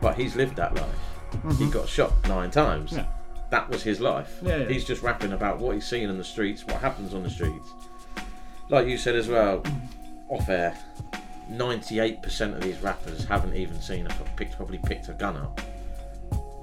[0.02, 0.86] But he's lived that life.
[1.32, 1.72] He Mhm.
[1.72, 2.94] got shot nine times.
[2.94, 3.06] Yeah.
[3.50, 4.40] That was his life.
[4.42, 4.68] Yeah, yeah.
[4.70, 7.68] He's just rapping about what he's seen in the streets, what happens on the streets.
[8.70, 9.64] Like you said as well,
[10.30, 10.78] off air,
[11.50, 15.60] 98% of these rappers haven't even seen a picked, probably picked a gun up,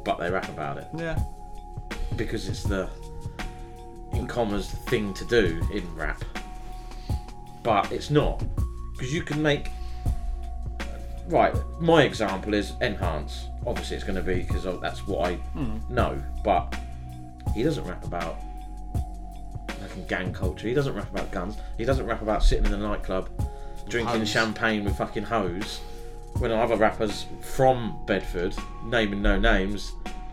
[0.05, 1.19] but they rap about it Yeah.
[2.17, 2.89] because it's the
[4.13, 6.25] in commas thing to do in rap.
[7.65, 8.43] But it's not
[8.93, 9.71] because you can make
[11.29, 11.55] right.
[11.81, 13.47] My example is enhance.
[13.67, 15.89] Obviously, it's going to be because that's what I Mm.
[15.91, 16.23] know.
[16.45, 16.75] But
[17.55, 18.37] he doesn't rap about
[19.81, 20.69] fucking gang culture.
[20.69, 21.57] He doesn't rap about guns.
[21.79, 23.29] He doesn't rap about sitting in a nightclub
[23.89, 24.29] drinking Hoes.
[24.29, 25.81] champagne with fucking hoes.
[26.39, 28.55] When other rappers from Bedford,
[28.85, 29.93] naming no names,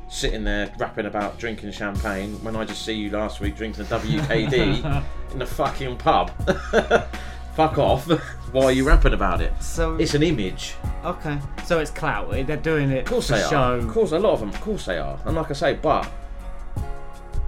[0.10, 3.88] sitting there rapping about drinking champagne when I just see you last week drinking a
[3.88, 6.32] WKD in a fucking pub.
[7.56, 8.10] Fuck off.
[8.54, 9.52] Why are you rapping about it?
[9.62, 10.76] So it's an image.
[11.04, 11.40] Okay.
[11.66, 12.30] So it's clout.
[12.30, 13.58] They're doing it Of course they show.
[13.58, 13.76] are.
[13.78, 14.50] Of course, a lot of them.
[14.50, 15.20] Of course they are.
[15.26, 16.08] And like I say, but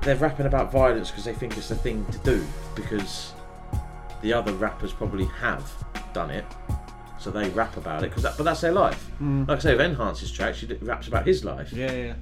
[0.02, 2.44] they're rapping about violence because they think it's the thing to do.
[2.76, 3.34] Because
[4.24, 5.72] the other rappers probably have
[6.12, 6.46] done it,
[7.20, 8.10] so they rap about it.
[8.10, 9.08] Because that, but that's their life.
[9.22, 9.48] Mm.
[9.48, 11.72] Like I say, with Enhance's tracks, he raps about his life.
[11.72, 12.14] Yeah, yeah.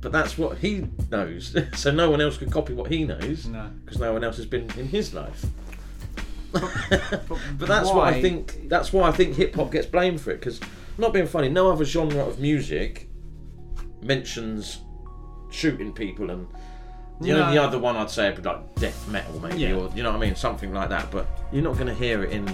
[0.00, 1.56] But that's what he knows.
[1.76, 3.46] so no one else can copy what he knows.
[3.46, 3.70] No.
[3.84, 5.46] Because no one else has been in his life.
[6.54, 8.68] But that's what why- I think.
[8.68, 10.40] That's why I think hip hop gets blamed for it.
[10.40, 10.60] Because
[10.98, 13.08] not being funny, no other genre of music
[14.02, 14.78] mentions
[15.50, 16.46] shooting people and.
[17.20, 19.74] The only other one I'd say would be like death metal, maybe, Yeah.
[19.74, 21.12] or you know what I mean, something like that.
[21.12, 22.44] But you're not going to hear it in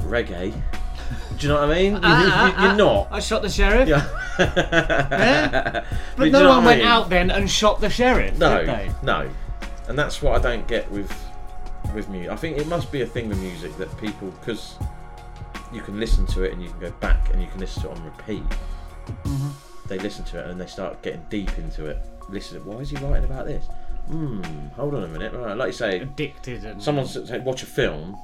[0.00, 0.50] reggae.
[0.50, 1.92] Do you know what I mean?
[1.96, 3.08] You, Ah, ah, are ah, not.
[3.10, 3.86] I shot the sheriff.
[3.88, 4.08] Yeah.
[4.38, 5.84] Yeah?
[6.16, 8.64] But you no one I went out then and shot the sheriff, No,
[9.02, 9.28] no,
[9.88, 11.12] and that's what I don't get with
[11.94, 12.30] with music.
[12.32, 14.76] I think it must be a thing with music that people because
[15.72, 17.90] you can listen to it and you can go back and you can listen to
[17.90, 18.42] it on repeat.
[19.24, 19.50] Mhm.
[19.88, 21.98] They listen to it and they start getting deep into it.
[22.28, 23.64] Listen, why is he writing about this?
[24.08, 24.42] Hmm,
[24.76, 25.32] hold on a minute.
[25.32, 28.16] Right, like you say, Addicted and someone s- say watch a film.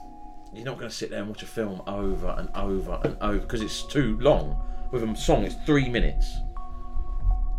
[0.53, 3.39] You're not going to sit there and watch a film over and over and over
[3.39, 4.61] because it's too long.
[4.91, 6.39] With a song, it's three minutes.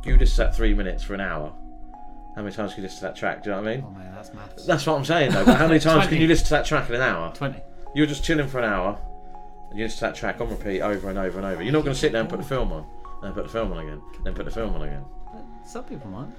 [0.03, 1.53] You just sat three minutes for an hour.
[2.39, 3.43] How many times can you listen to that track?
[3.43, 3.85] Do you know what I mean?
[3.85, 4.65] Oh man, that's maths.
[4.65, 5.43] That's what I'm saying though.
[5.43, 7.33] But how many times can you listen to that track in an hour?
[7.35, 7.59] Twenty.
[7.93, 8.97] You're just chilling for an hour,
[9.69, 11.61] and you listen to that track on repeat over and over and over.
[11.61, 12.85] You're not going to sit there and put the film on,
[13.21, 15.03] then put the film on again, then put the film on again.
[15.65, 16.29] Some people might.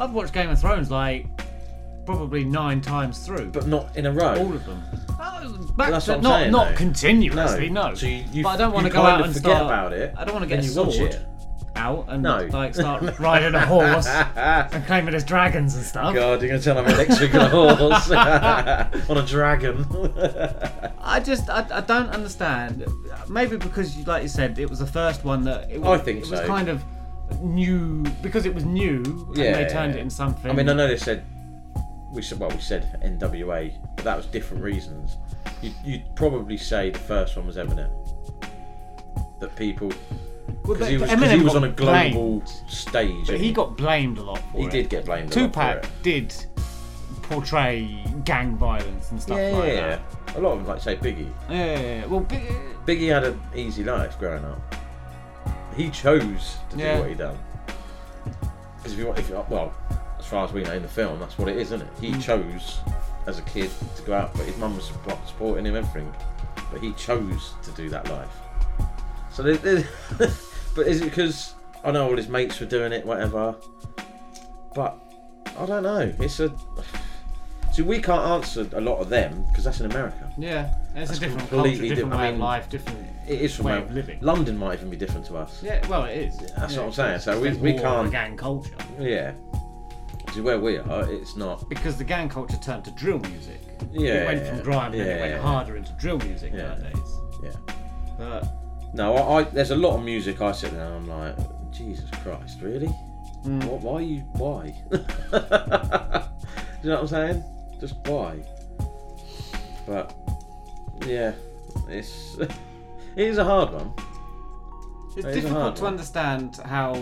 [0.00, 1.26] I've watched Game of Thrones like
[2.06, 3.50] probably nine times through.
[3.50, 4.38] But not in a row.
[4.38, 4.82] All of them.
[5.20, 6.76] Oh, back That's to- what I'm not saying, not though.
[6.76, 7.94] continuously, no.
[7.94, 9.56] So you, you, but I don't want you to go kind out of and forget
[9.56, 10.14] start about it.
[10.16, 11.20] I don't want to get you watch it.
[11.76, 12.44] Out and No.
[12.52, 16.14] like start riding a horse and claiming as dragons and stuff.
[16.14, 18.10] God, you're going to tell me next week on a horse
[19.10, 19.86] on a dragon.
[21.00, 22.84] I just I, I don't understand.
[23.28, 26.18] Maybe because like you said, it was the first one that it I was, think
[26.18, 26.46] it was so.
[26.46, 26.82] kind of
[27.40, 30.50] new because it was new and they turned it into something.
[30.50, 31.24] I mean, I know they said
[32.12, 35.16] we said well, we said NWA, but that was different reasons.
[35.62, 37.90] You'd, you'd probably say the first one was Eminem.
[39.40, 39.90] That people
[40.64, 42.48] Well, because he was, he was on a global blamed.
[42.68, 43.26] stage.
[43.26, 44.70] But he got blamed a lot for He it.
[44.70, 46.34] did get blamed a lot Tupac did
[47.22, 50.00] portray gang violence and stuff yeah, like yeah, that.
[50.28, 50.36] yeah.
[50.36, 51.30] A lot of them, like say Biggie.
[51.48, 52.06] Yeah, yeah, yeah.
[52.06, 52.42] Well, big,
[52.86, 54.74] Biggie had an easy life growing up.
[55.76, 57.38] He chose to do what he done.
[58.76, 59.72] Because if you, want- if you, well,
[60.18, 61.88] as far as we know in the film, that's what it is, isn't it?
[62.00, 62.22] He Mm.
[62.22, 62.78] chose
[63.26, 64.86] as a kid to go out, but his mum was
[65.26, 66.12] supporting him everything.
[66.72, 68.39] But he chose to do that life.
[69.32, 69.88] So, there, there-
[70.76, 71.54] but is it because
[71.84, 73.54] I know all his mates were doing it, whatever?
[74.74, 74.98] But
[75.58, 76.12] I don't know.
[76.20, 76.52] It's a
[77.72, 80.32] see, we can't answer a lot of them because that's in America.
[80.38, 83.40] Yeah, it's That's a different completely culture, different di- I way of life, different It
[83.40, 84.18] is from way of living.
[84.20, 85.62] London might even be different to us.
[85.62, 86.36] Yeah, well, it is.
[86.56, 87.20] That's Yeah, what I'm saying.
[87.20, 88.12] So we, we more of a can't.
[88.12, 88.74] gang culture.
[88.98, 89.32] Yeah.
[90.34, 91.68] See where we are, it's not.
[91.68, 93.60] Because the gang culture turned to drill music.
[93.92, 95.40] Yeah, It went from grime, then it went yeah.
[95.42, 96.62] harder into drill music Yeah.
[96.68, 97.16] nowadays.
[97.42, 97.50] Yeah.
[98.16, 98.44] But
[98.92, 101.36] No, I, I there's a lot of music I sit there and I'm like,
[101.72, 102.88] Jesus Christ, really?
[103.44, 103.64] Mm.
[103.64, 103.80] What?
[103.80, 104.18] Why you?
[104.34, 104.74] Why?
[104.90, 104.98] Do
[106.82, 107.44] you know what I'm saying?
[107.80, 108.42] Just why?
[109.86, 110.14] But
[111.06, 111.32] yeah,
[111.88, 112.50] it's it
[113.16, 113.92] is a hard one.
[115.16, 115.92] it's It is a hard difficult to one.
[115.94, 116.92] understand how,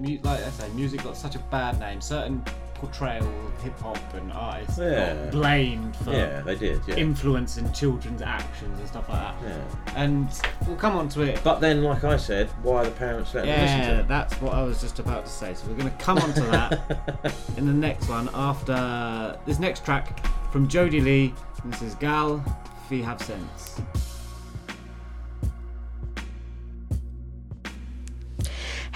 [0.00, 2.00] like I say, music got such a bad name.
[2.00, 2.44] Certain
[2.80, 5.14] portrayal of hip hop and artists Yeah.
[5.14, 6.96] got blamed for Yeah, they did, yeah.
[6.96, 9.34] influencing children's actions and stuff like that.
[9.44, 9.94] Yeah.
[9.96, 10.28] And
[10.66, 11.40] we'll come on to it.
[11.42, 14.08] But then, like I said, why are the parents letting them listen to Yeah, it?
[14.08, 15.54] that's what I was just about to say.
[15.54, 19.84] So we're going to come on to that in the next one after this next
[19.84, 21.34] track from Jody Lee.
[21.64, 22.40] This is Gyal
[22.88, 23.80] Fi Have Sense.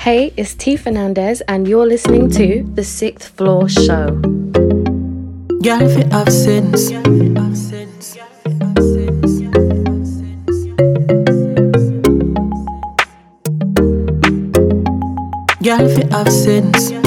[0.00, 4.06] Hey, it's T Fernandez, and you're listening to The Sixth Floor Show.
[5.60, 6.88] Girl, if you have sense.
[15.62, 16.99] Girl, if you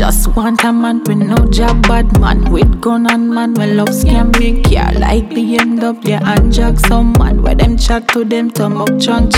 [0.00, 3.90] just want a man with no job, bad man with gun and man with love
[3.90, 6.78] scam big car like BMW and jack.
[6.78, 9.34] Some man where them chat to them to up chunk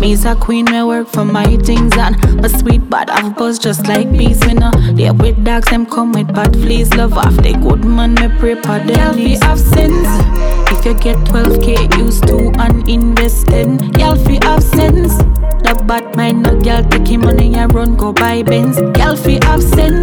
[0.00, 3.86] Me's a queen, me work for my things and my sweet bad have buzz just
[3.86, 4.40] like bees.
[4.46, 6.88] when no they with dogs, them come with bad fleas.
[6.94, 8.28] Love off the good man, me
[8.62, 9.14] for them.
[9.14, 10.08] Fi have sense.
[10.72, 13.76] If you get 12k, use to and invest in.
[13.92, 15.18] Girl, fi have sense.
[15.68, 18.80] The bad mind, no girl take him money and run go buy Benz.
[18.96, 19.97] Girl, fi have sense.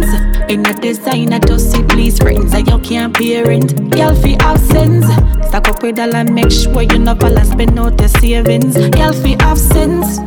[0.48, 3.90] In a designer, just see please friends and you can't pay rent.
[3.90, 5.06] Girl, fi have sense.
[5.48, 8.76] Stack up with dollar, make sure you no fall and spend out your savings.
[8.90, 10.18] Girl, fi have sense.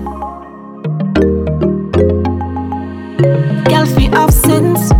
[3.69, 4.98] Girl, fi have sense.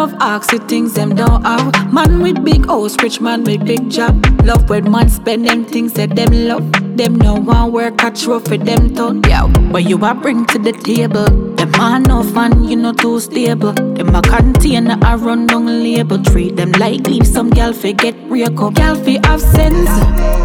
[0.00, 1.92] Love ask you things them don't have.
[1.92, 4.14] Man with big house, rich man with big job.
[4.44, 6.64] Love when man spend them things that them love.
[6.96, 9.22] Them no one work a for them ton.
[9.28, 11.30] Yo, what you a bring to the table?
[11.56, 13.74] Them man no fun, you know too stable.
[13.74, 16.22] Them a container a run down label.
[16.22, 18.74] Treat them like leave some gal fi get break up.
[18.74, 19.90] Gal fi have sense.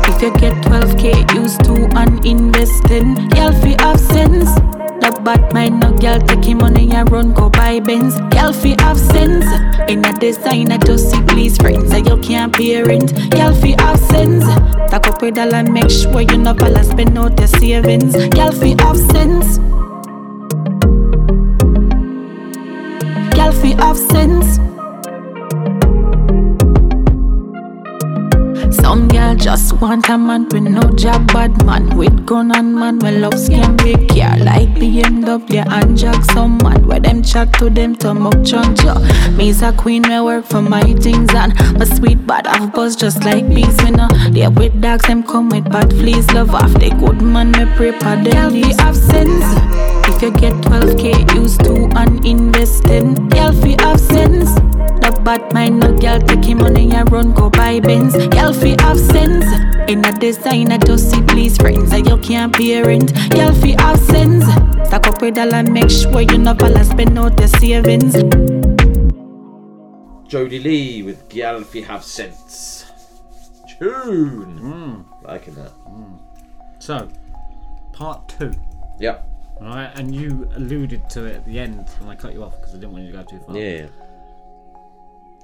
[0.10, 4.85] If you get 12k used to uninvesting, gal fi have sense.
[5.06, 8.20] The bad mind no gal take him money and run go buy Benz.
[8.32, 9.46] Gal fi have sense.
[9.88, 13.14] In a designer just see please friends and you can't pay rent.
[13.30, 14.44] Gal fi have sense.
[14.90, 18.16] Tack up with dollar make sure you no bala spend out your savings.
[18.30, 19.60] Gal fi have sense.
[23.36, 24.65] Gal fi have sense.
[28.86, 33.00] Some girl just want a man with no job, bad man with gun and man.
[33.00, 36.24] Well, love scam big car like the end BMW and Jack.
[36.26, 38.94] Some man where them chat to them to mock chuncha.
[39.36, 43.24] Me's a queen, me work for my things and my sweet bad have buzz just
[43.24, 43.76] like bees.
[43.84, 46.32] Me no they with dogs, them come with bad fleas.
[46.34, 48.54] Love off the good man, me prepare them.
[48.54, 49.46] Girl, have sense.
[50.08, 51.74] If you get 12k used to
[52.04, 54.54] uninvesting, girl, fi have sense.
[55.06, 58.16] The bad mind no girl take him money and run go buy Benz.
[58.30, 59.46] Girl fi have sense.
[59.90, 63.14] In a designer just see please friends and you can't pay rent.
[63.32, 64.46] Girl fi have sense.
[64.88, 68.14] Stack up with dollar make sure you no bala spend out your savings.
[70.28, 72.86] Jody Lee with Gyal fi Have Sense.
[73.78, 74.58] Tune.
[74.58, 75.26] Hmm.
[75.26, 75.72] Liking that.
[76.80, 77.10] So,
[77.94, 78.54] part two.
[79.00, 79.28] Yep.
[79.62, 82.74] Alright, and you alluded to it at the end, and I cut you off because
[82.74, 83.58] I didn't want you to go too far.
[83.58, 83.88] Yeah.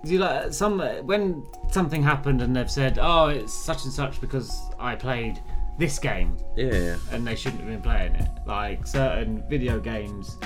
[0.04, 4.62] You like some when something happened and they've said, "Oh, it's such and such because
[4.80, 5.40] I played
[5.78, 6.96] this game," Yeah.
[7.12, 8.28] and they shouldn't have been playing it.
[8.46, 10.38] Like certain video games.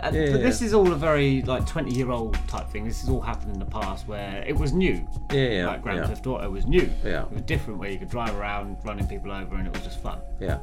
[0.00, 2.84] And Yeah, but this is all a very like twenty-year-old type thing.
[2.86, 5.06] This has all happened in the past where it was new.
[5.30, 6.06] Yeah, yeah, Like Grand yeah.
[6.06, 6.90] Theft Auto was new.
[7.04, 7.22] Yeah.
[7.24, 10.00] It was different where you could drive around running people over and it was just
[10.02, 10.18] fun.
[10.40, 10.58] Yeah.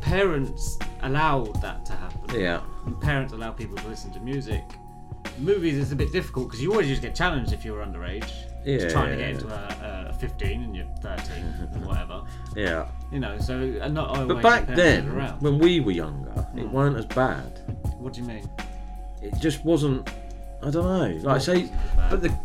[0.00, 2.40] Parents allowed that to happen.
[2.40, 2.60] Yeah.
[2.86, 4.62] And parents allow people to listen to music.
[5.38, 8.30] Movies is a bit difficult because you always just get challenged if you were underage.
[8.64, 12.22] Yeah, Just trying to yeah, get into a, a 15 and you're 13 and whatever.
[12.56, 12.86] Yeah.
[13.12, 15.06] You know, so and not always But back then,
[15.40, 16.72] when we were younger, it Mm.
[16.72, 17.60] weren't as bad.
[17.98, 18.48] What do you mean?
[19.22, 20.08] It just wasn't.
[20.62, 21.20] I don't know.
[21.28, 21.70] Like say,
[22.10, 22.36] but the,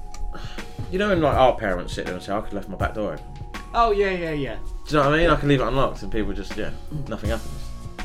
[0.92, 2.76] you know, when like our parents sit there and say, "I could have left my
[2.78, 3.26] back door open."
[3.74, 4.56] Oh yeah, yeah, yeah.
[4.56, 5.30] Do you know what I mean?
[5.32, 6.70] I can leave it unlocked, and people just yeah,
[7.08, 7.54] nothing happens.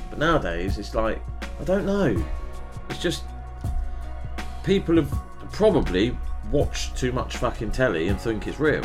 [0.09, 1.20] But nowadays, it's like
[1.61, 2.24] I don't know.
[2.89, 3.24] It's just
[4.68, 5.10] people have
[5.50, 6.14] probably
[6.52, 8.84] watched too much fucking telly and think it's real,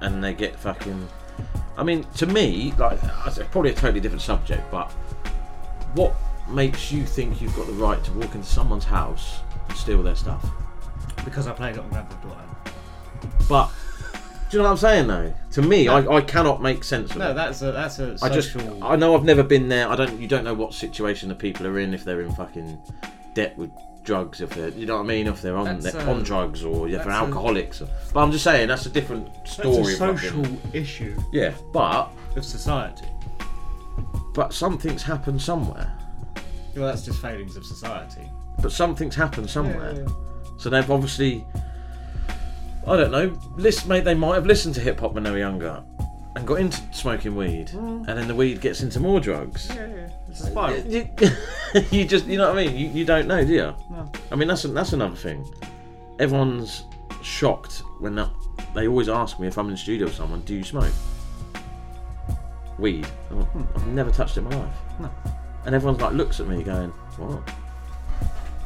[0.00, 1.08] and they get fucking.
[1.76, 4.92] I mean, to me, like it's probably a totally different subject, but
[5.94, 6.14] what
[6.48, 10.14] makes you think you've got the right to walk into someone's house and steal their
[10.14, 10.48] stuff?
[11.24, 12.40] Because I played it on Grand Theft Auto.
[13.48, 13.70] But
[14.50, 15.34] do you know what I'm saying though?
[15.52, 17.34] To me, I, I cannot make sense of No, it.
[17.34, 18.84] that's a that's a I just social.
[18.84, 19.88] I know I've never been there.
[19.88, 20.20] I don't.
[20.20, 21.92] You don't know what situation the people are in.
[21.92, 22.80] If they're in fucking
[23.34, 23.72] debt with
[24.08, 25.26] drugs, if they're you know what I mean.
[25.26, 27.82] If they're on That's they're on drugs or if they're that's a- alcoholics.
[28.12, 29.76] but I'm just saying that's a different story.
[29.76, 33.06] That's a social issue Yeah, but of society.
[34.34, 35.92] but something's happened somewhere.
[36.74, 38.26] Well, that's just failings of society.
[38.62, 40.06] But something's happened somewhere.
[40.56, 41.44] So they've obviously,
[42.86, 45.38] I don't know, list, mate, they might have listened to hip hop when they were
[45.38, 45.82] younger
[46.34, 48.06] and got into smoking weed, Mm.
[48.08, 49.68] and then the weed gets into more drugs.
[49.74, 50.07] Yeah, yeah.
[50.38, 50.78] It's a spiral.
[50.86, 51.08] You,
[51.98, 52.76] you just, you know what I mean?
[52.76, 53.74] You, you don't know, do you?
[53.90, 54.10] No.
[54.30, 55.44] I mean, that's that's another thing.
[56.18, 56.84] Everyone's
[57.22, 58.30] shocked when that,
[58.74, 60.92] they always ask me if I'm in the studio with someone, do you smoke?
[62.78, 63.06] Weed.
[63.32, 64.72] Oh, I've never touched it in my life.
[64.72, 65.02] Hmm.
[65.04, 65.10] No.
[65.66, 67.42] And everyone's like looks at me going, what?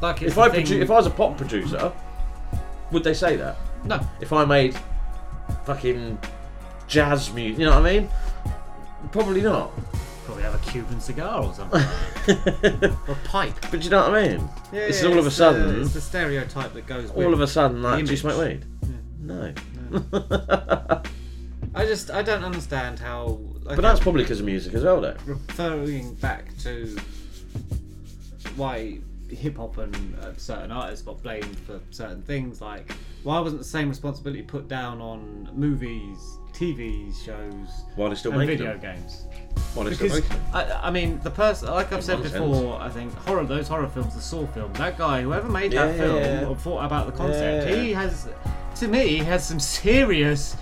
[0.01, 1.91] Like it's If I produ- if I was a pop producer,
[2.91, 3.57] would they say that?
[3.83, 3.99] No.
[4.21, 4.77] If I made
[5.65, 6.19] fucking
[6.87, 8.09] jazz music, you know what I mean?
[9.11, 9.71] Probably not.
[10.25, 11.81] Probably have a Cuban cigar or something.
[13.07, 13.53] or pipe.
[13.71, 14.49] But you know what I mean?
[14.71, 17.11] Yeah, it's yeah, all of a sudden, The, it's the stereotype that goes.
[17.11, 18.21] with all of a sudden, like, do you image.
[18.21, 18.65] smoke weed?
[19.19, 19.53] No.
[21.75, 23.39] I just I don't understand how.
[23.63, 25.15] But that's probably because of music as well, though.
[25.25, 26.97] referring back to
[28.55, 28.99] why
[29.29, 32.61] hip hop and uh, certain artists got blamed for certain things.
[32.61, 32.91] Like,
[33.23, 36.19] why wasn't the same responsibility put down on movies,
[36.53, 38.95] TV shows, Why they're still and making video them?
[38.95, 39.25] games?
[39.73, 40.45] Why they still because making them?
[40.53, 44.13] I, I mean, the person, like I've said before, I think horror, those horror films,
[44.15, 47.67] the Saw films, that guy, whoever made that Yeah, film or thought about the concept,
[47.69, 47.75] Yeah.
[47.75, 48.29] he has,
[48.75, 50.55] to me, he has some serious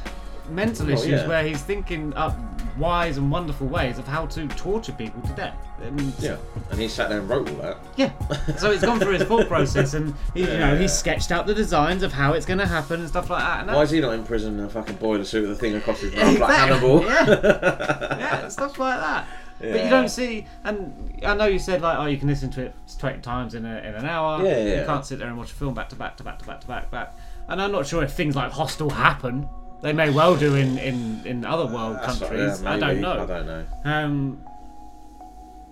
[0.50, 1.28] mental Oh, issues yeah.
[1.28, 2.38] where he's thinking up
[2.78, 5.56] wise and wonderful ways of how to torture people to death.
[5.82, 6.38] And Yeah.
[6.70, 7.78] And he sat there and wrote all that.
[7.96, 8.12] yeah.
[8.58, 10.78] So he's gone through his thought process and he, you know Yeah.
[10.78, 13.62] he's sketched out the designs of how it's going to happen and stuff like that.
[13.68, 15.76] And Why is he not in prison in a fucking boiler suit with a thing
[15.76, 17.04] across his mouth like Hannibal?
[17.04, 17.26] yeah.
[18.20, 19.28] yeah, stuff like that.
[19.60, 22.62] But you don't see, and I know you said like, oh, you can listen to
[22.64, 24.44] it twenty times in, a, in an hour.
[24.44, 26.46] Yeah, You can't sit there and watch a film back to back to back to
[26.48, 27.16] back to back back.
[27.48, 29.48] And I'm not sure if things like Hostel happen.
[29.82, 32.62] They may well do in in, in other world right, countries.
[32.62, 33.24] yeah, I don't know.
[33.24, 33.66] I don't know.
[33.84, 34.44] Um,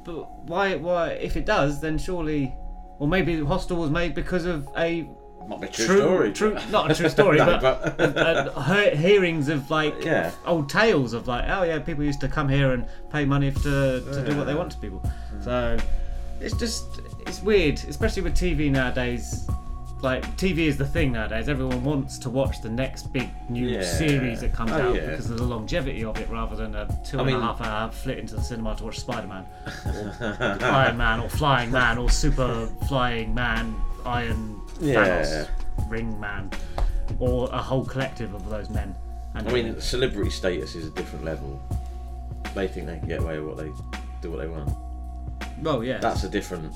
[0.04, 0.76] but why?
[0.76, 1.10] Why?
[1.12, 2.54] If it does, then surely,
[3.00, 5.08] or maybe Hostel was made because of a
[5.48, 6.34] Might be a true story.
[6.34, 10.32] true, not a true story, No, but, but- uh, uh, hearings of like Yeah.
[10.46, 14.02] old tales of like, oh yeah, people used to come here and pay money to
[14.02, 15.02] to do what they want to people.
[15.42, 15.78] So
[16.40, 16.86] it's just
[17.28, 19.48] it's weird, especially with TV nowadays.
[20.02, 21.50] Like TV is the thing nowadays.
[21.50, 23.84] Everyone wants to watch the next big new Yeah.
[23.84, 25.10] series that comes Oh, out yeah.
[25.10, 27.92] because of the longevity of it, rather than a two I and a half hour
[27.92, 29.46] flit into the cinema to watch Spider Man,
[29.86, 33.76] or Iron Man, or Flying Man, or Super Flying Man,
[34.06, 35.22] Iron Yeah.
[35.22, 35.48] Thanos,
[35.90, 36.50] Ring Man,
[37.20, 38.96] or a whole collective of those men.
[39.36, 41.62] And I mean, celebrity status is a different level.
[42.56, 43.72] They think they can get away with what they
[44.22, 44.70] do, what they want.
[45.62, 46.74] well, yeah, That's a different,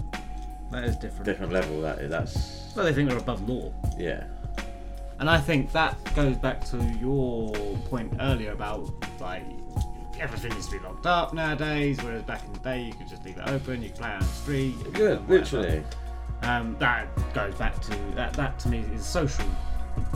[0.71, 1.25] that is different.
[1.25, 1.81] different level.
[1.81, 2.09] That is.
[2.09, 3.71] That's Well, they think they're above law.
[3.97, 4.23] yeah.
[5.19, 7.53] And I think that goes back to your
[7.89, 8.91] point earlier about
[9.21, 9.43] like
[10.19, 13.23] everything needs to be locked up nowadays, whereas back in the day you could just
[13.23, 14.75] leave it open, you could play on the street.
[14.77, 15.83] you could do Good, literally.
[16.41, 18.33] Um, that goes back to that.
[18.33, 19.45] That to me is social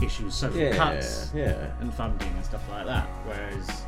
[0.02, 1.70] issues, social Yeah, cuts, yeah.
[1.80, 3.06] and funding and stuff like that.
[3.24, 3.82] Whereas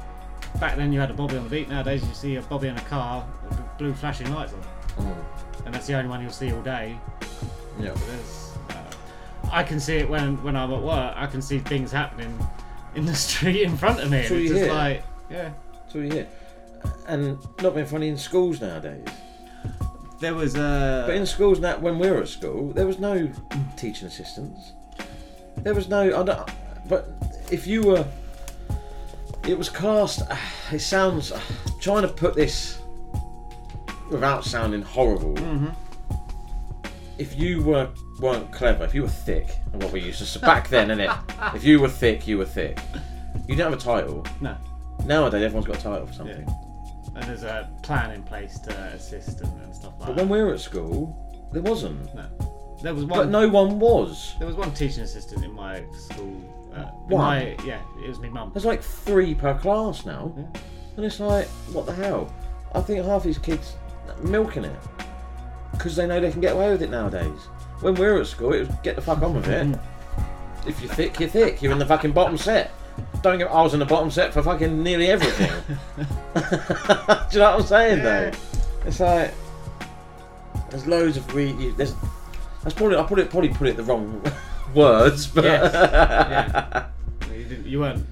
[0.59, 1.69] back then you had a bobby on the beat.
[1.69, 5.17] Nowadays you see a bobby in a car with blue flashing lights on, Mm.
[5.71, 6.99] And that's the only one you'll see all day.
[7.79, 7.95] Yeah.
[8.71, 8.75] Uh,
[9.53, 11.15] I can see it when when I'm at work.
[11.17, 12.37] I can see things happening
[12.97, 14.17] in the street in front of me.
[14.17, 14.75] That's And it's just hear.
[14.75, 15.53] like, yeah.
[15.73, 16.27] That's all you hear.
[17.07, 19.07] And not being funny in schools nowadays.
[20.19, 21.05] There was a.
[21.07, 23.31] But in schools now, when we were at school, there was no
[23.77, 24.73] teaching assistants.
[25.59, 26.21] There was no.
[26.21, 26.51] I don't,
[26.89, 27.11] but
[27.53, 28.05] if you were,
[29.47, 30.23] it was cast.
[30.73, 31.33] It sounds.
[31.81, 32.80] Trying to put this
[34.11, 35.35] without sounding horrible.
[35.35, 35.75] Mhm.
[37.19, 37.89] If you were
[38.21, 41.17] weren't clever, if you were thick, and what we used to say back then, innit?
[41.55, 42.79] If you were thick, you were thick.
[43.49, 44.27] You didn't have a title.
[44.41, 44.57] No.
[45.07, 46.47] Nowadays, everyone's got a title for something.
[47.15, 50.23] And there's a plan in place to assist and, and stuff like But that.
[50.27, 51.17] when we were at school,
[51.53, 52.15] there wasn't.
[52.15, 52.27] No.
[52.83, 53.19] There was one.
[53.21, 54.35] But no one was.
[54.39, 56.37] There was one teaching assistant in my school.
[56.75, 56.91] Uh?
[57.09, 58.51] My, yeah, it was my mum.
[58.55, 60.33] There's like three per class now.
[60.97, 62.33] And it's like, what the hell?
[62.75, 63.75] I think half these kids
[64.23, 64.77] milking it.
[65.73, 67.41] Because they know they can get away with it nowadays.
[67.81, 69.79] When we were at school, it was get the fuck on with it.
[70.67, 71.63] if you're thick, you're thick.
[71.63, 72.71] You're in the fucking bottom set.
[73.23, 73.49] Don't get.
[73.51, 75.51] I was in the bottom set for fucking nearly everything.
[75.97, 76.05] Do
[77.33, 78.31] you know what I'm saying though?
[78.85, 79.33] It's like
[80.71, 81.71] there's loads of really.
[81.73, 81.95] There's.
[82.63, 84.23] That's probably I probably probably put it the wrong
[84.75, 85.73] words, but Yes.
[85.73, 86.87] yeah.
[87.35, 88.07] You, didn't, you weren't.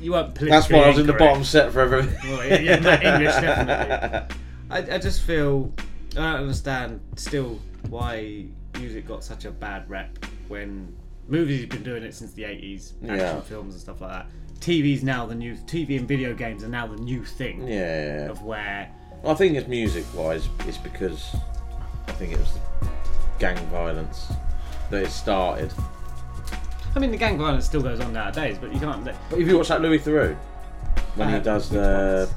[0.00, 0.34] You weren't.
[0.34, 2.30] that's why I was in the bottom set for everything.
[2.30, 4.36] Well, yeah, yeah, English definitely.
[4.70, 5.72] I, I just feel
[6.12, 7.58] I don't understand still
[7.88, 8.46] why
[8.78, 10.94] music got such a bad rep when
[11.28, 13.40] movies have been doing it since the 80s, action Yeah.
[13.40, 14.26] films and stuff like that.
[14.60, 17.66] TV's now the new TV and video games are now the new thing.
[17.68, 18.28] Yeah.
[18.30, 18.90] Of where
[19.24, 21.34] I think it's music wise, it's because
[22.08, 22.88] I think it was the
[23.38, 24.32] gang violence
[24.90, 25.72] that it started.
[26.94, 29.04] I mean the gang violence still goes on nowadays, but you can't.
[29.04, 30.34] But if you watch that Louis Theroux
[31.14, 32.30] when he uh, does which the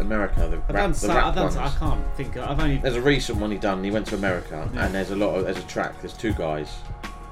[0.00, 2.36] America, the I've rap, done the rap I've done I can't think.
[2.36, 3.82] Of, I've only There's a recent one he done.
[3.84, 4.86] He went to America, Yeah.
[4.86, 6.00] and there's a lot of there's a track.
[6.00, 6.74] There's two guys.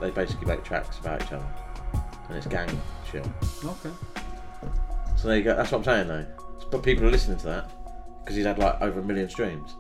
[0.01, 1.45] They basically make tracks about each other,
[2.29, 2.69] and it's gang
[3.11, 3.27] shit.
[3.65, 3.91] okay.
[5.17, 5.55] So there you go.
[5.57, 6.27] That's what I'm saying though.
[6.71, 7.71] But people are listening to that
[8.23, 9.75] because he's had like over a million streams.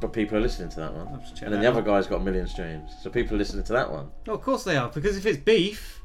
[0.00, 1.06] But people are listening to that one,
[1.42, 2.90] and then the other guy's got a million streams.
[3.02, 4.10] So people are listening to that one.
[4.26, 6.00] Oh, of course they are, because if it's beef,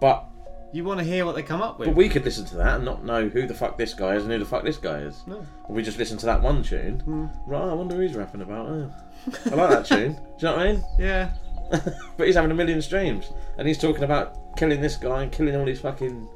[0.00, 0.24] But
[0.72, 1.88] you want to hear what they come up with.
[1.88, 4.24] But we could listen to that and not know who the fuck this guy is
[4.24, 5.22] and who the fuck this guy is.
[5.26, 5.38] No.
[5.66, 7.00] And we just listen to that one tune.
[7.00, 7.26] Hmm.
[7.46, 8.66] Right, I wonder who he's rapping about.
[8.66, 8.92] Oh.
[9.46, 10.12] I like that tune.
[10.12, 10.84] Do you know what I mean?
[10.98, 11.30] Yeah.
[12.16, 15.56] but he's having a million streams and he's talking about killing this guy and killing
[15.56, 16.28] all these fucking.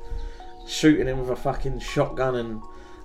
[0.67, 2.63] shooting him with a fucking shotgun and.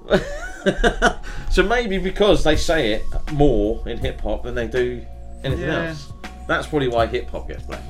[1.49, 5.03] so maybe because they say it more in hip hop than they do
[5.43, 5.89] anything Yeah.
[5.89, 6.11] else.
[6.47, 7.83] That's probably why hip hop gets blamed.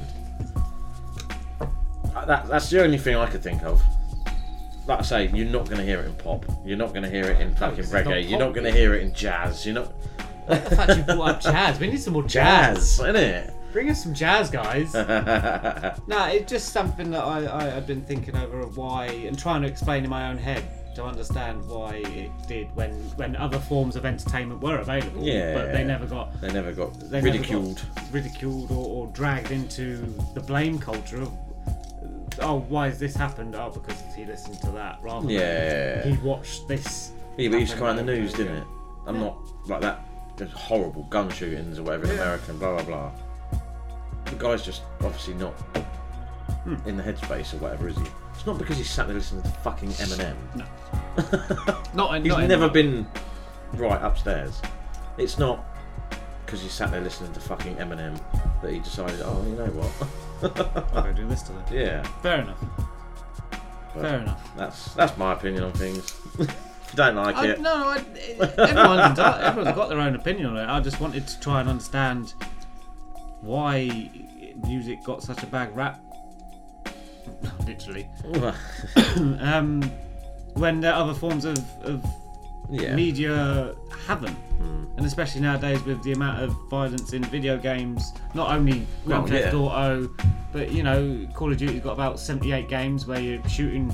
[2.16, 3.82] That, that's the only thing I could think of.
[4.88, 6.46] Like I say, you're not going to hear it in pop.
[6.64, 8.30] You're not going to hear it in fucking it's not reggae.
[8.30, 9.66] You're not going to hear it in jazz.
[9.66, 9.94] You're not.
[10.48, 12.98] the fact you brought up jazz, we need some more jazz.
[12.98, 13.54] Jazz, innit?
[13.74, 14.94] Bring us some jazz, guys.
[16.08, 19.64] nah, it's just something that I, I, I've been thinking over of why and trying
[19.64, 20.64] to explain in my own head
[20.96, 25.24] to understand why it did when when other forms of entertainment were available.
[25.24, 25.54] Yeah.
[25.54, 27.82] But they never got They never got they never got ridiculed.
[28.12, 29.98] ridiculed or, or dragged into
[30.34, 31.34] the blame culture of
[32.42, 33.56] oh why has this happened?
[33.56, 36.02] Oh because he listened to that rather Yeah.
[36.04, 37.12] than he watched this.
[37.38, 38.68] Yeah, but it used to come out in the news, didn't it?
[39.08, 40.06] I'm not like that.
[40.38, 43.12] There's horrible gun shootings or whatever in America and blah blah blah.
[44.26, 45.54] The guy's just obviously not
[46.64, 46.76] Hmm.
[46.88, 48.04] in the headspace or whatever, is he?
[48.34, 50.36] It's not because he's sat there listening to fucking Eminem.
[50.56, 51.78] No.
[51.94, 53.08] Not in- He's not never been
[53.76, 54.62] right upstairs.
[55.18, 55.64] It's not
[56.46, 58.20] because he sat there listening to fucking Eminem
[58.62, 60.10] that he decided, oh, you know what?
[60.44, 61.86] I'll go do this today.
[61.86, 62.04] Yeah.
[62.22, 62.64] Fair enough.
[63.94, 64.58] But Fair enough.
[64.58, 66.16] That's that's my opinion on things.
[66.40, 66.50] if
[66.92, 67.98] you don't like I, it, no, I,
[68.40, 70.68] everyone's, everyone's got their own opinion on it.
[70.68, 72.34] I just wanted to try and understand
[73.42, 74.10] why
[74.66, 76.02] music got such a bad rap.
[77.66, 78.08] Literally.
[79.40, 79.82] um,
[80.54, 82.06] when there are other forms of, of
[82.72, 82.96] Yeah.
[82.96, 83.76] Media
[84.08, 84.34] haven't.
[84.34, 84.84] Hmm.
[84.98, 89.28] And especially nowadays with the amount of violence in video games, not only Grand Well,
[89.28, 89.60] Theft yeah.
[89.60, 90.10] Auto,
[90.54, 93.94] but you know, Call of Duty's got about 78 games where you're shooting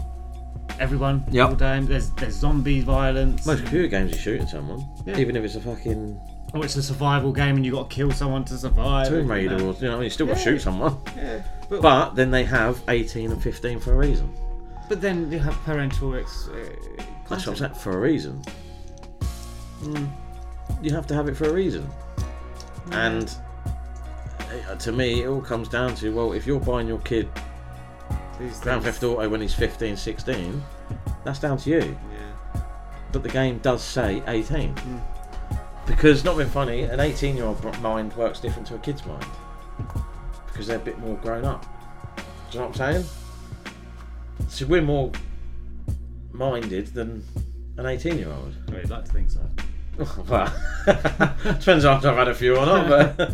[0.80, 1.50] everyone Yep.
[1.50, 1.80] all day.
[1.82, 3.46] There's there's zombie violence.
[3.46, 5.18] most computer games you're shooting someone, Yeah.
[5.18, 6.20] even if it's a fucking
[6.54, 9.08] Or it's a survival game and you got to kill someone to survive.
[9.08, 10.98] Tomb Raider, or you know, you still got to shoot someone.
[11.16, 14.30] Yeah, But, but- then they have 18 and 15 for a reason.
[14.90, 16.50] But then you have parental ex.
[16.50, 18.42] Uh, That's what I'm saying, for a reason.
[19.82, 20.10] Mm.
[20.82, 21.90] You have to have it for a reason.
[22.92, 23.34] And
[24.70, 27.30] uh, to me, it all comes down to well, if you're buying your kid
[28.40, 30.64] These Grand things- Theft Auto when he's 15, 16,
[31.24, 31.98] that's down to you.
[32.14, 32.62] Yeah.
[33.12, 34.76] But the game does say 18.
[34.76, 35.02] Mm.
[35.88, 39.26] Because, not being funny, an 18 year old mind works different to a kid's mind.
[40.48, 41.66] Because they're a bit more grown up.
[42.16, 42.24] Do
[42.58, 43.06] you know what I'm saying?
[44.48, 45.12] So we're more
[46.42, 47.24] minded than
[47.78, 48.54] an 18 year old.
[48.70, 49.40] Well, you'd like to think so.
[50.28, 50.52] well,
[50.86, 53.28] depends after I've had a few or not, but do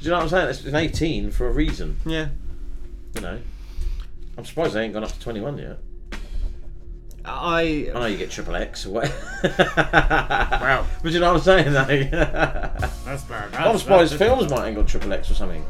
[0.00, 0.48] you know what I'm saying?
[0.48, 1.96] It's an 18 for a reason.
[2.04, 2.28] Yeah.
[3.14, 3.38] You know,
[4.36, 5.78] I'm surprised they ain't gone up to 21 yet.
[7.24, 9.08] I I know you get triple X or what.
[9.44, 10.86] wow.
[11.02, 11.72] But you know what I'm saying?
[11.72, 11.84] Though?
[13.04, 13.44] That's bad.
[13.44, 15.64] I'm That's- surprised that's- films might ain't got triple X or something.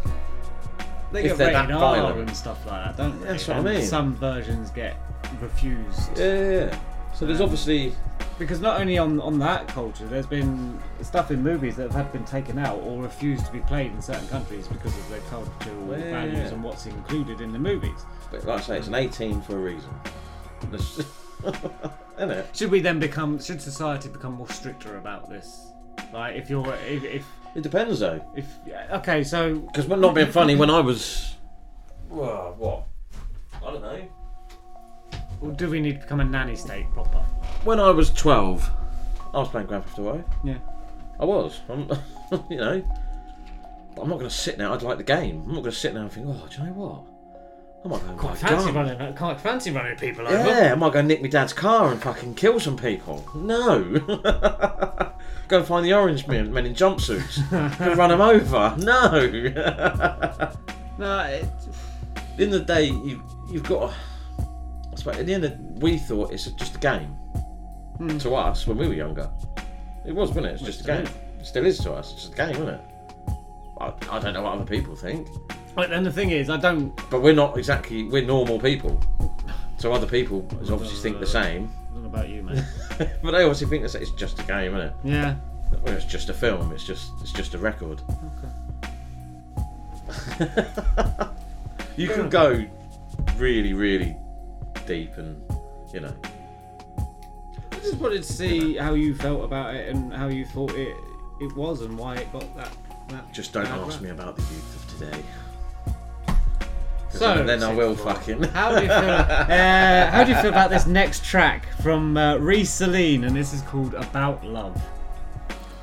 [1.12, 2.28] They If get they're rated that R violent.
[2.28, 3.28] and stuff like that, don't they?
[3.28, 3.82] That's what I And mean.
[3.86, 4.96] Some versions get
[5.40, 6.18] refused.
[6.18, 6.78] Yeah, yeah, yeah.
[7.14, 7.94] So there's Um, obviously
[8.38, 12.12] because not only on on that culture, there's been stuff in movies that have had
[12.12, 15.98] been taken out or refused to be played in certain countries because of their cultural
[15.98, 16.10] Yeah.
[16.20, 18.04] values and what's included in the movies.
[18.30, 19.90] But like I say, it's an 18 for a reason.
[22.18, 22.46] Isn't it?
[22.56, 23.40] Should we then become?
[23.40, 25.72] Should society become more stricter about this?
[26.12, 28.24] Like, if you're, if, if it depends though.
[28.36, 28.46] If
[28.92, 30.56] okay, so Because we're not being funny.
[30.56, 31.36] When I was,
[32.08, 32.84] well, what?
[33.66, 34.08] I don't know.
[35.40, 37.18] Or do we need to become a nanny state proper?
[37.64, 38.70] When I was 12,
[39.34, 40.24] I was playing Grand Theft Auto.
[40.42, 40.58] Yeah.
[41.20, 41.60] I was.
[41.68, 41.88] I'm,
[42.50, 42.82] you know.
[43.94, 44.72] But I'm not going to sit now.
[44.74, 45.42] I'd like the game.
[45.42, 47.04] I'm not going to sit now and think, oh, do you know what?
[47.84, 48.74] I might go and buy Quite a fancy gun.
[48.74, 50.36] running, uh, quite fancy running people over.
[50.36, 53.24] Yeah, I might go nick my dad's car and fucking kill some people.
[53.36, 53.82] No.
[55.48, 57.40] go and find the orange men, men in jumpsuits.
[57.80, 58.74] and run them over.
[58.78, 60.52] No.
[60.98, 61.46] No, it,
[62.38, 63.22] in the day, you,
[63.52, 63.90] you've got.
[63.90, 63.96] to-
[64.92, 67.06] I suppose at the end, of, we thought it's just a game.
[67.98, 68.18] Hmm.
[68.18, 69.30] To us, when we were younger,
[70.04, 70.54] it was, wasn't it?
[70.54, 71.06] It's just a game.
[71.38, 72.12] It still is to us.
[72.14, 72.80] It's just a game, isn't it?
[73.80, 75.28] I, I don't know what other people think,
[75.76, 76.92] But then the thing is, I don't.
[77.10, 78.02] but we're not exactly.
[78.08, 79.00] We're normal people.
[79.78, 81.70] So other people obviously think the same.
[82.08, 82.64] I about you, mate.
[83.22, 84.92] but they obviously think that it's just a game, isn't it?
[85.04, 85.36] Yeah.
[85.82, 86.72] Well, it's just a film.
[86.72, 88.00] It's just it's just a record.
[90.40, 90.56] Okay.
[91.96, 92.64] you can go
[93.36, 94.16] really, really
[94.86, 95.40] deep, and
[95.92, 96.14] you know.
[97.72, 100.96] I just wanted to see how you felt about it and how you thought it
[101.40, 102.72] it was and why it got that.
[103.08, 104.00] that Just don't ask rap.
[104.02, 105.22] me about the youth of today.
[107.10, 108.42] 'Cause So, then- then I will fucking.
[108.54, 109.10] How do you feel?
[109.10, 113.52] uh, how do you feel about this next track from uh, Rée Celine, and this
[113.54, 114.76] is called "About Love"?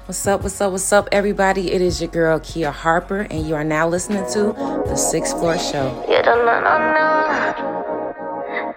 [0.06, 1.72] What's up, what's up, what's up, everybody?
[1.72, 4.54] It is your girl, Kia Harper, and you are now listening to
[4.86, 6.06] The Sixth Floor Show.
[6.08, 8.14] You don't know, no, no.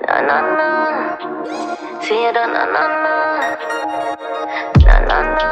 [0.08, 2.00] No, no, no.
[2.00, 3.16] See, you don't know, no, no.
[4.88, 5.50] No, no, no.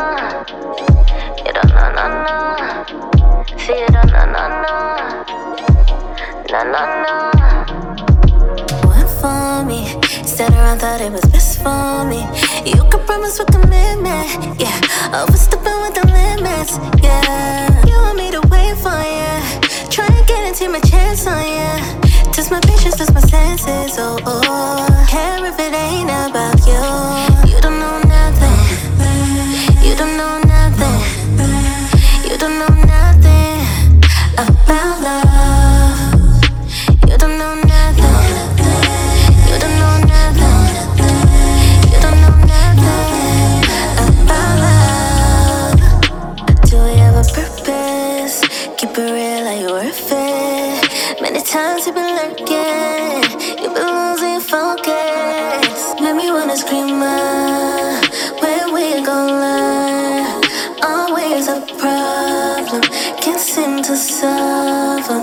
[1.44, 3.44] You don't know, no, no.
[3.58, 5.45] See, you don't know, no, no.
[6.56, 7.30] No, no, no.
[8.88, 9.92] One for me.
[10.24, 12.24] Stand around, thought it was best for me.
[12.64, 14.80] You could promise with commitment, yeah.
[15.12, 17.84] Overstepping with the limits, yeah.
[17.84, 19.36] You want me to wait for ya.
[19.90, 21.76] Try to get into my chance on ya.
[22.32, 25.06] Test my patience, test my senses, oh, oh.
[25.10, 27.52] Care if it ain't about you.
[27.52, 28.56] You don't know nothing.
[29.86, 30.45] You don't know nothing.
[51.46, 53.22] Times you've been lurking,
[53.62, 55.94] you've been losing focus.
[56.00, 58.04] Made me wanna scream out,
[58.42, 60.42] where we gon' learn?
[60.82, 62.82] Always a problem,
[63.22, 65.22] can't seem to solve 'em.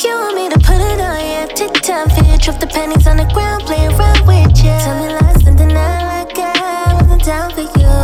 [0.00, 3.16] You want me to put it on, take time for you, drop the pennies on
[3.16, 4.76] the ground, play around with you.
[4.84, 7.94] Tell me lies and deny like I wasn't down for you.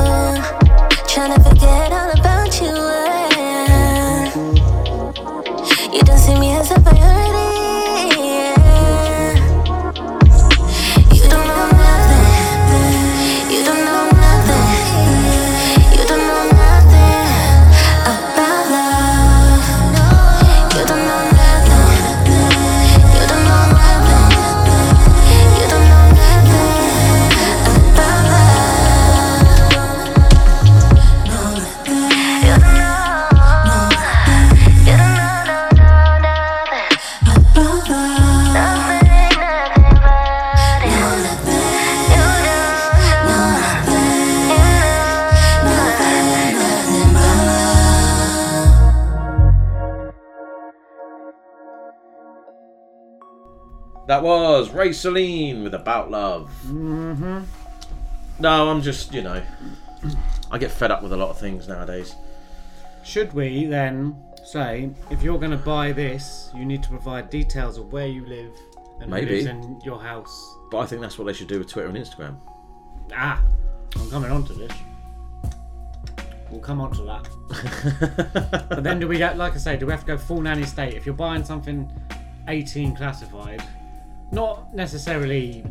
[1.06, 2.70] Tryna forget all about you.
[2.70, 3.23] Uh.
[54.14, 56.48] That was Rée Celine with About Love.
[56.66, 57.40] Mm-hmm.
[58.38, 59.42] No, I'm just, you know,
[60.52, 62.14] I get fed up with a lot of things nowadays.
[63.02, 67.76] Should we then say, if you're going to buy this, you need to provide details
[67.76, 68.52] of where you live
[69.00, 69.30] and who Maybe.
[69.32, 70.58] lives in your house?
[70.70, 72.36] But I think that's what they should do with Twitter and Instagram.
[73.12, 73.42] Ah,
[73.96, 74.72] I'm coming on to this.
[76.52, 78.68] We'll come on to that.
[78.68, 80.66] but then do we get, like I say, do we have to go full nanny
[80.66, 80.94] state?
[80.94, 81.90] If you're buying something
[82.46, 83.60] 18 classified,
[84.32, 85.64] not necessarily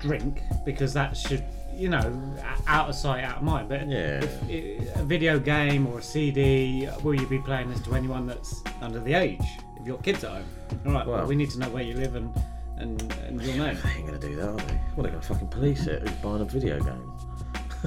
[0.00, 1.42] drink, because that should,
[1.74, 2.20] you know,
[2.66, 3.68] out of sight, out of mind.
[3.68, 4.24] But Yeah.
[4.48, 8.62] if, a video game or a CD, will you be playing this to anyone that's
[8.80, 9.40] under the age?
[9.80, 10.44] If you've kids at home,
[10.86, 11.06] all right.
[11.06, 12.30] Well, Well- we need to know where you live and
[12.78, 13.78] and, and your name.
[13.82, 14.74] They ain't gonna do that, are they?
[14.94, 16.02] Well, they're gonna fucking police it.
[16.02, 17.12] Who's buying a video game?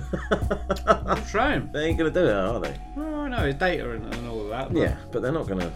[1.29, 1.71] Trying.
[1.71, 2.75] They ain't gonna do it, are they?
[2.97, 4.73] Oh, no, it's data and, and all of that.
[4.73, 5.71] but- Yeah, but they're not gonna.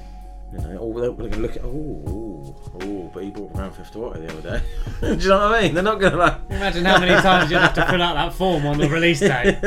[0.54, 1.64] You know, oh, they're gonna look at.
[1.64, 4.64] Oh, oh, oh, but he bought Grand Theft Auto the other day.
[5.02, 5.74] do you know what I mean?
[5.74, 6.38] They're not gonna like.
[6.52, 9.58] Imagine how many times you'd have to fill out that form on the release day.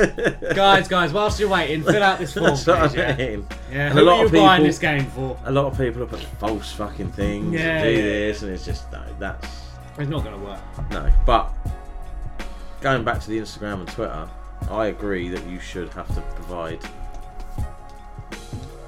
[0.55, 3.17] guys, guys, whilst you're waiting, fill out this form, That's what I yeah.
[3.17, 3.47] mean.
[3.73, 5.37] Yeah, And who are you buying this game for?
[5.45, 8.53] A lot of people are putting false fucking things Yeah, and do yeah, this, and
[8.53, 9.49] it's just no, that's
[9.99, 10.61] It's not going to work.
[10.91, 11.13] no.
[11.27, 11.51] But
[12.81, 14.29] going back to the Instagram and Twitter,
[14.71, 16.79] I agree that you should have to provide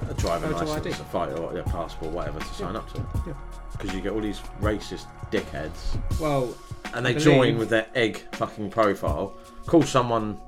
[0.09, 1.03] a driving Photo license, ID.
[1.03, 3.05] a photo, or a passport, whatever, to sign up to.
[3.27, 3.33] Yeah.
[3.73, 5.97] Because you get all these racist dickheads.
[6.21, 6.55] Well,
[6.95, 9.35] and they join believe- with their egg fucking profile,
[9.67, 10.39] call someone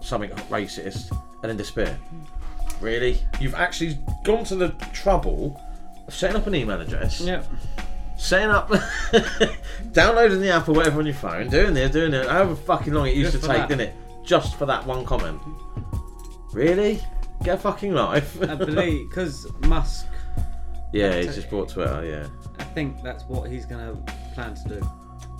[0.00, 1.10] something racist,
[1.42, 1.94] and then despair.
[1.94, 2.84] Hmm.
[2.84, 3.18] Really?
[3.40, 5.60] You've actually gone to the trouble
[6.06, 7.20] of setting up an email address.
[7.20, 7.42] Yeah.
[8.18, 8.70] Setting up,
[9.92, 13.06] downloading the app or whatever on your phone, doing this, doing it, however fucking long
[13.06, 13.68] it used Just to for take, that.
[13.68, 13.94] didn't it?
[14.24, 15.40] Just for that one comment.
[16.52, 17.02] Really?
[17.42, 18.40] Get a fucking life.
[18.42, 20.06] I believe because Musk,
[20.92, 22.04] yeah, he's just bought Twitter.
[22.04, 22.26] Yeah.
[22.58, 24.90] I think that's what he's going to plan to do.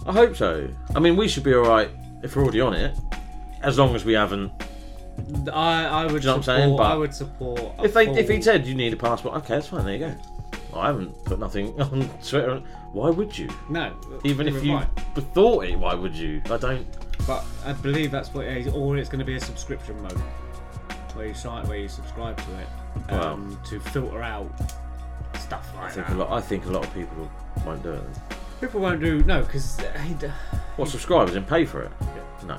[0.07, 0.68] I hope so.
[0.94, 1.90] I mean, we should be alright
[2.22, 2.97] if we're already on it,
[3.62, 4.53] as long as we haven't.
[5.53, 6.44] I, I would Do you know what I'm support.
[6.44, 6.76] saying?
[6.76, 7.61] But I would support.
[7.78, 9.84] a If they if full- he said you need a passport, okay, that's fine.
[9.86, 10.14] There you go.
[10.78, 12.62] I haven't put nothing on Twitter.
[12.93, 13.48] Why would you?
[13.70, 13.94] No,
[14.24, 14.86] Even you're if you right.
[15.35, 16.43] thought it, why would you?
[16.51, 16.86] I don't.
[17.27, 20.20] But I believe that's what it is, or it's going to be a subscription mode
[21.16, 22.68] where you sign, where you subscribe to it
[23.10, 23.32] Wow.
[23.34, 24.51] um, to filter out
[25.38, 26.16] stuff I like think that.
[26.16, 26.32] a lot.
[26.32, 27.30] I think a lot of people
[27.64, 28.02] won't do it.
[28.12, 28.38] Then.
[28.60, 29.78] People won't do no because
[30.76, 31.93] What subscribers and pay for it?
[32.47, 32.56] No,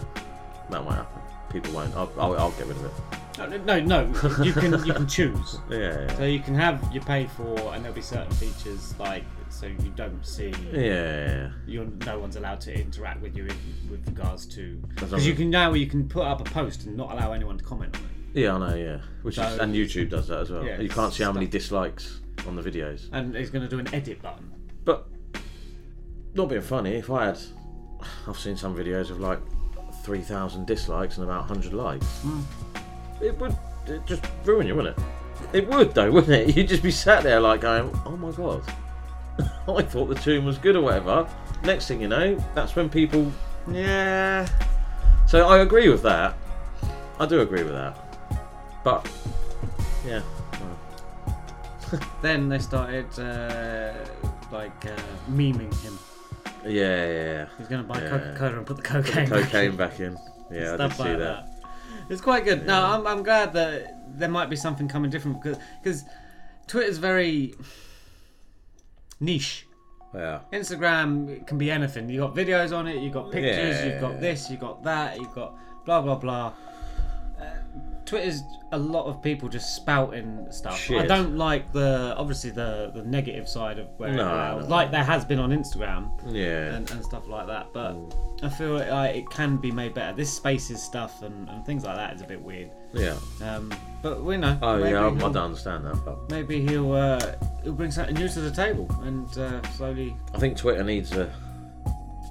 [0.70, 1.22] that won't happen.
[1.52, 1.96] People won't.
[1.96, 3.66] I'll, I'll, I'll get rid of it.
[3.66, 4.02] no, no,
[4.44, 5.58] you can you can choose.
[5.70, 6.18] Yeah, yeah.
[6.18, 9.92] So you can have you pay for, and there'll be certain features like so you
[9.96, 10.54] don't see.
[10.72, 11.50] Yeah.
[11.66, 13.58] You're, no one's allowed to interact with you in,
[13.90, 17.12] with regards to because you can now you can put up a post and not
[17.12, 18.08] allow anyone to comment on it.
[18.38, 18.76] Yeah, I know.
[18.76, 20.64] Yeah, which is and YouTube does that as well.
[20.64, 21.54] Yeah, you can't see how many stuff.
[21.54, 23.10] dislikes on the videos.
[23.12, 24.54] And it's going to do an edit button.
[24.86, 25.08] But
[26.36, 27.40] not being funny, if I had,
[28.28, 29.40] I've seen some videos of like
[30.04, 32.06] three thousand dislikes and about hundred likes.
[32.22, 32.42] Hmm.
[33.22, 33.58] It would
[33.88, 35.04] it just ruin you, wouldn't it?
[35.54, 36.56] It would though, wouldn't it?
[36.56, 38.62] You'd just be sat there like going, "Oh my god,
[39.68, 41.28] I thought the tune was good or whatever."
[41.64, 43.32] Next thing you know, that's when people,
[43.68, 44.48] yeah.
[45.26, 46.36] So I agree with that.
[47.20, 48.07] I do agree with that.
[48.88, 49.06] But
[50.08, 50.22] yeah,
[52.22, 53.92] Then they started uh,
[54.50, 54.96] like uh,
[55.30, 56.00] memeing him.
[56.64, 57.46] yeah, yeah, yeah.
[57.58, 58.08] He's to buy Yeah.
[58.10, 59.28] Coca-Cola and put the Put the cocaine.
[59.28, 60.18] cocaine back, back in.
[60.50, 61.50] Yeah, I did see like that.
[62.10, 62.66] It's quite good.
[62.66, 66.06] No, I'm, I'm glad that there might be something coming different because because
[66.68, 67.56] Twitter's very
[69.20, 69.68] niche.
[70.16, 70.40] Yeah.
[70.54, 72.10] Instagram can be anything.
[72.10, 73.04] You got videos on it.
[73.04, 73.84] You got pictures.
[73.84, 74.00] You've Yeah.
[74.00, 74.50] got this.
[74.50, 75.20] You have got that.
[75.20, 75.56] You've got
[75.86, 76.54] blah blah blah.
[78.08, 80.90] Twitter's a lot of people just spouting stuff.
[80.92, 85.26] I don't like the obviously the the negative side of where No, like there has
[85.26, 86.10] been on Instagram.
[86.26, 86.74] Yeah.
[86.76, 87.68] And, and stuff like that.
[87.74, 87.96] But
[88.42, 90.16] I feel like it can be made better.
[90.16, 92.72] This spaces stuff and, and things like that is a bit weird.
[92.94, 93.18] Yeah.
[93.44, 94.58] Um, but we know.
[94.62, 98.30] Oh yeah, I, I don't understand that, but Maybe he'll uh, he'll bring something new
[98.30, 101.30] to the table and uh, slowly I think Twitter needs a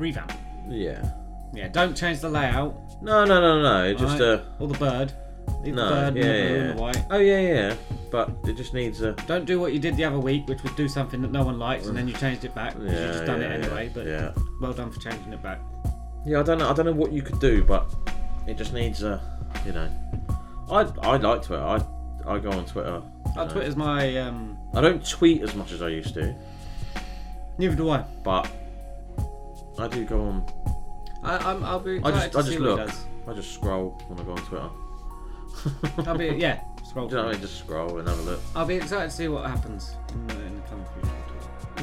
[0.00, 0.32] revamp.
[0.68, 1.06] yeah.
[1.54, 2.74] Yeah, don't change the layout.
[3.00, 3.92] No, no, no, no.
[3.94, 4.40] Just Alright.
[4.40, 5.12] uh, or the bird.
[5.64, 7.04] No, bird yeah, and the blue yeah, white.
[7.10, 7.74] Oh yeah, yeah.
[8.10, 9.12] But it just needs a.
[9.26, 11.58] Don't do what you did the other week, which was do something that no one
[11.58, 12.74] likes, and then you changed it back.
[12.74, 13.86] 'cause you Yeah, just done yeah, it anyway.
[13.86, 14.30] yeah, But yeah.
[14.60, 15.60] well done for changing it back.
[16.24, 16.68] Yeah, I don't know.
[16.70, 17.92] I don't know what you could do, but
[18.46, 19.20] it just needs a.
[19.64, 19.88] You know,
[20.70, 21.62] I I like Twitter.
[21.62, 21.80] I
[22.26, 23.02] I go on Twitter.
[23.26, 23.48] you Oh.
[23.48, 24.16] Twitter's my.
[24.18, 26.34] Um, I don't tweet as much as I used to,
[27.58, 28.04] neither do I.
[28.22, 28.48] but
[29.78, 30.44] I do go on.
[31.22, 32.88] I I'm, I'll be I just I just look.
[33.28, 34.68] I just scroll when I go on Twitter.
[36.06, 36.60] I'll be yeah.
[36.84, 37.08] Scroll.
[37.08, 37.40] Do you know what I mean?
[37.42, 38.40] Just scroll and have a look.
[38.54, 41.12] I'll be excited to see what happens in the, in the coming future.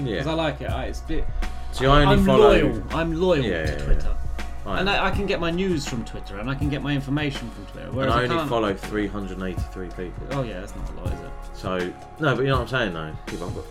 [0.10, 0.16] Yeah.
[0.18, 0.70] Because I like it.
[0.72, 1.26] I, it's bit.
[1.72, 2.84] See, I only I'm follow- loyal.
[2.92, 4.18] I'm loyal Yeah, to yeah, Twitter.
[4.66, 4.90] I and.
[4.90, 7.66] I, I can get my news from Twitter, and I can get my information from
[7.66, 7.88] Twitter.
[7.88, 10.12] And Whereas I only can't- follow 383 people.
[10.32, 11.32] Oh yeah, that's not a lot, is it?
[11.54, 11.78] So
[12.20, 13.14] no, but you know what I'm saying though.
[13.28, 13.66] People, I've got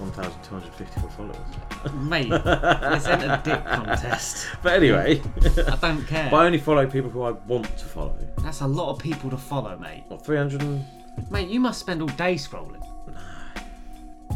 [0.00, 1.94] 1,254 followers.
[1.94, 4.48] Mate, this ain't a dick contest.
[4.62, 5.20] But anyway,
[5.66, 6.28] I don't care.
[6.30, 8.16] But I only follow people who I want to follow.
[8.38, 10.04] That's a lot of people to follow, mate.
[10.08, 10.60] What 300?
[10.62, 10.84] And...
[11.30, 12.80] Mate, you must spend all day scrolling.
[13.06, 13.14] No.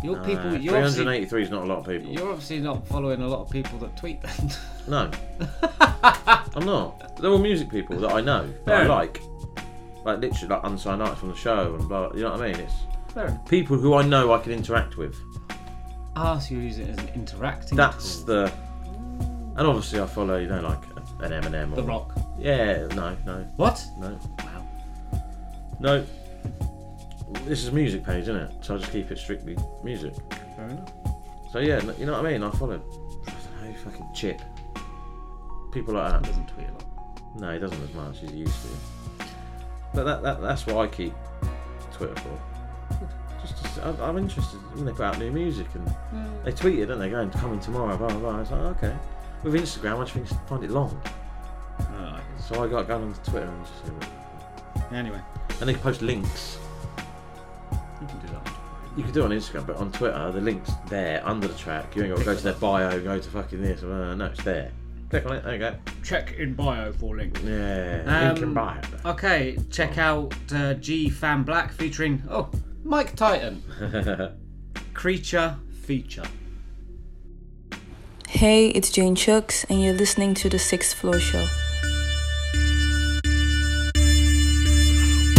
[0.03, 2.11] Your Nah, people, you're obviously, 383 is not a lot of people.
[2.11, 4.51] you're obviously not following a lot of people that tweet then.
[4.87, 5.11] No,
[6.03, 7.17] I'm not.
[7.17, 9.23] They're all music people that I know that I like,
[10.05, 12.13] like literally like unsigned artists from the show and blah.
[12.13, 12.61] You know what I mean?
[12.61, 12.75] It's
[13.15, 13.49] Fair enough.
[13.49, 15.17] people who I know I can interact with.
[16.17, 17.77] Ah, so you use it as an interacting.
[17.77, 18.27] That's tool.
[18.27, 18.53] the.
[19.57, 20.83] And obviously I follow you know like
[21.21, 22.13] an Eminem or The Rock.
[22.39, 23.47] Yeah, no, no.
[23.57, 23.85] What?
[23.99, 24.19] No.
[24.39, 24.67] Wow.
[25.81, 26.07] No.
[27.47, 28.51] This is a music page, isn't it?
[28.63, 30.15] So I just keep it strictly music.
[30.57, 30.93] Fair enough.
[31.53, 32.43] So yeah, you know what I mean.
[32.43, 32.81] I follow.
[33.27, 34.41] I don't know, fucking chip.
[35.73, 36.23] People like that.
[36.23, 36.85] Doesn't tweet a lot.
[37.37, 38.69] No, he doesn't as much as he used to.
[39.95, 41.15] But that, that that's what I keep
[41.93, 42.54] Twitter for.
[43.65, 45.87] Just, just I'm, I'm interested when they put out new music and
[46.45, 47.11] they tweeted it, don't they?
[47.11, 48.41] Going coming tomorrow, blah blah blah.
[48.41, 48.97] It's like okay.
[49.43, 51.01] With Instagram, I just think find it long.
[51.81, 54.93] Oh, So I got going on Twitter and just.
[54.93, 55.21] Anyway,
[55.61, 56.59] And they post links.
[58.01, 58.49] you can do that.
[58.97, 61.95] You can do it on Instagram, but on Twitter, the link's there under the track.
[61.97, 63.83] You ain't got to go to their bio, go to fucking this.
[63.83, 64.71] Uh, no, it's there.
[65.11, 65.45] Click on it.
[65.45, 65.75] There you go.
[66.03, 67.41] Check in bio for link.
[67.45, 68.29] Yeah.
[68.29, 68.81] link in Um, bio.
[69.05, 72.51] Okay, check out uh, G Fam Black featuring oh
[72.87, 73.63] Mike Titan.
[74.95, 76.25] Creature feature.
[78.29, 81.47] Hey, it's Jane Chucks, and you're listening to the Sixth Floor Show.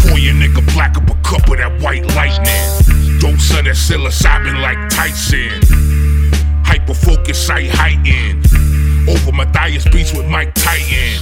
[0.01, 3.19] Pour your nigga black up a cup of that white lightning.
[3.19, 5.61] Dose of that psilocybin like Tyson.
[6.65, 8.43] Hyper focus, sight heightened.
[9.07, 11.21] Over Matthias beats with Mike Titan.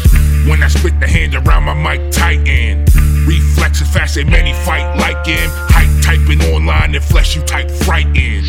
[0.50, 2.86] When I spit the hand around my Mike Titan.
[3.28, 5.50] Reflexes fast, and many fight like him.
[5.70, 8.45] Hype typing online and flesh you type frightened.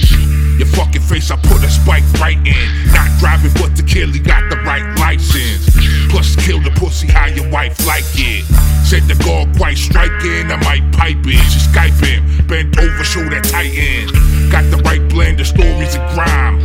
[0.58, 2.92] Your fucking face, I put a spike right in.
[2.92, 5.70] Not driving, but to kill, he got the right license.
[6.10, 8.44] Plus, kill the pussy, how your wife like it.
[8.84, 11.40] Said the girl quite striking, I might pipe it.
[11.50, 14.12] She Skype him, bent over, show that tight end.
[14.52, 16.60] Got the right blend of stories and crime.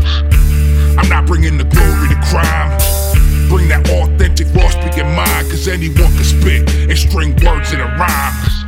[1.00, 2.78] I'm not bringing the glory to crime.
[3.48, 7.88] Bring that authentic raw speaking mind, cause anyone can spit and string words in a
[7.98, 8.59] rhyme.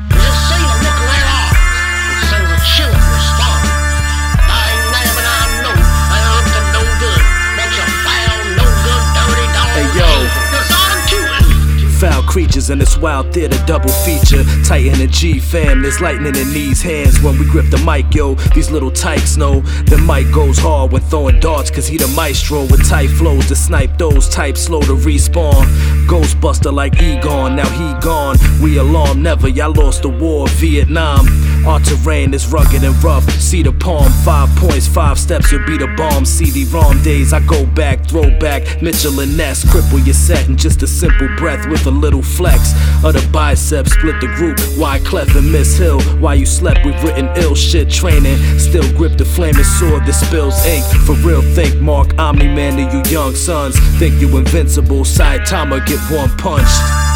[12.01, 14.45] Foul creatures in this wild theater double feature.
[14.63, 18.35] Titan and G fam, there's lightning in these hands when we grip the mic, yo.
[18.55, 22.61] These little tykes know the mic goes hard when throwing darts, cause he the maestro
[22.61, 25.65] with tight flows to snipe those types slow to respawn.
[26.07, 28.37] Ghostbuster like Egon, now he gone.
[28.61, 31.27] We alarm never, y'all lost the war, Vietnam.
[31.67, 33.29] Our terrain is rugged and rough.
[33.29, 36.23] See the palm, five points, five steps, you'll be the bomb.
[36.25, 38.81] CD-ROM days, I go back, throwback.
[38.81, 42.73] Mitchell and Ness, cripple your set in just a simple breath with a little flex
[43.03, 43.93] of the biceps.
[43.93, 46.01] Split the group, Wyclef and Miss Hill?
[46.19, 48.37] Why you slept, we've written ill shit training.
[48.59, 50.85] Still grip the flaming sword that spills ink.
[51.05, 53.77] For real, think Mark Omni Man to you young sons.
[53.99, 57.10] Think you invincible, Saitama get one punched.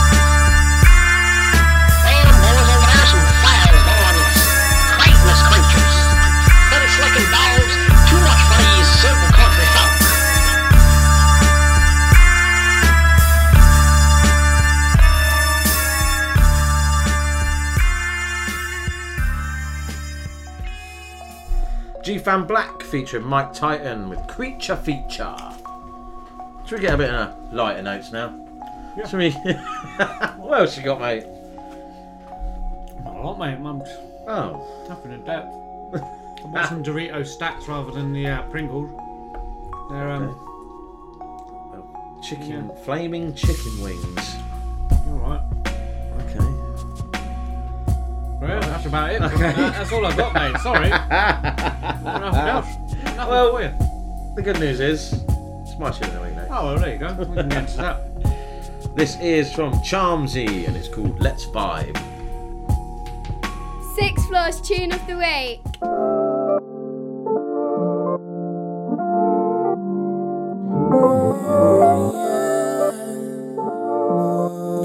[22.26, 25.36] Fam Black featuring Mike Titan with Creature Feature.
[26.66, 28.34] Should we get a bit of lighter notes now?
[28.98, 29.06] Yeah.
[29.08, 29.30] Should we?
[30.38, 31.24] what else you got, mate?
[33.04, 33.54] Not a lot, mate.
[33.64, 33.84] I'm
[34.28, 34.86] Oh.
[34.88, 35.54] tough in depth.
[35.94, 38.90] I bought some Dorito stacks rather than the uh, Pringles.
[39.92, 40.42] They're um.
[42.24, 44.36] Chicken, flaming chicken wings.
[44.92, 45.42] All right.
[48.46, 48.60] Okay.
[48.60, 49.22] Well, that's about it.
[49.22, 49.38] Okay.
[49.38, 50.58] That- that's all I've got, mate.
[50.62, 50.90] Sorry.
[50.90, 52.68] Nothing else.
[53.04, 53.74] Nothing Well, for you.
[54.36, 56.52] The good news is, it's my tune of the week next.
[56.52, 57.14] Oh, well, there you go.
[57.14, 58.02] We can get into that.
[58.96, 61.98] This is from Charmzy and it's called Let's Vibe.
[63.96, 65.60] Six Floors Tune of the Week.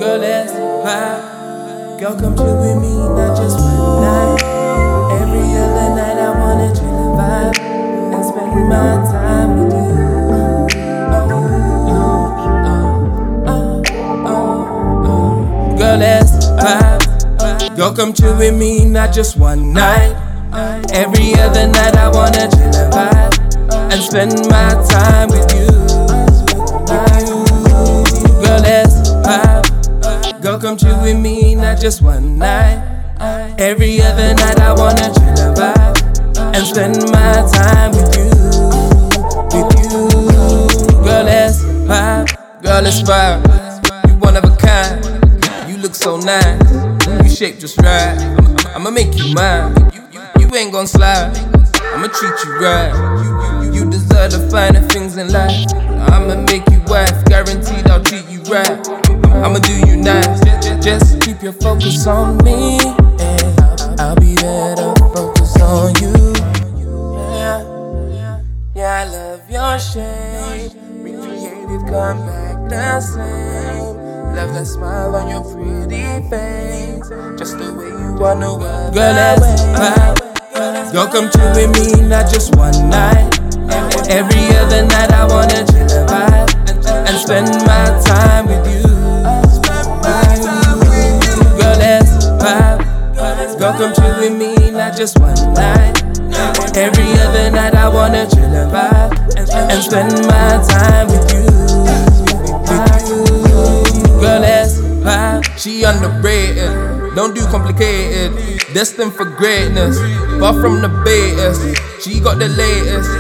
[0.01, 1.30] Girl, let's vibe.
[2.01, 4.43] Girl, come chill with me, not just one night.
[5.21, 7.59] Every other night, I wanna chill and vibe
[8.15, 9.91] and spend my time with you.
[15.77, 17.77] Girl, let's vibe.
[17.77, 20.17] Girl, come chill with me, not just one night.
[20.95, 25.80] Every other night, I wanna chill and vibe and spend my time with you.
[30.61, 32.83] Come chill with me, not just one night.
[33.59, 38.29] Every other night, I wanna chill and vibe and spend my time with you.
[39.57, 41.03] With you.
[41.03, 42.63] Girl, let's vibe.
[42.63, 43.41] Girl, let's vibe.
[44.09, 45.03] You one of a kind.
[45.67, 46.61] You look so nice.
[47.25, 48.19] You shape just right.
[48.75, 49.75] I'ma, make you mine.
[50.39, 51.37] You, ain't gon' slide.
[51.95, 53.73] I'ma treat you right.
[53.73, 55.73] You deserve the finer things in life.
[56.13, 57.25] I'ma make you wife.
[57.25, 59.00] Guaranteed I'll treat you right.
[59.33, 60.41] I'ma do you nice.
[60.45, 62.79] Just, just keep your focus on me.
[63.19, 66.13] And I'll, I'll be there to focus on you.
[67.39, 68.43] Yeah,
[68.75, 70.73] yeah, I love your shape.
[71.03, 73.97] Recreated, come back the same.
[74.35, 77.09] Love that smile on your pretty face.
[77.39, 78.91] Just the way you wanna go.
[78.93, 80.93] Girl, let's vibe.
[80.93, 83.39] Girl, come with me, not just one night.
[84.11, 86.51] Every other night, I wanna chill and vibe
[87.09, 89.00] and spend my time with you.
[93.73, 93.79] Vibe.
[93.79, 96.03] Girl, come chill with me, not just one night.
[96.77, 101.45] Every other night, I wanna chill and vibe and spend my time with you.
[102.67, 104.21] With you.
[104.21, 105.45] Girl, let's vibe.
[105.59, 108.33] She underrated, don't do complicated.
[108.73, 109.99] Destined for greatness,
[110.39, 112.05] far from the best.
[112.05, 113.11] She got the latest.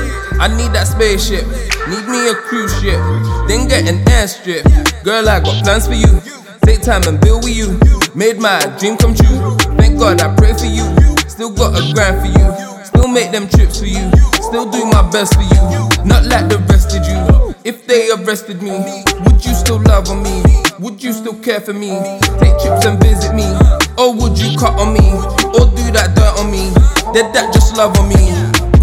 [0.41, 1.45] I need that spaceship,
[1.89, 2.99] need me a cruise ship,
[3.47, 4.65] then get an airstrip.
[5.05, 6.23] Girl, I got plans for you.
[6.63, 7.79] Take time and build with you.
[8.15, 9.57] Made my dream come true.
[9.77, 10.85] Thank God I pray for you.
[11.29, 12.85] Still got a grind for you.
[12.85, 14.11] Still make them trips for you.
[14.43, 15.63] Still do my best for you.
[16.05, 17.55] Not like the rest of you.
[17.65, 18.73] If they arrested me,
[19.25, 20.43] would you still love on me?
[20.81, 21.91] Would you still care for me?
[22.41, 23.47] Take trips and visit me?
[23.99, 25.13] Or would you cut on me?
[25.57, 26.73] Or do that dirt on me?
[27.13, 28.33] Did that just love on me?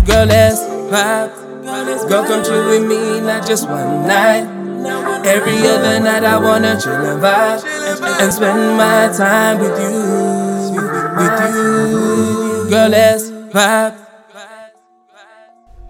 [0.06, 1.48] Girl, let's vibe.
[2.08, 4.57] Girl, come chill with me, not just one night.
[4.88, 7.64] Every other night I wanna chill and vibe
[8.22, 10.82] and spend my time with you,
[11.18, 12.70] with you.
[12.70, 13.98] Girl, let's vibe.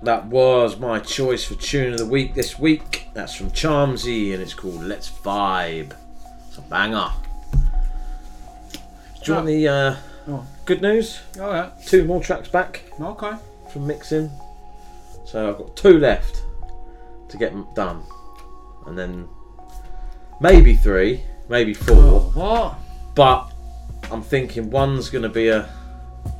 [0.03, 3.09] That was my choice for tune of the week this week.
[3.13, 5.93] That's from Charmzy and it's called Let's Vibe.
[6.47, 7.09] It's a banger.
[8.71, 8.79] Do
[9.25, 9.95] you want the uh,
[10.29, 10.45] Oh.
[10.65, 11.19] good news?
[11.39, 11.69] Oh, yeah.
[11.85, 13.31] Two more tracks back Okay.
[13.71, 14.29] from mixing.
[15.25, 16.43] So I've got two left
[17.29, 18.03] to get done.
[18.87, 19.27] And then
[20.41, 22.21] maybe three, maybe four.
[22.33, 22.75] What?
[23.15, 23.51] But
[24.11, 25.69] I'm thinking one's going to be a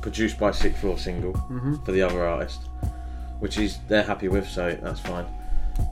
[0.00, 1.84] produced by Sixth Floor single Mhm.
[1.84, 2.60] for the other artist,
[3.40, 5.26] which is they're happy with, so that's fine.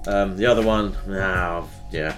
[0.06, 2.14] Um, the other one, nah, yeah,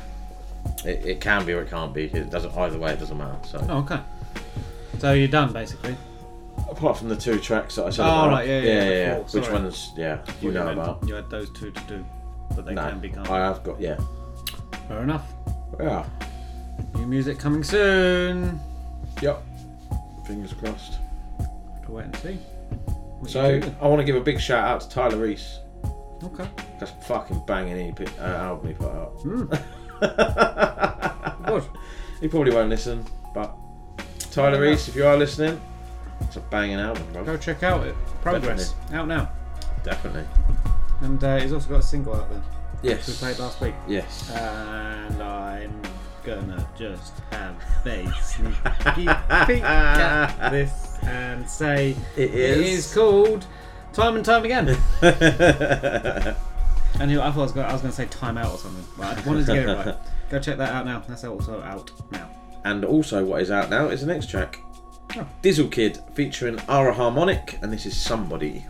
[0.84, 2.04] it, it can be or it can't be.
[2.06, 2.92] It doesn't either way.
[2.92, 3.36] It doesn't matter.
[3.44, 4.00] So Oh, okay.
[4.98, 5.96] So you're done, basically.
[6.70, 9.40] apart from the two tracks that I said Oh, about, right, yeah, yeah, yeah, before,
[9.40, 9.92] Which ones?
[9.96, 11.06] Yeah, Thought you know about.
[11.06, 12.04] You had those two to do,
[12.54, 13.26] but they No, can become.
[13.30, 13.96] I have got yeah.
[14.88, 15.26] Fair enough.
[15.80, 16.04] Yeah.
[16.94, 18.60] New music coming soon.
[19.22, 19.42] Yep.
[20.26, 20.98] Fingers crossed.
[21.38, 22.34] Have to wait and see.
[23.18, 23.60] What So?
[23.80, 25.58] I want to give a big shout out to Tyler Reese.
[26.22, 26.48] Okay.
[26.78, 29.22] That's fucking banging EP, uh, album he put out.
[31.46, 31.64] Good.
[32.20, 33.04] He probably won't listen,
[33.34, 33.54] but
[34.30, 35.60] Tyler Reese, if you are listening,
[36.20, 37.24] it's a banging album, bro.
[37.24, 37.94] Go check out it.
[38.22, 39.30] Progress out now.
[39.84, 40.24] Definitely.
[41.00, 42.42] And uh, he's also got a single out there.
[42.82, 43.08] Yes.
[43.08, 43.74] We played last week.
[43.88, 44.30] Yes.
[44.30, 45.82] And I'm
[46.24, 47.56] gonna just have
[47.86, 49.08] a sneaky
[49.46, 52.86] peek at this and say It It is.
[52.86, 53.46] is called
[53.92, 54.68] Time and time again.
[57.00, 58.84] and you I thought I was gonna, I was to say time out or something.
[58.96, 59.96] But I wanted to get it right.
[60.30, 61.02] Go check that out now.
[61.08, 62.28] That's also out now.
[62.64, 64.60] And also, what is out now is the next track.
[65.16, 65.26] Oh.
[65.42, 68.66] Dizzle Kid featuring ArA Harmonic, and this is Somebody.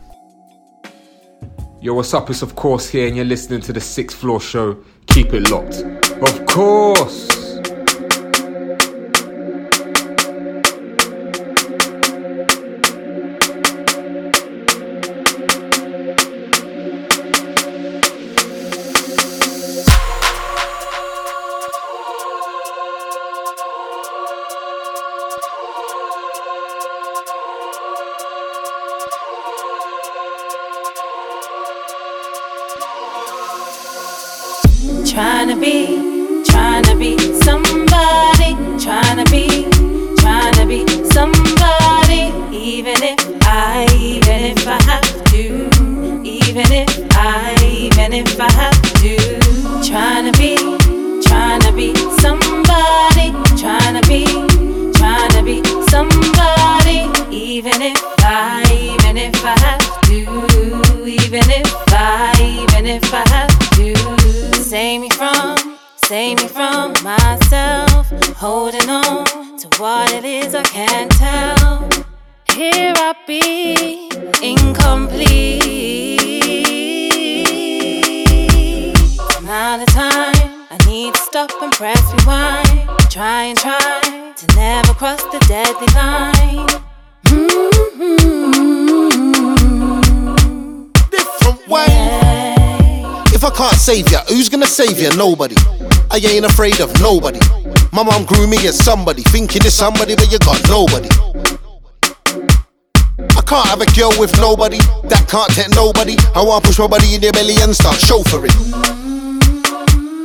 [1.80, 2.28] Yo, what's up?
[2.28, 4.78] It's of course here, and you're listening to the Sixth Floor Show.
[5.06, 5.84] Keep it locked.
[6.20, 7.28] Of course.
[95.18, 95.56] Nobody.
[96.12, 97.40] I ain't afraid of nobody.
[97.90, 101.08] My mom grew me as somebody, thinking it's somebody, but you got nobody.
[103.34, 104.78] I can't have a girl with nobody
[105.10, 106.14] that can't take nobody.
[106.36, 108.54] I want to push my body in your belly and start chauffeuring.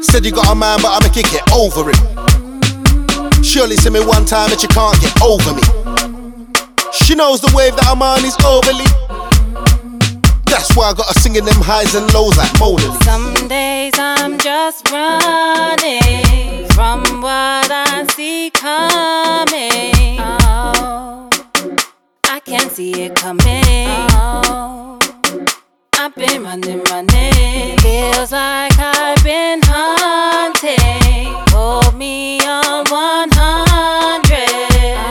[0.03, 1.97] Said you got a man, but I'ma kick it over it.
[3.43, 5.65] Surely see me one time that you can't get over me.
[6.93, 8.85] She knows the wave that I'm on is overly.
[10.53, 14.87] That's why I gotta singing them highs and lows like Mona Some days I'm just
[14.91, 20.19] running from what I see coming.
[20.19, 21.27] Oh,
[22.29, 23.87] I can't see it coming.
[24.13, 24.99] Oh,
[25.97, 27.79] I've been running, running.
[27.79, 31.33] Feels like I've been hunting.
[31.49, 33.33] Hold me on 100.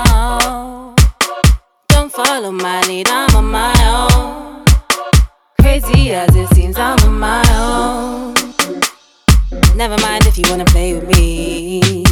[0.06, 0.94] Oh,
[1.89, 3.31] don't follow my lead, I'm.
[5.73, 8.35] Crazy as it seems, I'm on my own.
[9.74, 12.05] Never mind if you wanna play with me.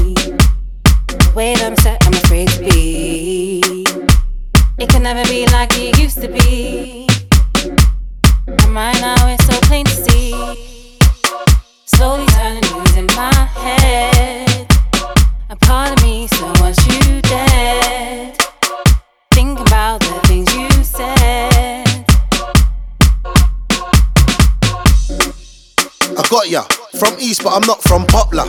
[1.35, 3.85] Wait, I'm set, I'm afraid to be.
[4.78, 7.07] It can never be like it used to be.
[8.47, 10.32] And right now it's so plain to see.
[11.85, 14.73] Slowly turning news in my head.
[15.51, 17.49] A part of me still wants you dead.
[26.51, 26.62] Ya.
[26.98, 28.47] From East, but I'm not from Poplar.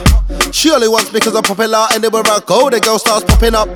[0.51, 1.85] She only wants because I'm popular.
[1.93, 3.69] Anywhere I go, the girl starts popping up.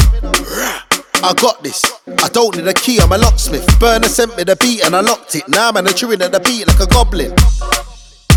[1.23, 1.83] I got this.
[2.23, 3.65] I don't need a key, I'm a locksmith.
[3.79, 5.47] Burner sent me the beat and I locked it.
[5.47, 7.33] Now man, I'm chewing at the beat like a goblin.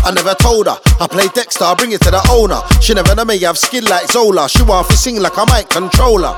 [0.05, 0.77] I never told her.
[0.99, 2.61] I play Dexter, I bring it to the owner.
[2.81, 4.47] She never know me I have skill like Zola.
[4.47, 6.37] She want to sing like I might control her.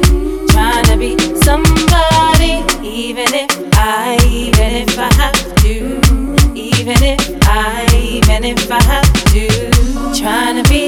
[10.23, 10.63] trying to.
[10.69, 10.87] Be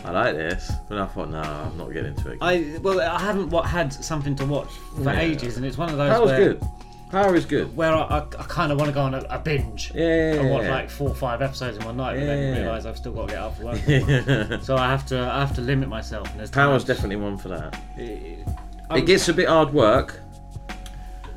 [0.04, 2.38] I like this, but I thought, no, I'm not getting into it.
[2.40, 5.20] I well, I haven't what had something to watch for Yeah.
[5.20, 6.10] ages, and it's one of those.
[6.10, 6.62] Power's where, good.
[7.10, 7.76] Power is good.
[7.76, 9.92] Where I, I, I kind of want to go on a, a binge.
[9.94, 10.02] Yeah,
[10.34, 12.62] yeah, And watch like four or five episodes in one night, but then Yeah.
[12.62, 13.80] realise I've still got to get up for work.
[13.86, 14.58] Yeah.
[14.62, 16.28] so I have to I have to limit myself.
[16.36, 17.80] And Power's definitely one for that.
[17.96, 18.48] It,
[18.92, 20.20] It gets a bit hard work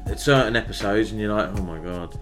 [0.05, 2.17] at certain episodes, and you're like, oh my god.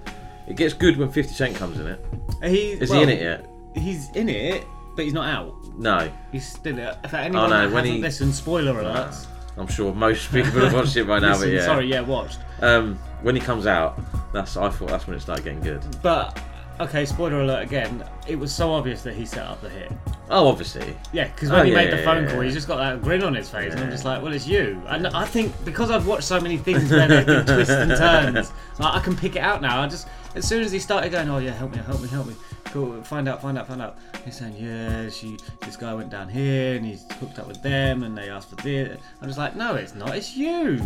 [0.48, 2.06] It gets good when 50 Cent comes in it.
[2.44, 3.46] He, Is well, he in it yet?
[3.76, 4.64] He's in it,
[4.96, 5.54] but he's not out.
[5.78, 6.12] No.
[6.32, 6.76] He's still.
[7.10, 9.26] For anyone Oh, no, that when hasn't he- listened, spoiler alerts.
[9.58, 11.66] I'm sure most people have watched it by now, Listen, but yeah.
[11.66, 12.40] sorry, yeah, watched.
[12.62, 14.00] Um, when he comes out,
[14.34, 15.82] that's I thought that's when it started getting good.
[16.04, 16.38] But
[16.82, 18.04] okay, spoiler alert again.
[18.28, 19.92] It was so obvious that he set up the hit.
[20.30, 20.98] Oh, obviously.
[21.14, 22.78] Yeah, because Oh, when he yeah, made the yeah, phone yeah, call, he's just got
[22.78, 24.82] that grin on his face, and I'm just like, well, it's you.
[24.88, 27.92] And I think because I've watched so many things where there have been twists and
[27.92, 29.82] turns, like, I can pick it out now.
[29.82, 32.28] I just as soon as he started going, oh yeah, help me, help me, help
[32.28, 32.34] me,
[32.66, 33.98] cool, find out, find out, find out.
[34.26, 38.02] He's saying, yeah, she, this guy went down here, and he's hooked up with them,
[38.04, 38.98] and they asked for this.
[39.22, 40.80] I'm just like, no, it's not, it's you.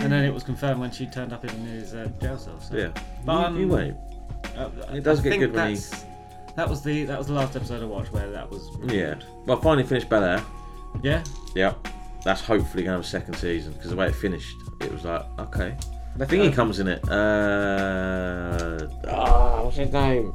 [0.00, 2.58] And then it was confirmed when she turned up in his uh, jail cell.
[2.60, 2.76] So.
[2.76, 2.88] Yeah.
[3.24, 3.94] but You- you um, wait.
[4.56, 5.80] uh, It does I get good when he-
[6.60, 8.68] That was the that was the last episode I watched where that was.
[8.84, 9.14] Yeah.
[9.46, 10.44] Well, I finally finished Bel Air.
[11.02, 11.24] Yeah.
[11.54, 11.88] Yep.
[12.22, 15.06] That's hopefully going to have a second season because the way it finished, it was
[15.06, 15.68] like, okay.
[15.68, 17.02] I That's think he comes in it.
[17.08, 20.34] Uh, ah, what's his name?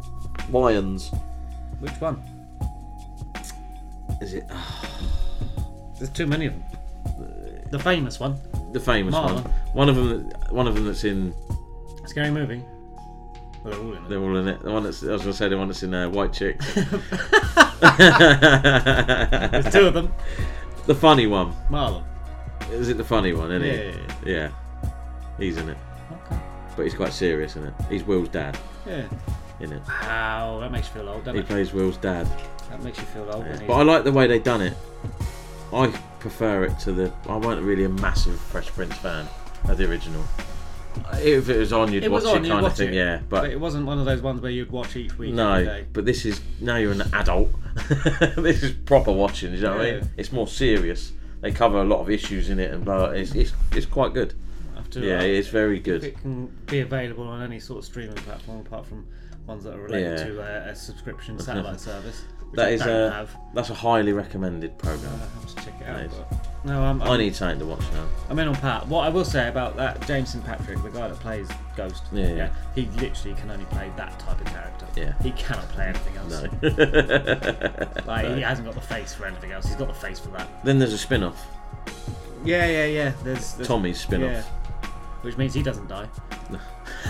[0.50, 1.16] Wayans.
[1.80, 2.20] Which one?
[4.20, 4.46] Is it?
[6.00, 6.64] There's too many of them.
[7.70, 8.36] The famous one.
[8.72, 9.44] The famous Marlon.
[9.44, 9.54] one.
[9.74, 10.32] One of them.
[10.50, 11.36] One of them that's in.
[12.08, 12.64] Scary movie.
[13.66, 14.10] They're all in it.
[14.10, 14.62] They're all in it.
[14.62, 15.04] The one that's.
[15.04, 16.66] I was going to say the one that's in uh, White Chicks.
[16.76, 16.86] There's
[19.74, 20.14] two of them.
[20.86, 21.54] The funny one.
[21.70, 22.04] Marlon.
[22.72, 23.52] Is it the funny one?
[23.52, 23.92] Isn't Yeah,
[24.24, 24.32] he?
[24.32, 24.50] yeah,
[24.84, 24.90] Yeah.
[25.38, 25.78] He's in it.
[26.12, 26.40] Okay.
[26.76, 27.74] But he's quite serious in it.
[27.90, 29.06] He's Will's dad Yeah.
[29.60, 29.82] in it.
[30.02, 31.48] Wow, that makes you feel old, doesn't He it?
[31.48, 32.28] plays Will's dad.
[32.70, 33.46] That makes you feel old.
[33.48, 34.74] when But I like the way they done it.
[35.74, 35.88] I
[36.20, 37.12] prefer it to the.
[37.28, 39.28] I weren't really a massive Fresh Prince fan
[39.68, 40.24] of the original.
[41.14, 43.22] If it was on, you'd it watch on, it kind of thing, it, yeah.
[43.30, 45.34] But, it wasn't one of those ones where you'd watch each week.
[45.34, 45.86] no, day.
[45.94, 47.52] but this is now you're an adult.
[48.38, 49.54] this is proper watching.
[49.54, 50.10] You know what I mean?
[50.18, 51.12] It's more serious.
[51.42, 53.06] They cover a lot of issues in it, and blah.
[53.06, 54.34] It's it's, it's quite good.
[54.94, 56.04] Yeah, uh, it's very good.
[56.04, 59.06] it can be available on any sort of streaming platform apart from
[59.46, 60.26] ones that are related Yeah.
[60.26, 62.24] to a, a subscription satellite service.
[62.54, 63.36] That is a have.
[63.54, 65.14] that's a highly recommended program.
[65.14, 66.55] I have to check it out.
[66.66, 66.72] That is.
[66.72, 68.06] but- No, I'm, I I'm- need something to watch now.
[68.30, 68.88] I'm in on Pat.
[68.88, 72.28] What I will say about that James St Patrick, the guy that plays Ghost, Yeah,
[72.34, 72.50] yeah.
[72.74, 74.88] he literally can only play that type of character.
[74.96, 75.14] Yeah.
[75.22, 76.32] he cannot play anything else.
[76.42, 78.02] No.
[78.08, 79.66] like he hasn't got the face for anything else.
[79.68, 80.48] He's got the face for that.
[80.64, 81.46] Then there's a spin-off.
[82.44, 83.12] Yeah, yeah, yeah.
[83.24, 84.32] There's, there's Tommy's spin-off.
[84.32, 84.44] yeah.
[85.22, 86.08] which means he doesn't die.
[86.50, 86.60] No.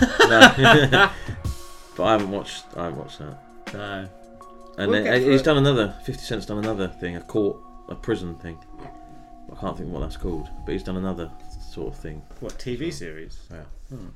[1.96, 2.64] but I haven't watched.
[2.76, 3.38] I haven't watched that.
[3.74, 4.08] No.
[4.78, 5.94] And We'll then, he's through done another.
[6.04, 7.56] Fifty Cent's done another thing, a court,
[7.88, 8.58] a prison thing.
[9.50, 11.30] I can't think what that's called, but he's done another
[11.70, 12.22] sort of thing.
[12.40, 13.38] What TV series?
[13.50, 13.62] Yeah.
[13.88, 14.08] Hmm.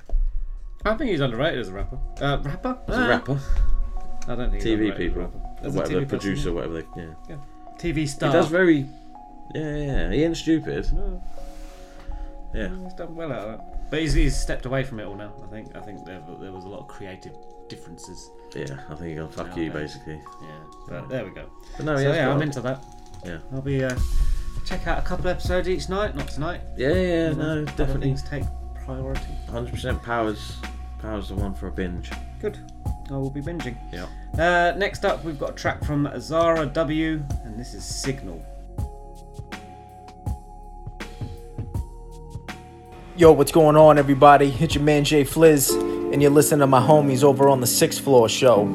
[0.84, 1.98] I think he's underrated as a rapper.
[2.20, 2.78] Uh, rapper?
[2.88, 3.40] As a rapper.
[4.28, 5.30] I don't think TV as people, or
[5.62, 6.54] As a whatever, TV person, producer, yeah.
[6.54, 6.86] whatever they.
[6.96, 7.14] Yeah.
[7.28, 7.36] Yeah.
[7.78, 8.30] TV star.
[8.30, 8.86] He does very.
[9.54, 10.12] Yeah, yeah.
[10.12, 10.86] He ain't stupid.
[12.54, 12.68] Yeah.
[12.82, 13.60] He's done well out of it.
[13.90, 15.32] But he's, he's stepped away from it all now.
[15.44, 15.74] I think.
[15.76, 17.34] I think there, there was a lot of creative
[17.68, 18.30] differences.
[18.54, 20.20] Yeah, I think you're gonna fuck you basically.
[20.42, 20.60] Yeah.
[20.88, 21.46] But there we go.
[21.76, 22.84] But no, so yeah, got I'm into that.
[23.24, 23.38] Yeah.
[23.52, 23.96] I'll be uh,
[24.70, 26.14] check out a couple episodes each night.
[26.14, 26.60] Not tonight.
[26.76, 28.02] Yeah, yeah, You no, definitely.
[28.02, 28.44] Things take
[28.84, 29.20] priority.
[29.48, 30.58] 100% powers.
[31.00, 32.10] Powers the one for a binge.
[32.40, 32.56] Good.
[33.10, 33.76] I will be binging.
[33.92, 34.06] Yeah.
[34.38, 38.40] Uh, next up, we've got a track from Zara W, and this is Signal.
[43.16, 44.54] Yo, what's going on, everybody?
[44.60, 48.00] It's your man Jay Fliz, and you're listening to my homies over on the Sixth
[48.04, 48.66] Floor Show.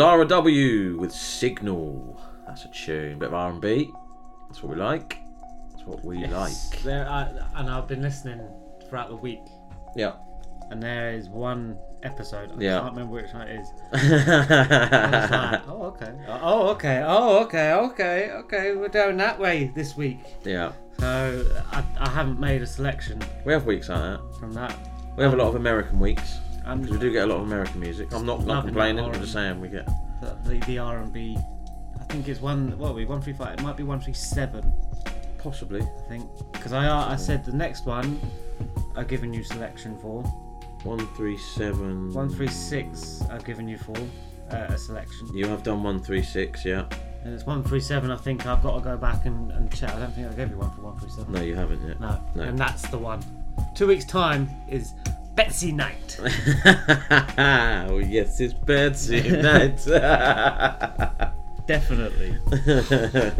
[0.00, 2.18] Zara W with Signal.
[2.46, 3.90] That's a tune, bit of R&B.
[4.48, 5.18] That's what we like.
[5.72, 6.54] That's what we like.
[6.82, 8.40] There, I, and I've been listening
[8.88, 9.42] throughout the week.
[9.94, 10.12] Yeah.
[10.70, 12.50] And there is one episode.
[12.52, 12.80] I Yeah.
[12.80, 13.68] can't remember which one it is.
[13.92, 16.14] Like, oh okay.
[16.28, 17.02] Oh okay.
[17.06, 17.72] Oh okay.
[17.74, 18.30] Okay.
[18.30, 18.74] Okay.
[18.76, 20.20] We're going that way this week.
[20.44, 20.72] Yeah.
[20.98, 24.20] So I, I haven't made a selection We have weeks like that.
[24.38, 24.74] from that.
[25.18, 26.38] We have a lot um, of American weeks.
[26.76, 28.12] Because we do get a lot of American music.
[28.12, 29.86] I'm not, not complaining, I'm just saying we get.
[30.20, 31.38] The, the, the R and B.
[31.98, 32.76] I think it's one.
[32.78, 33.04] What are we?
[33.04, 33.58] One three five.
[33.58, 34.72] It might be one three seven.
[35.38, 35.82] Possibly.
[35.82, 38.20] I think because I I said the next one.
[38.96, 40.22] I've given you selection for.
[40.84, 42.12] 137.
[42.12, 43.22] One three six.
[43.30, 43.96] I've given you for
[44.50, 45.28] uh, a selection.
[45.34, 46.86] You have done 136, yeah.
[47.22, 48.10] And it's one three seven.
[48.10, 49.94] I think I've got to go back and, and check.
[49.94, 51.32] I don't think I gave you one for one three seven.
[51.32, 52.00] No, you haven't yet.
[52.00, 52.18] No.
[52.34, 52.42] No.
[52.44, 53.22] And that's the one.
[53.74, 54.94] Two weeks time is
[55.44, 56.18] Betsy Night.
[57.38, 59.78] oh, yes, it's Betsy night.
[61.66, 62.36] Definitely.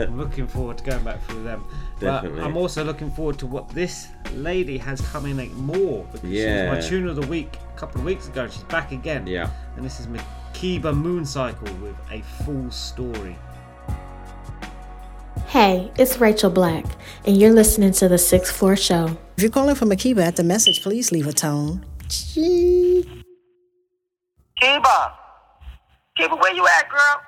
[0.02, 1.64] I'm looking forward to going back through them.
[1.98, 2.38] Definitely.
[2.40, 6.64] But I'm also looking forward to what this lady has coming like more because Yeah.
[6.64, 8.48] she was my tune of the week a couple of weeks ago.
[8.48, 9.26] She's back again.
[9.26, 9.50] Yeah.
[9.76, 13.36] And this is Makeba Mooncycle with a full story.
[15.48, 16.84] Hey, it's Rachel Black,
[17.26, 19.18] and you're listening to the Sixth Floor Show.
[19.36, 21.84] If you're calling from Akiba at the message, please leave a tone.
[24.60, 25.12] Kiba.
[26.18, 27.20] Kiba, where you at, girl?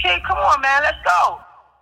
[0.00, 1.40] Kid, come on, man, let's go.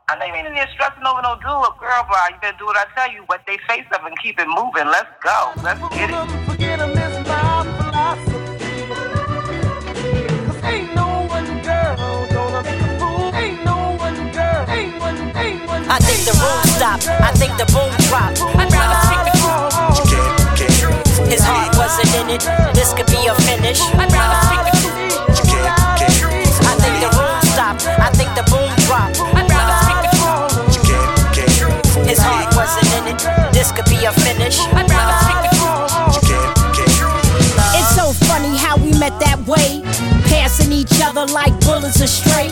[0.08, 2.64] I know you ain't in there stressing over no doulip, girl, but you better do
[2.64, 3.24] what I tell you.
[3.26, 4.86] What they face up and keep it moving.
[4.86, 5.52] Let's go.
[5.62, 6.46] Let's get it.
[6.48, 8.32] Forget a miss my philosophy.
[10.46, 11.96] Cause ain't no one girl
[12.32, 13.34] gonna make a fool.
[13.34, 14.64] Ain't no one girl.
[14.70, 15.84] Ain't one, ain't one.
[15.90, 17.08] I think the room stopped.
[17.20, 18.55] I think the boom dropped.
[22.44, 22.74] Wasn't it.
[22.74, 23.80] This could be a finish.
[23.80, 24.76] I'd rather speak the
[26.18, 26.52] truth.
[26.62, 27.86] I think the room stopped.
[27.86, 29.20] I think the boom dropped.
[29.34, 30.12] I'd rather speak the
[31.56, 32.06] truth.
[32.06, 33.52] His heart wasn't in it.
[33.52, 34.58] This could be a finish.
[34.60, 35.56] I'd rather speak the
[37.78, 39.82] It's so funny how we met that way.
[40.26, 42.50] Passing each other like bullets astray.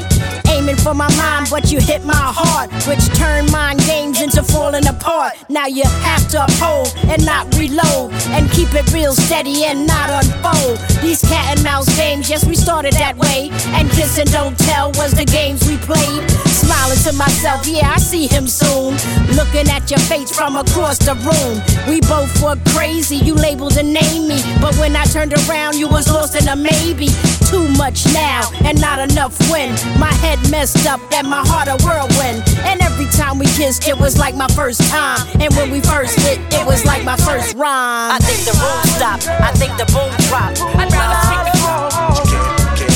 [0.65, 4.87] Aiming for my mind, but you hit my heart, which turned mind games into falling
[4.87, 5.35] apart.
[5.51, 10.09] Now you have to uphold and not reload, and keep it real steady and not
[10.25, 10.79] unfold.
[11.03, 13.51] These cat and mouse games, yes, we started that way.
[13.77, 16.25] And kiss and don't tell was the games we played.
[16.49, 18.97] Smiling to myself, yeah, I see him soon.
[19.37, 21.61] Looking at your face from across the room.
[21.87, 24.41] We both were crazy, you labeled and named me.
[24.63, 27.09] But when I turned around, you was lost in a maybe.
[27.53, 29.69] Too much now and not enough when.
[30.01, 32.39] My head messed up and my heart a whirlwind.
[32.63, 35.19] And every time we kissed, it was like my first time.
[35.43, 38.15] And when we first hit, it was like my first rhyme.
[38.15, 39.27] I think the room stopped.
[39.49, 40.63] I think the boom dropped.
[40.79, 41.19] I'd rather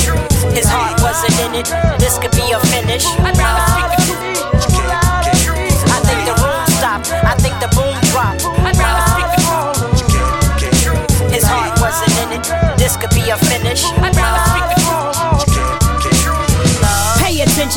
[0.05, 0.31] truth.
[0.55, 1.67] His heart wasn't in it.
[1.99, 3.05] This could be a finish.
[3.27, 3.67] I'd rather.
[5.95, 7.11] I think the room stopped.
[7.11, 8.47] I think the boom dropped.
[11.35, 12.43] His heart wasn't in it.
[12.79, 13.83] This could be a finish.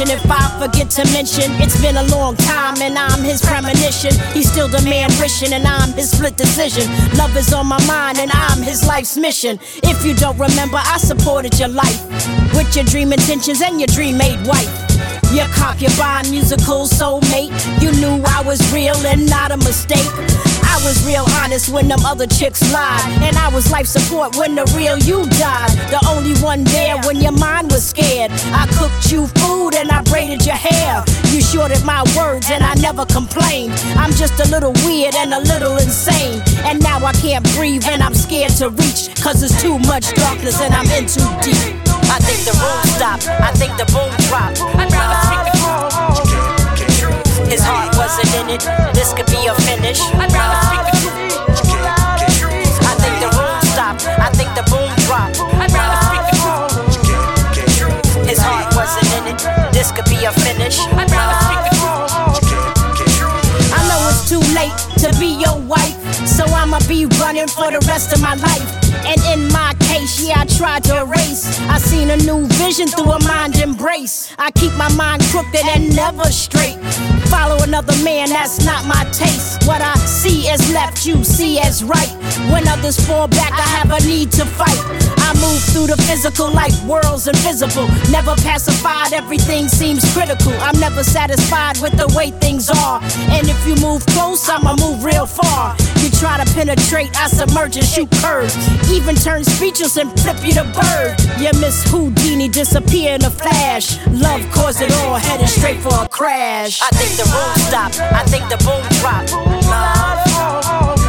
[0.02, 4.12] Attention if I forget to mention it's been a long time and I'm his premonition.
[4.32, 6.90] He's still the man wishing and I'm his split decision.
[7.16, 9.58] Love is on my mind and I'm his life's mission.
[9.82, 12.02] If you don't remember, I supported your life
[12.54, 14.70] with your dream intentions and your dream made wife.
[15.32, 17.52] Your concubine, musical soulmate.
[17.80, 20.51] You knew I was real and not a mistake.
[20.72, 23.04] I was real honest when them other chicks lied.
[23.20, 25.76] And I was life support when the real you died.
[25.92, 28.30] The only one there when your mind was scared.
[28.56, 31.04] I cooked you food and I braided your hair.
[31.28, 33.74] You shorted my words and I never complained.
[34.00, 36.40] I'm just a little weird and a little insane.
[36.64, 39.12] And now I can't breathe and I'm scared to reach.
[39.20, 41.76] Cause there's too much darkness and I'm in too deep.
[42.08, 43.28] I think the room stopped.
[43.28, 44.60] I think the boom dropped.
[44.80, 45.61] I'd rather speak.
[47.52, 48.64] His heart wasn't in it.
[48.94, 50.00] This could be a finish.
[50.16, 51.36] I'd rather speak the truth.
[52.80, 54.08] I think the room stopped.
[54.08, 55.36] I think the boom dropped.
[55.60, 56.36] I'd rather speak the
[57.76, 58.24] truth.
[58.24, 59.44] His heart wasn't in it.
[59.70, 60.80] This could be a finish.
[60.96, 62.08] I'd rather speak the truth.
[63.76, 64.72] I know it's too late
[65.04, 66.01] to be your wife, so I'ma
[66.92, 68.68] be running for the rest of my life.
[69.08, 71.58] And in my case, yeah, I tried to erase.
[71.74, 74.34] I seen a new vision through a mind embrace.
[74.38, 76.76] I keep my mind crooked and never straight.
[77.32, 79.66] Follow another man, that's not my taste.
[79.66, 82.12] What I see as left, you see as right.
[82.52, 85.21] When others fall back, I have a need to fight.
[85.32, 87.88] I move through the physical like worlds invisible.
[88.10, 90.52] Never pacified, everything seems critical.
[90.60, 93.00] I'm never satisfied with the way things are.
[93.32, 95.74] And if you move close, I'ma move real far.
[96.04, 98.52] You try to penetrate, I submerge and shoot curves.
[98.92, 101.16] Even turn speechless and flip you to bird.
[101.40, 104.04] You miss Houdini, disappear in a flash.
[104.08, 106.82] Love caused it all, headed straight for a crash.
[106.82, 108.00] I think the room stopped.
[108.00, 109.32] I think the boom dropped.
[109.32, 111.01] His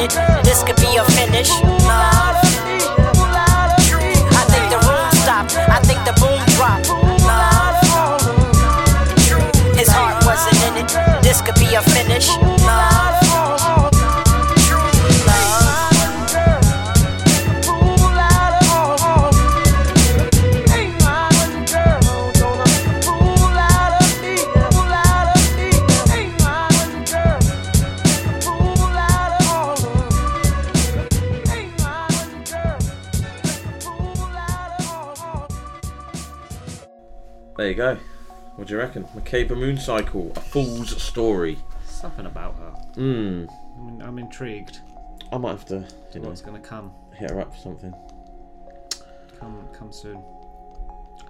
[0.00, 0.12] it.
[0.44, 1.50] This could be a finish.
[4.32, 5.56] I think the room stopped.
[5.56, 6.88] I think the boom dropped.
[9.76, 11.22] His heart wasn't in it.
[11.22, 12.59] This could be a finish.
[37.80, 37.96] Go.
[38.56, 39.04] What do you reckon?
[39.16, 41.56] Makeba Mooncycle, a fool's story.
[41.86, 42.72] Something about her.
[42.92, 43.46] Hmm.
[43.82, 44.80] Mean, I'm intrigued.
[45.32, 46.92] I might have to, you know, What's going to come?
[47.14, 47.94] hit her up for something.
[49.38, 50.22] Come, come soon.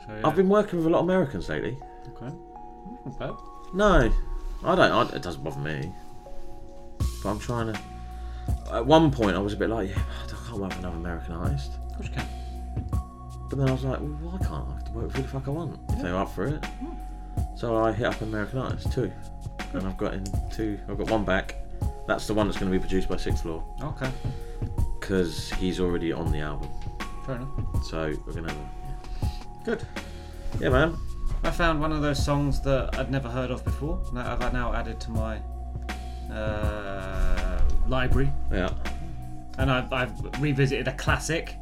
[0.05, 0.27] So, yeah.
[0.27, 1.79] I've been working with a lot of Americans lately.
[2.09, 2.35] Okay.
[3.21, 3.73] Not.
[3.73, 4.13] No,
[4.65, 4.81] I don't.
[4.81, 5.93] I, it doesn't bother me.
[7.23, 7.81] But I'm trying to.
[8.73, 11.33] At one point, I was a bit like, yeah, I can't work with another American
[11.35, 11.71] artist.
[11.91, 12.29] Of course you can.
[13.49, 14.80] But then I was like, well, why can't I?
[14.95, 16.65] Work who the fuck I want if they're up for it.
[17.57, 19.11] So I hit up American artists too,
[19.73, 20.79] and I've got in two.
[20.89, 21.55] I've got one back.
[22.07, 24.11] That's the one that's going to be produced by Sixth Floor Okay.
[24.99, 26.69] because he's already on the album.
[27.25, 27.85] Fair enough.
[27.85, 29.87] So we're gonna have a Good.
[30.61, 30.97] yeah, man.
[31.45, 34.73] I found one of those songs that I'd never heard of before that I've now
[34.75, 35.39] added to my
[36.35, 38.33] uh, library.
[38.53, 38.71] Yeah.
[39.59, 41.57] And I've, I've revisited a classic,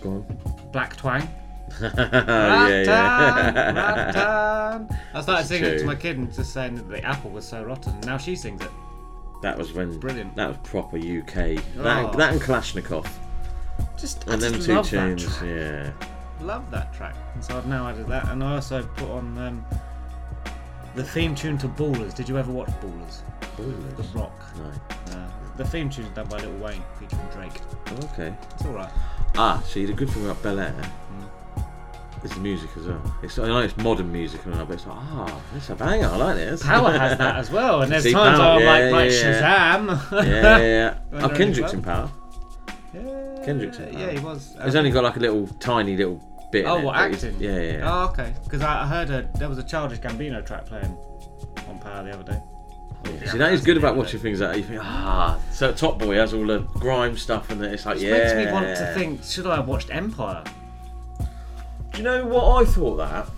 [0.00, 0.38] Go on.
[0.72, 1.28] Black Twang.
[1.80, 3.72] yeah, yeah.
[3.72, 4.98] Rattan.
[5.14, 7.62] I started singing it to my kid and just saying that the apple was so
[7.62, 8.70] rotten, and now she sings it.
[9.42, 10.36] That was when Brilliant.
[10.36, 11.34] That was proper UK.
[11.76, 12.16] That, Oh.
[12.16, 13.08] that and Kalashnikov.
[13.98, 15.48] Just I and them just two love that tunes, track.
[15.48, 15.92] yeah.
[16.42, 17.14] Love that track.
[17.34, 19.64] And so I've now added that, and I also put on um,
[20.94, 22.14] the theme tune to Ballers.
[22.14, 23.22] Did you ever watch Ballers?
[23.56, 23.96] Ballers?
[23.96, 24.32] The Rock.
[24.58, 25.14] No.
[25.14, 27.60] Uh, the theme tune's done by Little Wayne featuring Drake.
[28.12, 28.34] Okay.
[28.54, 28.90] It's alright.
[29.36, 30.74] Ah, see, the good thing about Bel Air
[32.24, 33.16] is the music as well.
[33.22, 36.06] It's I know it's modern music and all, but it's like, ah, it's a banger.
[36.06, 36.62] I like this.
[36.62, 39.10] Power has that as well, and there's See, times Power, I'm yeah, like, yeah, right,
[39.10, 39.76] yeah.
[39.78, 40.12] Shazam.
[40.12, 41.24] yeah, yeah, yeah.
[41.24, 41.82] Oh, Kendrick's in.
[41.82, 42.10] Power.
[43.44, 44.00] Kendrick's in Power.
[44.00, 44.56] Yeah, he was.
[44.64, 46.20] He's only got like a little tiny little
[46.52, 46.66] bit.
[46.66, 47.36] Oh, it, what but acting?
[47.40, 47.72] Yeah, yeah.
[47.78, 47.92] yeah.
[47.92, 48.34] Oh, okay.
[48.44, 50.96] Because I heard a, there was a Childish Gambino track playing
[51.68, 52.42] on Power the other day.
[53.04, 56.16] Yeah, See, that is good about watching things that you think, ah, so Top Boy
[56.16, 58.10] has all the grime stuff, and it's like, Which yeah.
[58.10, 60.44] makes me want to think, should I have watched Empire?
[61.92, 63.28] Do you know what I thought that?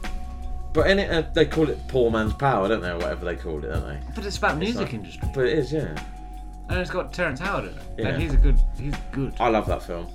[0.73, 3.37] But in it, uh, they call it poor man's power, don't they, or whatever they
[3.37, 3.99] called it, don't they?
[4.15, 5.29] But it's about music like- industry.
[5.35, 5.95] But it is, yeah.
[6.69, 7.83] And it's got Terrence Howard in it.
[7.99, 8.09] Yeah.
[8.09, 9.35] And he's a good, he's good.
[9.39, 10.07] I love that film.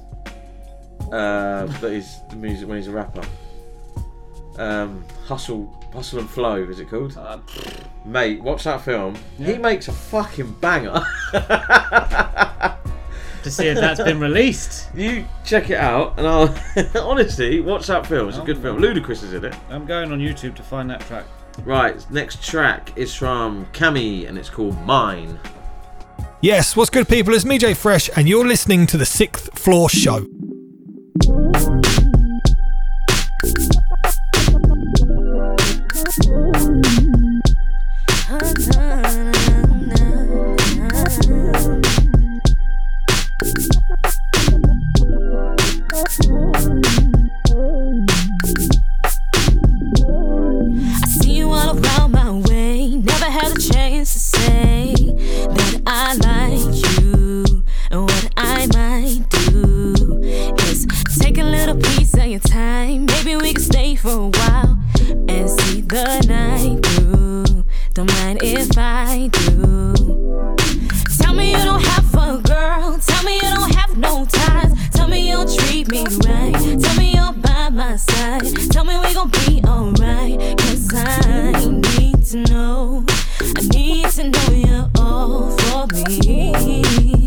[1.11, 3.22] Uh, but he's the music when he's a rapper.
[4.57, 7.15] Um, Hustle, Hustle and Flow, is it called?
[7.15, 7.38] Uh,
[8.05, 9.15] Mate, watch that film.
[9.38, 11.03] He makes a fucking banger.
[13.48, 14.90] to see if that's been released.
[14.94, 16.53] You check it out, and I'll
[16.95, 18.30] honestly watch that film.
[18.30, 18.82] It's a good um, film.
[18.82, 18.88] no.
[18.88, 19.56] Ludacris is in it.
[19.69, 21.26] I'm going on YouTube to find that track.
[21.64, 25.40] Right, next track is from Cami, and it's called Mine.
[26.41, 27.34] Yes, what's good, people?
[27.34, 30.28] It's me, Jay Fresh, and you're listening to the Sixth Floor Show.
[62.38, 63.05] your time.
[63.05, 64.77] Maybe we could stay for a while
[65.27, 67.64] and see the night through.
[67.93, 69.93] Don't mind if I do.
[71.19, 72.97] Tell me you don't have a girl.
[72.99, 74.72] Tell me you don't have no ties.
[74.91, 76.53] Tell me you'll treat me right.
[76.81, 78.43] Tell me you're by my side.
[78.72, 80.57] Tell me we gon' be alright.
[80.57, 81.51] Cause I
[81.97, 83.05] need to know.
[83.41, 85.88] I need to know you're all for
[86.19, 87.27] me.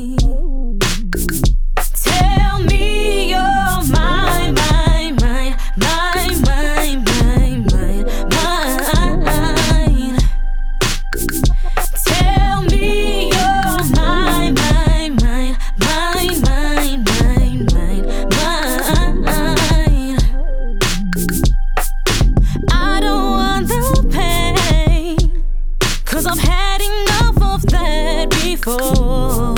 [28.64, 29.54] That before.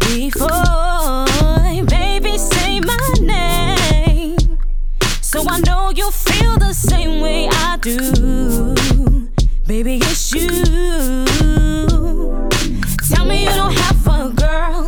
[0.00, 4.58] Before, baby, say my name.
[5.20, 8.74] So I know you feel the same way I do.
[9.66, 10.48] Baby, it's you.
[13.08, 14.79] Tell me you don't have a girl.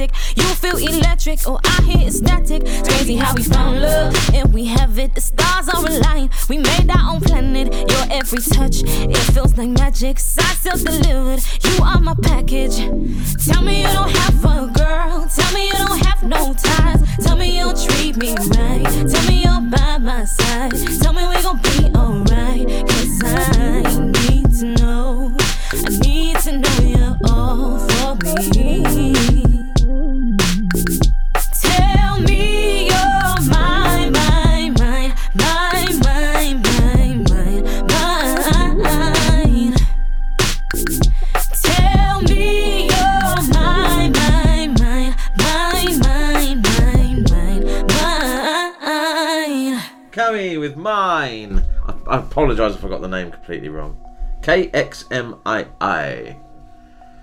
[0.00, 0.37] Automatic.
[52.42, 53.96] Apologise if I got the name completely wrong.
[54.42, 56.36] K X M I I.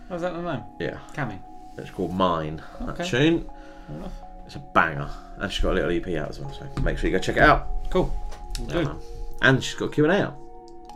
[0.10, 0.64] Oh, is that the name?
[0.80, 0.98] Yeah.
[1.14, 1.40] Cammy.
[1.78, 2.62] It's called Mine.
[2.82, 3.08] That Okay.
[3.08, 3.50] tune.
[4.46, 5.10] It's a banger.
[5.38, 7.38] And she's got a little EP out as well, so make sure you go check
[7.38, 7.68] it out.
[7.90, 8.14] Cool.
[8.68, 8.94] Yeah,
[9.42, 10.36] And she's got Q and A out.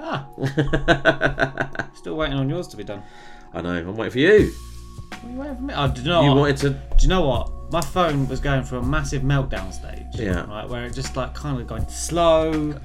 [0.01, 1.87] Ah.
[1.95, 3.03] Still waiting on yours to be done.
[3.53, 3.69] I know.
[3.77, 4.51] I'm waiting for you.
[5.09, 5.73] What are you waiting for me?
[5.75, 6.37] Oh, do you know You what?
[6.37, 6.69] wanted to.
[6.71, 7.51] Do you know what?
[7.71, 10.05] My phone was going through a massive meltdown stage.
[10.13, 10.45] Yeah.
[10.47, 12.75] Right, where it just like kind of going slow.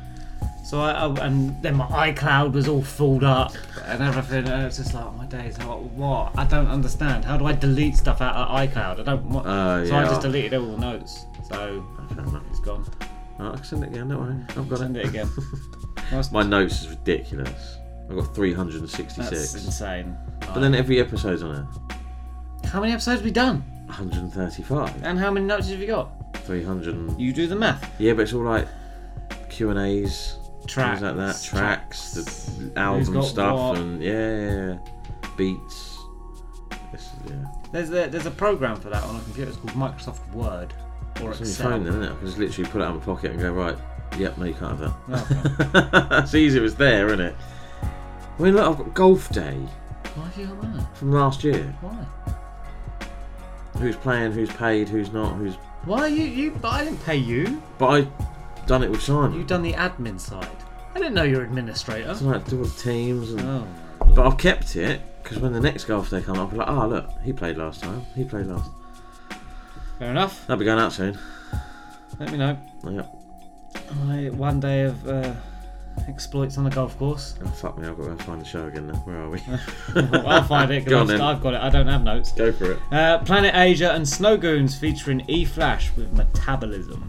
[0.64, 3.52] So I, I and then my iCloud was all filled up
[3.84, 4.48] and everything.
[4.48, 5.58] And it's just like oh, my days.
[5.58, 5.82] What?
[5.82, 6.38] What?
[6.38, 7.24] I don't understand.
[7.24, 9.00] How do I delete stuff out of iCloud?
[9.00, 9.24] I don't.
[9.30, 11.26] want Oh, uh, so I just deleted all the notes.
[11.48, 11.84] So
[12.48, 12.90] it's gone.
[13.38, 14.08] Oh, I can send it again.
[14.08, 14.36] Don't worry.
[14.56, 15.04] I've got Send it.
[15.04, 15.28] it again.
[16.32, 17.78] My notes is ridiculous.
[18.08, 19.16] I've got 366.
[19.30, 20.16] That's insane.
[20.40, 22.66] But then every episode's on it.
[22.68, 23.60] How many episodes have we done?
[23.86, 25.02] 135.
[25.02, 26.10] And how many notes have you got?
[26.44, 26.94] 300.
[26.94, 27.90] and- You do the math.
[27.98, 28.68] Yeah, but it's all like
[29.48, 30.36] Q and A's,
[30.66, 33.78] Tracks, like that, tracks, the album stuff, what.
[33.78, 34.78] and yeah,
[35.36, 35.98] beats.
[36.92, 37.44] This is, yeah.
[37.72, 39.50] There's a, there's a program for that on a computer.
[39.50, 40.72] It's called Microsoft Word
[41.22, 41.70] or It's Excel.
[41.70, 42.12] phone, then, isn't it?
[42.12, 43.76] I can just literally put it out of my pocket and go right.
[44.18, 45.14] Yep, no, you can't have Oh,
[45.72, 46.08] that.
[46.24, 46.64] it's easier.
[46.64, 47.34] It's there, isn't it?
[48.38, 49.56] I mean, look, I've got golf day
[50.14, 50.96] Why have you got that?
[50.96, 51.64] from last year.
[51.80, 52.06] Why?
[53.80, 54.32] Who's playing?
[54.32, 54.88] Who's paid?
[54.88, 55.34] Who's not?
[55.36, 55.54] Who's?
[55.84, 56.50] Why you you?
[56.52, 57.60] But I didn't pay you.
[57.78, 58.08] But I
[58.66, 59.34] done it with Simon.
[59.34, 60.48] You've done the admin side.
[60.94, 62.14] I didn't know you're administrator.
[62.14, 63.40] So to do all the teams and.
[63.42, 63.66] Oh.
[64.14, 66.68] But I've kept it because when the next golf day come up, I'll be like,
[66.68, 68.04] oh look, he played last time.
[68.14, 68.70] He played last.
[69.98, 70.46] Fair enough.
[70.46, 71.18] That'll be going out soon.
[72.18, 72.58] Let me know.
[72.84, 73.16] Yep.
[74.08, 75.34] I, one day of uh,
[76.08, 77.34] exploits on the golf course.
[77.44, 78.94] Oh, fuck me, I've got to find the show again now.
[78.98, 79.40] Where are we?
[79.94, 81.26] Well, I'll find it Go on because then.
[81.28, 81.60] I've got it.
[81.60, 82.32] I don't have notes.
[82.32, 82.78] Go for it.
[82.92, 87.06] Uh, Planet Asia and Snowgoons featuring E Flash with Metabolism.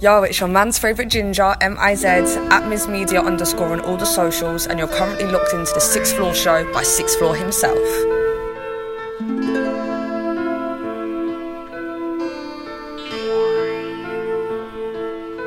[0.00, 4.68] Yo, it's your man's favourite ginger, M-I-Z, at Ms Media underscore on all the socials,
[4.68, 8.17] and you're currently locked into the Sixth Floor Show by Sixth Floor himself.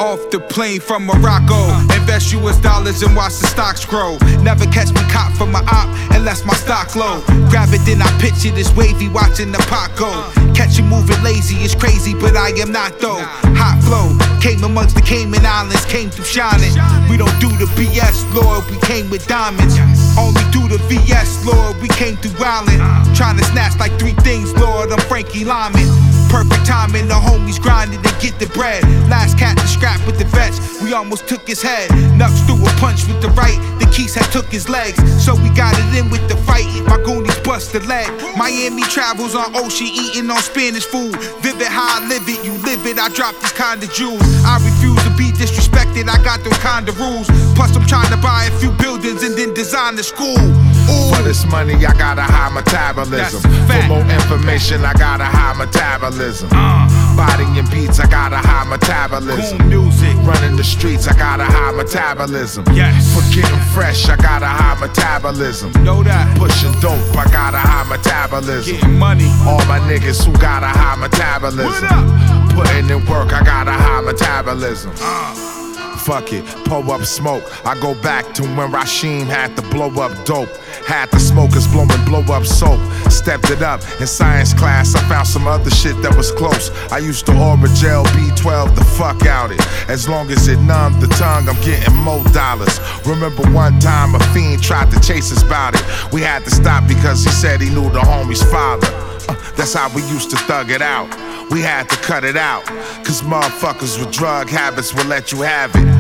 [0.02, 1.62] Off the plane from Morocco.
[1.94, 4.18] Invest US dollars and watch the stocks grow.
[4.42, 7.22] Never catch me caught from my op unless my stock low.
[7.54, 10.10] Grab it, then I pitch it as wavy, watching the pot go.
[10.58, 13.22] Catch you moving lazy, it's crazy, but I am not though.
[13.62, 16.74] Hot flow, came amongst the Cayman Islands, came through shining.
[17.06, 19.78] We don't do the BS, Lord, we came with diamonds.
[20.18, 22.82] Only do the VS, Lord, we came through island.
[23.16, 26.21] Trying to snatch like three things, Lord, I'm Frankie Lymon.
[26.32, 28.82] Perfect timing, the homies grinding to get the bread.
[29.10, 31.92] Last cat to scrap with the vets, we almost took his head.
[32.18, 34.98] Nuts threw a punch with the right, the keys had took his legs.
[35.24, 38.08] So we got it in with the fight, my goonies bust the leg.
[38.38, 41.14] Miami travels on ocean, eating on Spanish food.
[41.44, 44.24] Vivid how I live it, you live it, I drop these kind of jewels.
[44.48, 44.91] I refuse
[45.22, 47.28] be disrespected, I got those kind of rules.
[47.54, 50.42] Plus, I'm trying to buy a few buildings and then design the school.
[50.42, 51.14] Ooh.
[51.14, 53.42] For this money, I got a high metabolism.
[53.70, 56.50] For more information, I got a high metabolism.
[56.52, 56.90] Uh.
[57.16, 59.70] Body and beats, I got a high metabolism.
[59.70, 60.16] music.
[60.26, 62.66] Running the streets, I got a high metabolism.
[62.74, 63.14] Yes.
[63.14, 65.72] For getting fresh, I got a high metabolism.
[65.84, 66.26] Know that.
[66.38, 68.74] Pushing dope, I got a high metabolism.
[68.74, 69.30] Getting money.
[69.46, 71.66] All my niggas who got a high metabolism.
[71.66, 72.41] What up?
[72.54, 74.92] Putting in work, I got a high metabolism.
[75.00, 75.61] Uh.
[76.06, 77.44] Fuck it, pull up smoke.
[77.64, 80.50] I go back to when Rashim had to blow up dope.
[80.88, 82.80] Had the smokers blowing blow up soap.
[83.12, 84.96] Stepped it up in science class.
[84.96, 86.72] I found some other shit that was close.
[86.92, 89.62] I used to order gel B12 the fuck out it.
[89.90, 92.80] As long as it numbed the tongue, I'm getting more dollars.
[93.06, 95.84] Remember one time a fiend tried to chase us about it.
[96.12, 98.88] We had to stop because he said he knew the homie's father.
[99.30, 101.10] Uh, that's how we used to thug it out.
[101.52, 102.66] We had to cut it out.
[103.06, 105.91] Cause motherfuckers with drug habits will let you have it.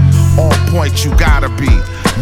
[0.41, 1.69] On point, you gotta be.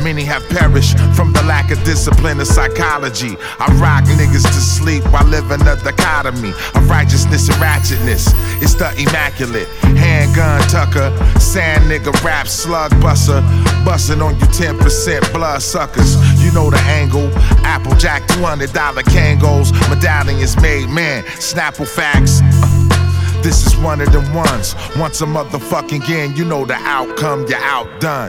[0.03, 3.37] Many have perished from the lack of discipline and psychology.
[3.59, 8.27] I rock niggas to sleep while living a dichotomy of righteousness and ratchetness.
[8.61, 11.09] It's the immaculate handgun tucker,
[11.39, 13.41] sand nigga rap slug buster,
[13.85, 16.15] busting on you 10% blood suckers.
[16.43, 17.31] You know the angle.
[17.63, 18.67] Applejack $200
[19.03, 21.23] Kangols, medallions made man.
[21.39, 22.41] Snapple facts.
[23.41, 24.75] This is one of them ones.
[24.97, 28.27] Once a motherfucking game, you know the outcome, you're outdone.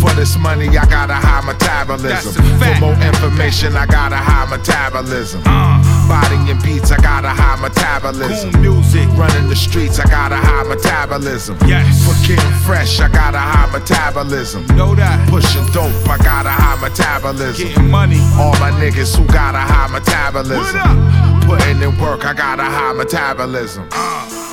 [0.00, 2.32] For this money, I got a high metabolism.
[2.58, 5.42] For more information, I got a high metabolism.
[5.44, 5.99] Uh.
[6.10, 8.50] Body and beats, I got a high metabolism.
[8.50, 8.60] Mm.
[8.62, 9.06] music.
[9.16, 11.56] Running the streets, I got a high metabolism.
[11.68, 12.02] Yes.
[12.02, 14.66] For getting fresh, I got a high metabolism.
[14.74, 15.28] Know that.
[15.28, 17.68] Pushing dope, I got a high metabolism.
[17.68, 18.18] Getting money.
[18.34, 20.58] All my niggas who got a high metabolism.
[20.58, 21.44] What up?
[21.44, 23.86] Putting in work, I got a high metabolism.
[23.92, 24.49] Uh.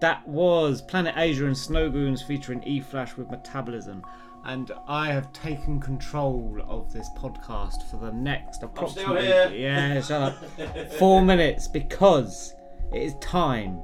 [0.00, 4.04] That was Planet Asia and Snowgoons featuring E Flash with Metabolism.
[4.44, 9.50] And I have taken control of this podcast for the next approximately here.
[9.54, 10.92] yeah, shut up.
[10.92, 12.54] Four minutes because
[12.92, 13.80] it is time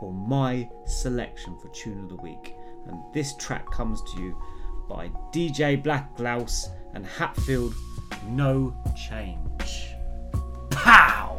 [0.00, 2.54] for my selection for Tune of the Week.
[2.88, 4.36] And this track comes to you
[4.88, 7.74] by DJ Blkluos and Hatfield
[8.28, 9.94] No Change.
[10.70, 11.38] Pow!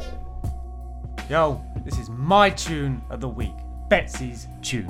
[1.28, 3.54] Yo, this is my tune of the week.
[3.88, 4.88] Betsy's tune.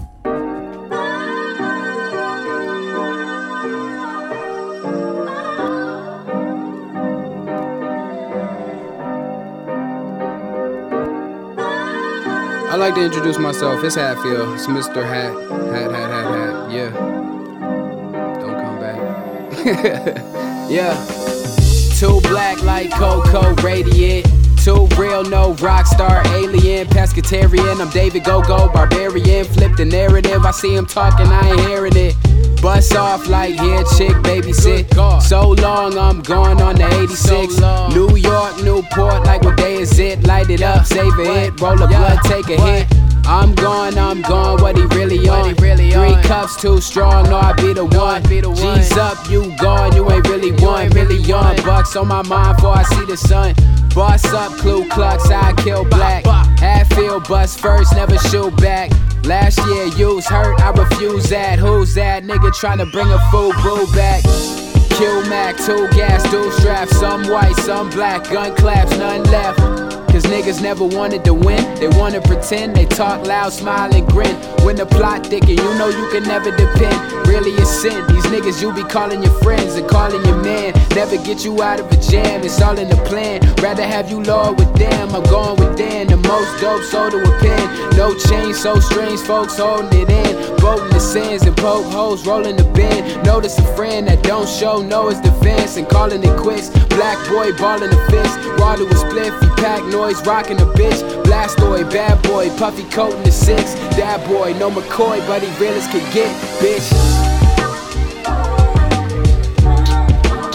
[12.68, 13.84] I'd like to introduce myself.
[13.84, 14.54] It's Hatfield.
[14.54, 15.04] It's Mr.
[15.04, 15.32] Hat.
[15.72, 16.70] Hat, hat, hat, hat.
[16.70, 16.90] Yeah.
[18.40, 19.00] Don't come back.
[20.70, 20.94] yeah.
[21.98, 24.45] Too black like Coco radiant.
[24.66, 27.80] Too real, no rock star, alien, pescatarian.
[27.80, 29.44] I'm David Go Go, barbarian.
[29.44, 30.44] Flip the narrative.
[30.44, 32.16] I see him talking, I ain't hearing it.
[32.60, 34.92] Bust off like here, chick, babysit.
[35.22, 37.60] So long, I'm going on the 86.
[37.94, 40.26] New York, Newport, like what day is it?
[40.26, 42.88] Light it up, savor it, roll a blood, take a hit.
[43.24, 45.54] I'm gone, I'm gone, what he really on?
[45.54, 48.22] Three cups too strong, no, I be the one.
[48.24, 50.92] G's up, you gone, you ain't really one.
[50.92, 53.54] Million bucks on my mind before I see the sun.
[53.96, 56.26] Boss up, Ku Klux, I kill black.
[56.58, 58.90] Hatfield bust first, never shoot back.
[59.24, 61.58] Last year, you's hurt, I refuse that.
[61.58, 64.22] Who's that nigga trying to bring a full boo back?
[64.90, 70.05] Q Mac, two gas, dual strap, some white, some black, gun claps, none left.
[70.16, 71.62] Cause niggas never wanted to win.
[71.74, 74.34] They wanna pretend, they talk loud, smile, and grin.
[74.64, 77.28] When the plot thicken, you know you can never depend.
[77.28, 78.02] Really, a sin.
[78.06, 80.72] These niggas you be calling your friends and calling your man.
[80.94, 83.42] Never get you out of a jam, it's all in the plan.
[83.60, 86.06] Rather have you Lord with them, I'm going with Dan.
[86.06, 87.96] The most dope sold to a pen.
[87.98, 90.56] No change, so strange, folks holding it in.
[90.56, 93.22] Boating the sins and poke holes, rolling the bin.
[93.22, 96.70] Notice a friend that don't show no his defense and calling it quits.
[96.96, 98.38] Black boy balling the fist.
[98.58, 101.02] Water was spliff, he pack noise, rocking a bitch.
[101.24, 103.74] Blastoid, bad boy, puffy coat in the six.
[103.96, 106.30] That boy, no McCoy, but he real as can get,
[106.62, 106.86] bitch.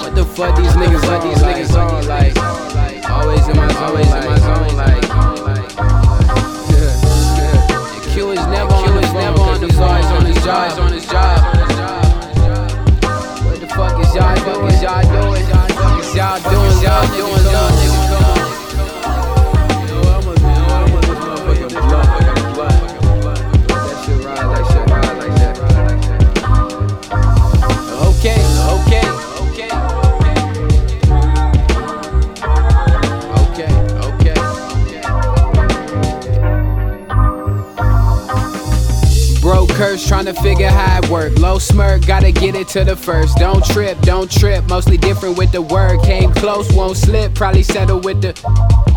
[0.02, 2.38] What the fuck these niggas, what these niggas on like?
[3.10, 4.31] Always in my always in my
[40.42, 41.38] figure how it work.
[41.40, 43.38] Low smirk, gotta get it to the first.
[43.38, 44.68] Don't trip, don't trip.
[44.68, 46.02] Mostly different with the word.
[46.04, 47.34] Came close, won't slip.
[47.36, 48.32] Probably settle with the.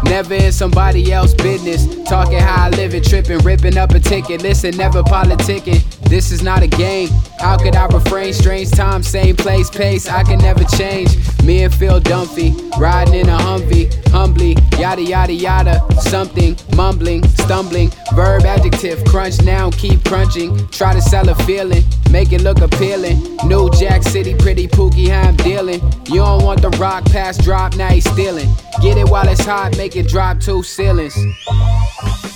[0.05, 1.87] Never in somebody else's business.
[2.09, 4.43] Talking how I live it, tripping, ripping up a ticket.
[4.43, 5.83] Listen, never politicking.
[6.09, 7.09] This is not a game.
[7.45, 8.33] How could I refrain?
[8.33, 10.09] Strange time, same place, pace.
[10.09, 11.11] I can never change.
[11.43, 15.79] Me and Phil Dunphy, riding in a Humvee, humbly, yada yada yada.
[16.01, 17.91] Something, mumbling, stumbling.
[18.15, 20.67] Verb, adjective, crunch now, keep crunching.
[20.69, 23.21] Try to sell a feeling, make it look appealing.
[23.45, 25.83] New Jack City, pretty pookie, how I'm dealing.
[26.07, 28.49] You don't want the rock pass drop, now he's stealing.
[28.81, 31.15] Get it while it's hot, make it drop two ceilings.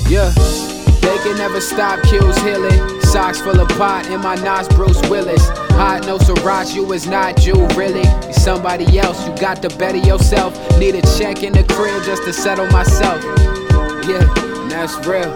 [0.07, 0.31] Yeah.
[1.01, 2.98] They can never stop, Q's healing.
[3.09, 5.49] Socks full of pot in my Nas Bruce Willis.
[5.73, 8.07] Hot no Sriracha, you is not you, really.
[8.27, 10.53] You somebody else, you got to better yourself.
[10.79, 13.25] Need a check in the crib just to settle myself.
[14.07, 14.29] Yeah,
[14.61, 15.35] and that's real.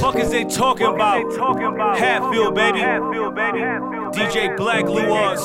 [0.00, 1.98] Fuck is they talking about?
[1.98, 2.78] Hatfield, baby.
[2.78, 5.38] DJ Blkluos.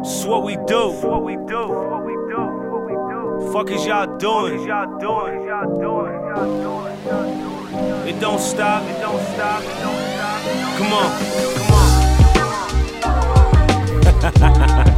[0.00, 0.92] It's what we do.
[1.52, 2.38] What we do.
[2.70, 3.52] What we do.
[3.52, 4.66] Fuck is y'all doing?
[4.66, 5.34] Y'all doing?
[5.36, 6.14] It's not doing
[8.08, 8.82] it don't stop.
[8.84, 9.62] It don't stop.
[9.62, 10.42] It don't stop.
[10.78, 11.10] Come on.
[14.20, 14.90] Come on.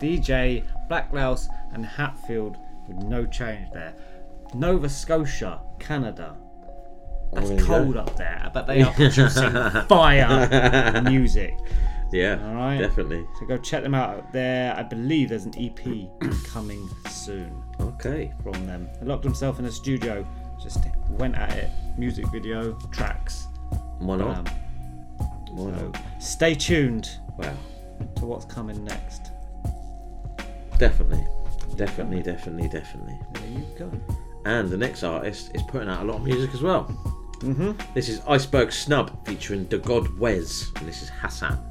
[0.00, 2.56] DJ Blkluos and Hatfield
[2.88, 3.94] with no change there.
[4.54, 6.36] Nova Scotia, Canada.
[7.32, 9.52] That's Oh, there cold up there, but they are producing
[9.88, 11.54] fire music.
[12.12, 12.78] Yeah, All right.
[12.78, 13.24] definitely.
[13.38, 14.32] So go check them out.
[14.32, 15.78] There, I believe there's an EP
[16.44, 17.62] coming soon.
[17.80, 18.32] Okay.
[18.42, 20.26] From them, they locked themselves in a studio,
[20.60, 21.70] just went at it.
[21.96, 23.46] Music video, tracks.
[24.00, 24.44] Why not?
[24.44, 24.54] Bam.
[25.52, 26.02] Why So, not?
[26.20, 27.08] Stay tuned.
[27.38, 27.54] Wow.
[28.16, 29.29] To what's coming next.
[30.80, 31.24] Definitely.
[31.76, 33.18] Definitely, definitely, definitely.
[33.34, 33.92] There you go.
[34.46, 36.84] And the next artist is putting out a lot of music as well.
[37.40, 37.72] Mm-hmm.
[37.92, 41.62] This is Iceburg Snub featuring Da God Wes, and this is Hassan.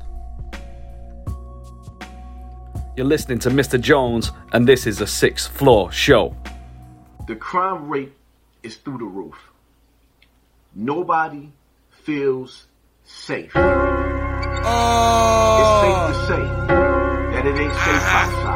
[2.96, 3.82] You're listening to Mr.
[3.82, 6.36] Jones, and this is a sixth floor show.
[7.28, 8.14] The crime rate
[8.62, 9.38] is through the roof.
[10.76, 11.52] Nobody
[11.90, 12.68] feels
[13.06, 13.56] safe.
[13.56, 13.56] It's
[15.82, 16.44] safe to say
[17.34, 18.49] that it ain't safe outside.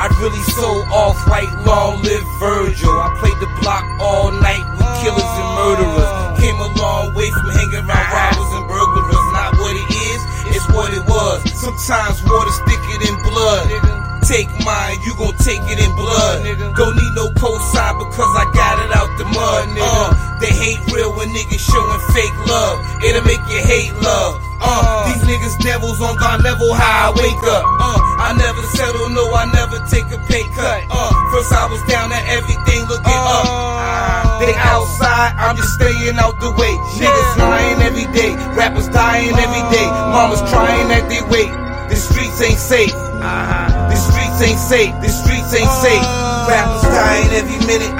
[0.00, 2.90] I'd really so off right, long live Virgil.
[2.90, 6.40] I played the block all night with killers and murderers.
[6.40, 9.26] Came a long way from hanging around robbers and burglars.
[9.36, 10.20] Not what it is,
[10.56, 11.44] it's what it was.
[11.52, 13.99] Sometimes water's thicker than blood.
[14.26, 16.44] Take mine, you gon' take it in blood.
[16.76, 19.64] Don't need no cosign because I got it out the mud.
[19.74, 24.38] Uh, they hate real when niggas showing fake love, it'll make you hate love.
[24.60, 27.64] Uh, these niggas devils on God level, how I wake up.
[27.64, 30.84] Uh, I never settle, no, I never take a pay cut.
[30.92, 34.40] Uh, first I was down at everything looking up.
[34.40, 36.74] They outside, I'm just staying out the way.
[37.00, 41.50] Niggas lying every day, rappers dying every day, mamas crying that they wait.
[41.88, 43.09] The streets ain't safe.
[43.20, 44.92] The streets ain't safe.
[45.04, 46.06] The streets ain't safe.
[46.48, 47.92] Rappers dying every minute.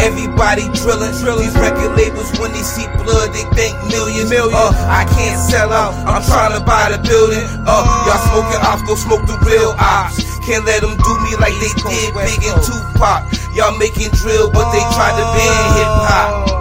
[0.00, 1.10] Everybody drilling.
[1.10, 4.30] These record labels, when they see blood, they think millions.
[4.30, 5.94] Uh, I can't sell out.
[6.06, 7.42] I'm trying to buy the building.
[7.66, 10.22] Uh, y'all smoking ops, go smoke the real ops.
[10.46, 13.26] Can't let them do me like they did Big and Tupac.
[13.52, 16.58] Y'all making drill, but they tried to ban hip hop.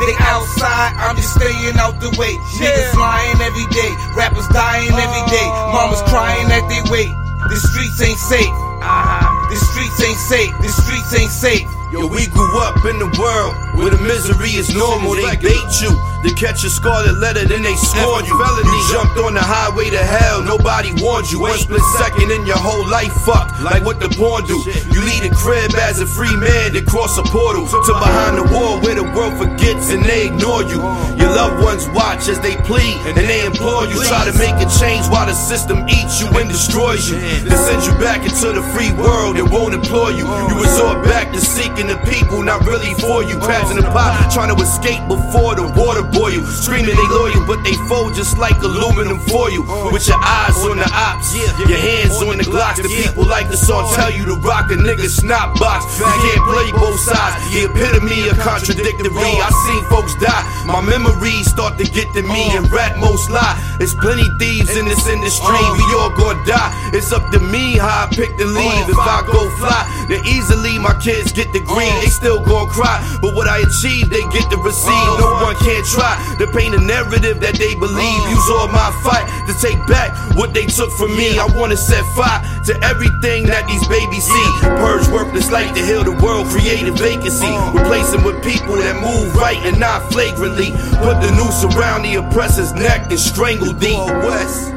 [0.00, 2.34] They outside, I'm just staying out the way.
[2.56, 7.12] Niggas lying every day, rappers dying every day, mamas crying that they wait.
[7.48, 8.54] The streets ain't safe.
[8.82, 9.50] Uh-huh.
[9.50, 10.52] The streets ain't safe.
[10.60, 11.68] The streets ain't safe.
[11.92, 15.14] Yo, we grew up in the world where the misery is normal.
[15.14, 15.90] They bait you
[16.22, 18.34] to catch a scarlet letter, then they scorn you.
[18.36, 21.40] You jumped on the highway to hell, nobody warned you.
[21.40, 24.58] One split second in your whole life fucked, like what the porn do.
[24.92, 28.44] You leave the crib as a free man, to cross a portal to behind the
[28.52, 30.80] wall where the world forgets and they ignore you.
[31.16, 33.96] Your loved ones watch as they plead and they implore you.
[34.04, 37.16] Try to make a change while the system eats you and destroys you.
[37.16, 40.26] They send you back into the free world and won't employ you.
[40.26, 43.38] You resort back to seeking the people, not really for you.
[43.38, 46.44] Crabs in the pot, trying to escape before the water boil.
[46.46, 49.62] Screaming they loyal, but they fold just like aluminum foil.
[49.92, 52.82] With your eyes on the ops, your hands on the glocks.
[52.82, 55.86] The people like the song tell you to rock a nigga snot box.
[55.98, 57.36] You can't play both sides.
[57.52, 59.34] The epitome of contradictory.
[59.40, 60.44] I seen folks die.
[60.66, 63.56] My memories start to get to me and rap most lie.
[63.78, 65.60] There's plenty thieves in this industry.
[65.76, 65.98] We uh.
[65.98, 66.70] all gonna die.
[66.92, 68.88] It's up to me how I pick the leave.
[68.88, 71.92] If I go fly, then easily my kids get the green.
[71.92, 72.00] Uh.
[72.00, 75.08] They still gonna cry, but what I achieve, they get to receive.
[75.16, 75.20] Uh.
[75.20, 75.99] No one can't try
[76.40, 78.22] to paint a narrative that they believe.
[78.24, 78.30] Mm.
[78.32, 81.38] Use all my fight to take back what they took from me.
[81.38, 84.48] I wanna set fire to everything that these babies see.
[84.80, 87.46] Purge worthless light to heal the world, create a vacancy.
[87.46, 87.80] Mm.
[87.80, 90.70] Replace them with people that move right and not flagrantly.
[91.04, 94.00] Put the noose around the oppressor's neck and strangle thee.
[94.24, 94.72] West.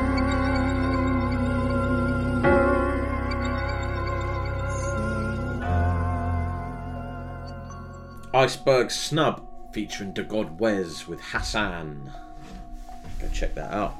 [8.34, 12.12] Iceburg Snub featuring Da God Wes with Hassan.
[13.20, 13.95] Go check that out.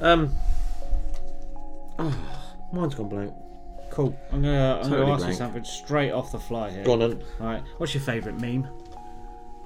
[0.00, 0.34] Um.
[1.98, 2.16] Oh,
[2.72, 3.34] mine's gone blank.
[3.90, 4.16] Cool.
[4.32, 5.36] I'm gonna, I'm Totally gonna ask you blank.
[5.38, 6.84] something straight off the fly here.
[6.84, 7.22] Go on then.
[7.40, 7.62] Alright.
[7.78, 8.68] What's your favourite meme?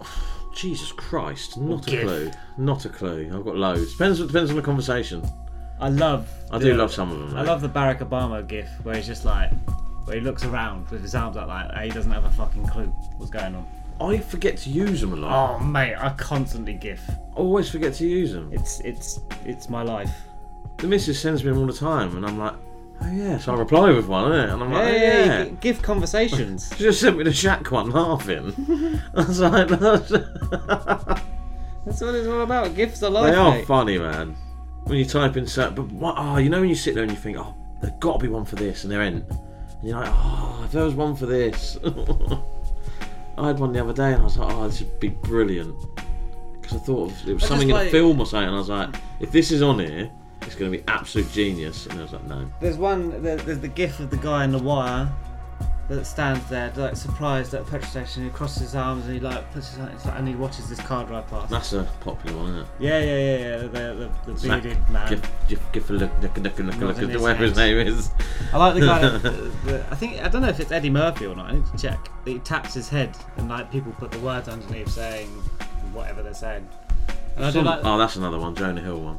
[0.57, 2.03] Jesus Christ, not a GIF.
[2.03, 2.31] clue.
[2.57, 3.31] Not a clue.
[3.35, 3.93] I've got loads.
[3.93, 4.19] Depends.
[4.21, 5.23] Depends on the conversation.
[5.81, 6.29] I love.
[6.51, 7.37] I do the- love some of them.
[7.37, 9.51] I love the Barack Obama gif where he's just like,
[10.07, 11.85] where he looks around with his arms out like that.
[11.85, 12.87] He doesn't have a fucking clue
[13.19, 13.67] what's going on.
[14.01, 15.57] I forget to use them a lot.
[15.57, 17.01] Oh mate, I constantly gif.
[17.35, 18.51] Always forget to use them.
[18.53, 20.11] It's it's it's my life.
[20.79, 22.55] The missus sends me them all the time, and I'm like,
[23.03, 23.39] oh yeah.
[23.39, 24.53] So I reply with one, innit?
[24.53, 25.45] and I'm Yeah, like, oh, yeah, yeah.
[25.45, 26.71] g- GIF conversations.
[26.77, 28.53] She just sent me the Shaq one laughing.
[29.15, 29.69] I was like,
[31.87, 32.75] That's what it's all about.
[32.75, 33.31] GIFs are life.
[33.33, 33.67] they are mate.
[33.67, 34.35] funny, man.
[34.85, 37.13] When you type in certain, but what, oh, you know when you sit there and
[37.13, 39.25] you think, oh, there's got to be one for this, and there ain't.
[39.29, 41.79] And you're like, oh, if there was one for this.
[43.37, 45.75] I had one the other day, and I was like, oh, this would be brilliant.
[46.61, 48.57] Because I thought of, it was I something just in a film or something, and
[48.57, 50.11] I was like, if this is on here,
[50.43, 51.87] it's going to be absolute genius.
[51.87, 52.51] And I was like, no.
[52.61, 53.23] There's one.
[53.23, 55.11] There's the gif of the guy in the wire
[55.89, 58.25] that stands there, like surprised at a petrol station.
[58.25, 61.05] He crosses his arms and he like puts his hands, and he watches this car
[61.05, 61.51] drive past.
[61.51, 62.67] That's a popular one, isn't it?
[62.79, 63.57] Yeah, yeah, yeah, yeah.
[63.59, 63.69] The
[64.25, 65.09] the, the Zach, bearded man.
[65.11, 67.77] Give, give, give a look, look, look, look, look, Nodding look, his whatever his head.
[67.77, 68.11] name is.
[68.53, 68.99] I like the guy.
[69.01, 71.51] That, the, the, I think I don't know if it's Eddie Murphy or not.
[71.51, 72.09] I need to check.
[72.25, 75.29] That he taps his head and like people put the words underneath saying
[75.93, 76.67] whatever they're saying.
[77.37, 77.81] And I do Some- like.
[77.85, 79.19] oh, that's another one, Jonah Hill one.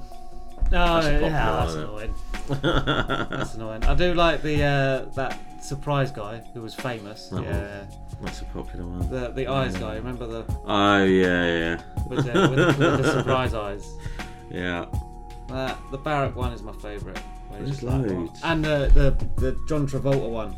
[0.72, 1.84] No, That's a popular yeah, one, that's isn't it?
[1.90, 2.14] annoying.
[2.47, 3.84] That's annoying.
[3.85, 7.30] I do like the uh, that surprise guy who was famous.
[7.30, 7.43] That one.
[7.45, 7.85] yeah,
[8.22, 9.09] That's a popular one.
[9.09, 9.80] the the eyes Yeah.
[9.80, 9.95] guy.
[9.95, 11.81] Remember the Oh yeah, yeah.
[12.07, 13.91] with the, with, with the surprise eyes.
[14.51, 14.85] Yeah.
[15.49, 17.19] Uh, the Barack one is my favourite.
[17.51, 18.39] There's loads.
[18.43, 20.51] And the, the the John Travolta one,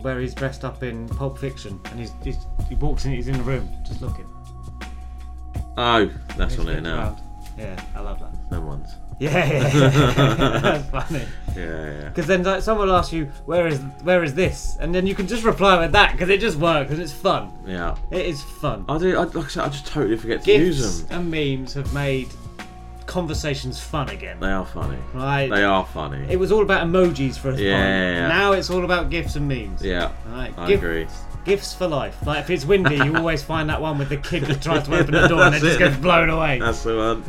[0.00, 3.36] where he's dressed up in Pulp Fiction and he's, he's he walks in, he's in
[3.36, 4.26] the room just looking.
[5.76, 7.16] Oh, that's on there now.
[7.58, 8.32] Yeah, I love that.
[8.50, 8.94] No ones.
[9.22, 10.58] Yeah, yeah, yeah.
[10.60, 11.24] that's funny.
[11.56, 11.62] Yeah,
[12.00, 12.08] yeah.
[12.08, 15.14] Because then like, someone will ask you where is where is this, and then you
[15.14, 17.52] can just reply with that because it just works and it's fun.
[17.66, 17.94] Yeah.
[18.10, 18.84] It is fun.
[18.88, 19.16] I do.
[19.16, 21.20] I, like I said, I just totally forget to Gifs use them.
[21.20, 22.28] and memes have made
[23.06, 24.38] conversations fun again.
[24.40, 24.98] They are funny.
[25.12, 25.48] Right.
[25.50, 26.24] They are funny.
[26.30, 28.14] It was all about emojis for a Yeah, time.
[28.14, 28.28] yeah.
[28.28, 29.82] Now it's all about gifs and memes.
[29.82, 30.12] Yeah.
[30.28, 30.52] Right.
[30.56, 31.06] I gif- agree.
[31.44, 32.16] Gifts for life.
[32.24, 34.94] Like if it's windy, you always find that one with the kid that tries to
[34.98, 35.78] open the door and then just it.
[35.80, 36.58] gets blown away.
[36.60, 37.24] That's the one.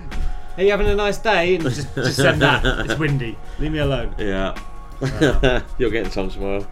[0.57, 1.55] Are you having a nice day?
[1.55, 2.63] And just, just send that.
[2.85, 3.37] It's windy.
[3.59, 4.13] Leave me alone.
[4.17, 4.57] Yeah.
[5.77, 6.65] You're getting some tomorrow.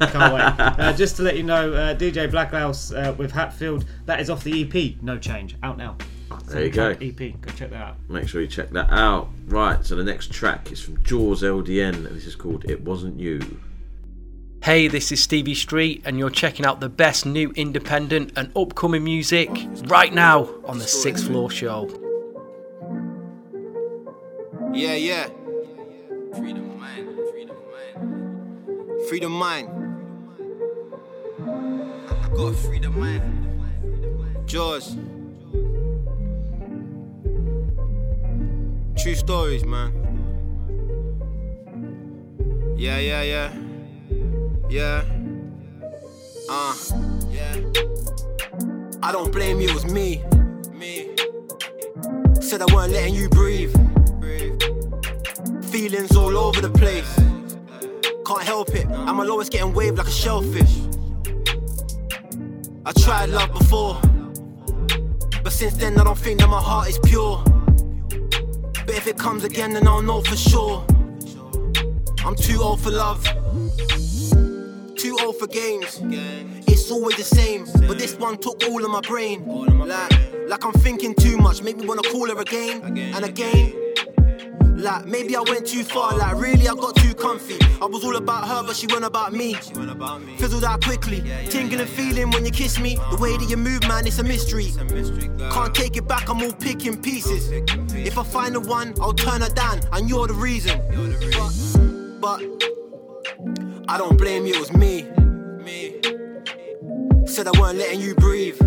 [0.00, 0.48] Can't wait.
[0.78, 4.44] Uh, just to let you know, uh, DJ Blkluos uh, with Hatfield, that is off
[4.44, 5.02] the EP.
[5.02, 5.56] No change.
[5.62, 5.96] Out now.
[6.46, 6.90] There you go.
[6.90, 7.16] EP.
[7.16, 7.96] Go check that out.
[8.08, 9.28] Make sure you check that out.
[9.46, 13.40] Right, so the next track is from JawzLDN, and this is called It Wasn't You.
[14.62, 19.04] Hey, this is Stevie Street, and you're checking out the best new independent and upcoming
[19.04, 19.50] music
[19.86, 21.88] right now on the Sixth Floor Show.
[24.72, 25.28] Yeah, yeah.
[26.36, 29.08] Freedom mind, freedom mind.
[29.08, 29.68] Freedom mind.
[32.08, 34.46] I got freedom mind.
[34.46, 34.96] Jaws.
[38.96, 39.92] True stories, man.
[42.76, 43.52] Yeah, yeah, yeah.
[44.68, 45.04] Yeah.
[46.48, 46.74] Uh.
[47.30, 47.56] Yeah.
[49.02, 50.22] I don't blame you, it was me.
[50.72, 51.14] Me.
[52.40, 53.74] Said I weren't letting you breathe.
[55.70, 57.14] Feelings all over the place.
[58.26, 58.86] Can't help it.
[58.88, 60.78] I'm always getting waved like a shellfish.
[62.86, 64.00] I tried love before.
[65.44, 67.44] But since then, I don't think that my heart is pure.
[68.86, 70.86] But if it comes again, then I'll know for sure.
[72.24, 73.22] I'm too old for love.
[74.96, 76.00] Too old for games.
[76.66, 77.66] It's always the same.
[77.86, 79.44] But this one took all of my brain.
[79.86, 81.62] Like, like I'm thinking too much.
[81.62, 82.82] Make me wanna call her again
[83.14, 83.87] and again.
[84.78, 87.58] Like maybe I went too far, like really I got too comfy.
[87.82, 89.54] I was all about her, but she went about me.
[89.54, 92.94] Fizzled out quickly, tingling feeling when you kiss me.
[93.10, 94.68] The way that you move, man, it's a mystery.
[95.50, 97.50] Can't take it back, I'm all picking pieces.
[97.92, 100.80] If I find the one, I'll turn her down, and you're the reason.
[102.20, 102.40] But, but
[103.88, 105.08] I don't blame you, it was me.
[107.26, 108.58] Said I weren't letting you breathe.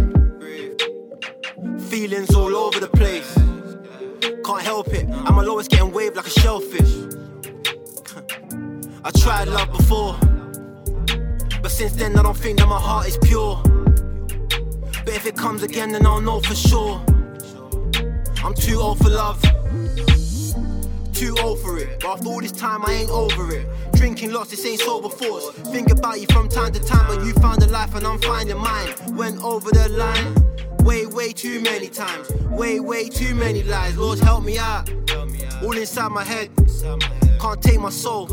[1.90, 3.34] Feelings all over the place.
[4.22, 6.92] Can't help it, I'm always getting waved like a shellfish.
[9.04, 10.16] I tried love before,
[11.62, 13.60] but since then I don't think that my heart is pure.
[15.04, 17.02] But if it comes again, then I'll know for sure.
[18.44, 19.42] I'm too old for love,
[21.14, 22.00] too old for it.
[22.00, 23.68] But after all this time, I ain't over it.
[23.94, 25.50] Drinking lots, this ain't sober thoughts.
[25.72, 28.58] Think about you from time to time, but you found a life and I'm finding
[28.58, 28.94] mine.
[29.16, 30.36] Went over the line.
[30.84, 32.32] Way, way too many times.
[32.50, 33.98] Way, way too many lies.
[33.98, 34.90] Lord, help me out.
[35.64, 36.50] All inside my head.
[37.40, 38.26] Can't take my soul.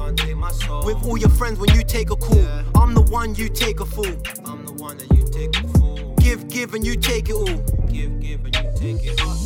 [0.85, 2.47] With all your friends when you take a call.
[2.75, 4.17] I'm the one you take a fool.
[4.45, 6.15] I'm the one that you take a fool.
[6.17, 7.45] Give, give, and you take it all.
[7.87, 9.37] Give, give, and you take it all.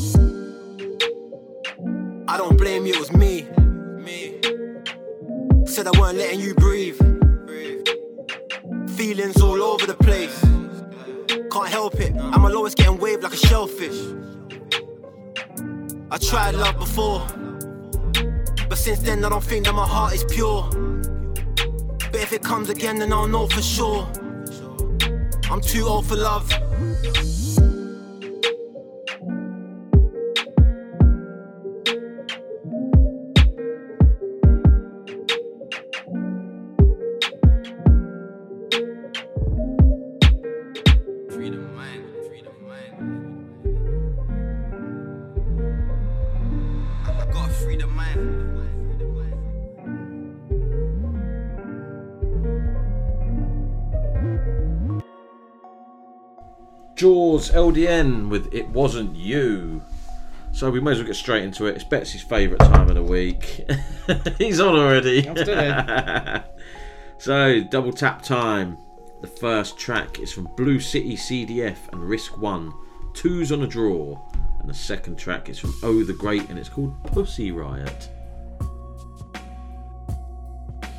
[2.29, 3.47] I don't blame you, it was me.
[3.99, 4.39] Me.
[5.67, 6.99] Said I weren't letting you breathe.
[8.97, 10.62] Feelings all over the place.
[11.29, 13.99] Can't help it, I'm always getting waved like a shellfish.
[16.11, 17.27] I tried love before,
[18.69, 20.69] but since then I don't think that my heart is pure.
[22.11, 24.07] But if it comes again, then I'll know for sure.
[25.51, 26.51] I'm too old for love.
[57.03, 59.83] JawzLDN with It Wasn't You.
[60.53, 61.75] So we may as well get straight into it.
[61.75, 63.69] It's Betsy's favourite time of the week.
[64.39, 65.29] He's on already.
[65.29, 66.43] I'm still in.
[67.19, 68.79] so, double tap time.
[69.21, 72.73] The first track is from Blue City CDF and Risk1.
[73.15, 74.17] Two's on a draw.
[74.61, 78.11] And the second track is from Oh the Great and it's called Pussy Riot.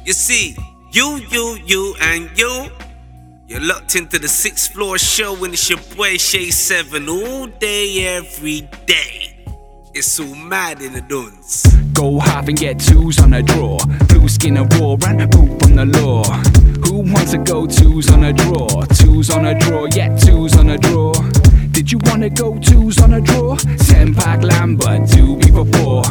[0.03, 0.57] You see,
[0.91, 2.69] you, you, you, and you.
[3.53, 8.17] You're locked into the sixth floor show, and it's your boy Shay Seven all day,
[8.17, 9.45] every day.
[9.93, 11.61] It's so mad in the duns.
[11.93, 13.77] Go hard and get twos on a draw.
[14.07, 16.23] Blue skin and raw and poop on the law.
[16.87, 18.85] Who wants to go twos on a draw?
[18.85, 21.13] Twos on a draw, yeah, twos on a draw.
[21.69, 23.55] Did you wanna go twos on a draw?
[23.85, 26.03] Ten pack Lambert, two before four.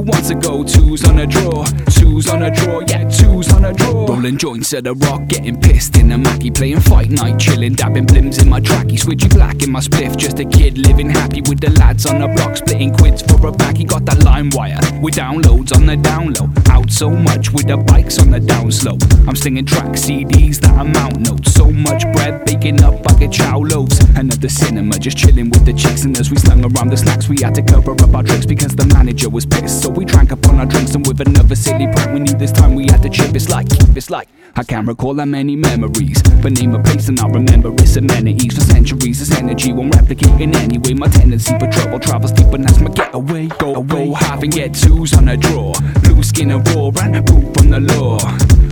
[0.00, 1.64] Wants to go twos on a draw?
[1.90, 4.06] Twos on a draw, yeah, twos on a draw.
[4.06, 8.06] Rolling joints at the rock, getting pissed in the Mackie, playing fight night, chilling, dabbing
[8.06, 10.16] blims in my tracky, switchy black in my spliff.
[10.16, 13.52] Just a kid living happy with the lads on the block, splitting quids for a
[13.52, 13.76] back.
[13.76, 16.48] He got that LimeWire with downloads on the down low.
[16.90, 18.98] Out so much with the bikes on the down slow.
[19.26, 21.52] I'm slinging track CDs that amount notes.
[21.52, 23.98] So much bread baking up bucket chow loaves.
[24.16, 26.04] And at the cinema, just chilling with the chicks.
[26.04, 28.74] And as we slung around the snacks, we had to cover up our tricks because
[28.74, 29.82] the manager was pissed.
[29.82, 32.52] So we drank up on our drinks and with another silly prank, we knew this
[32.52, 33.34] time we had to chip.
[33.34, 34.28] It's like, it's like.
[34.56, 38.54] I can't recall that many memories, but name a place and I remember its amenities
[38.54, 39.20] for centuries.
[39.20, 40.94] This energy won't replicate in any way.
[40.94, 43.46] My tendency for trouble travels deep, and that's my getaway.
[43.46, 45.72] Go away, half and get twos on a draw.
[46.02, 48.18] Blue skin and raw and poop from the law.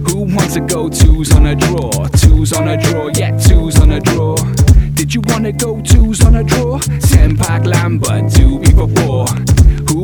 [0.09, 2.09] Who wants to go twos on a draw?
[2.09, 4.37] Twos on a draw, yeah, twos on a draw.
[4.95, 6.79] Did you wanna go twos on a draw?
[7.01, 9.27] Ten pack Lambert, two before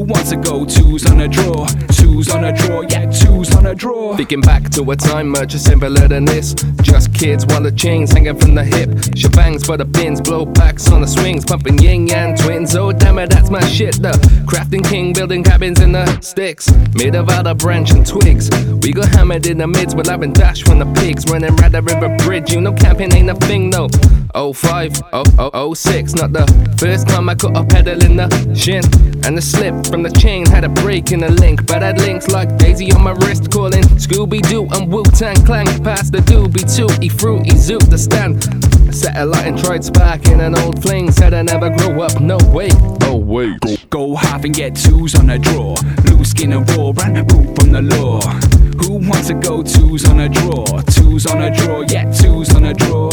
[0.05, 1.66] wants to go twos on a draw?
[1.93, 4.16] Twos on a draw, yeah, twos on a draw.
[4.16, 6.55] Thinking back to a time much simpler than this.
[6.82, 8.90] Just kids while the chains hanging from the hip.
[9.16, 12.76] Shebangs for the pins, blow packs on the swings, pumping Ying Yang Twins.
[12.76, 13.94] Oh damn it, that's my shit.
[14.01, 14.12] The
[14.47, 18.51] crafting king, building cabins in the sticks, made of of branch and twigs.
[18.82, 21.82] We got hammered in the mids, we're having dash from the pigs, running right the
[21.82, 22.52] river bridge.
[22.52, 23.89] You know camping ain't a thing though.
[24.35, 28.82] 05, 0, 06, not the first time I got a pedal in the shin.
[29.24, 31.64] And the slip from the chain had a break in the link.
[31.68, 35.66] But had links like Daisy on my wrist, calling Scooby Doo and Wu Tang Clan.
[35.84, 38.42] Past the doobie tooty fruity zoot the stand.
[38.42, 41.12] Set a satellite and tried sparking an old fling.
[41.12, 42.70] Said I never grow up, no way.
[43.02, 43.60] Oh wait.
[43.60, 45.76] Go, go half and get twos on a draw.
[46.10, 48.20] Loose skin and raw and poop from the law.
[48.82, 50.64] Who wants to go twos on a draw?
[50.90, 53.10] Twos on a draw, yeah, twos on a draw.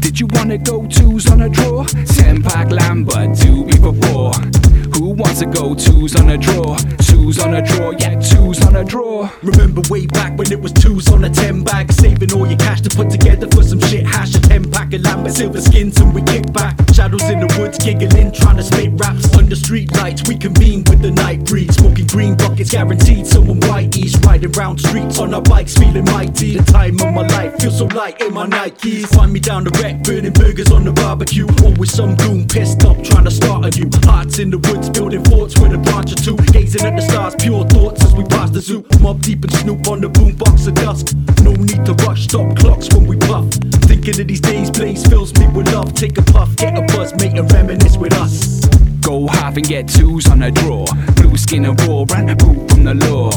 [0.00, 1.84] Did you wanna go twos on a draw?
[2.16, 4.75] Ten pack Lambert, two before four.
[4.98, 6.76] Who wants to go twos on a draw?
[7.04, 9.30] Twos on a draw, yeah, twos on a draw.
[9.42, 12.80] Remember way back when it was twos on a ten bag, saving all your cash
[12.80, 14.06] to put together for some shit.
[14.06, 16.76] Hash a ten pack of Lambert silver skins and we kick back.
[16.94, 20.26] Shadows in the woods giggling, trying to spit raps under street lights.
[20.26, 24.24] We convene with the night breeze, smoking green buckets, guaranteed someone white east.
[24.24, 26.56] Riding round streets on our bikes, feeling mighty.
[26.56, 29.06] The time of my life feels so light in my Nikes.
[29.14, 31.46] Find me down the wreck, burning burgers on the barbecue.
[31.62, 33.90] Always some goon pissed up, trying to start a new.
[34.06, 36.36] Hearts in the woods, building forts with a branch or two.
[36.52, 38.82] Gazing at the stars, pure thoughts as we pass the zoo.
[39.02, 41.14] Mobb Deep and snoop on the boombox of dusk.
[41.42, 43.46] No need to rush, stop clocks when we puff.
[43.88, 45.94] Thinking of these days, blaze fills me with love.
[45.94, 48.64] Take a puff, get a buzz, mate, and reminisce with us.
[49.00, 50.84] Go half and get twos on a draw.
[51.14, 53.30] Blue skin and raw and poop from the law.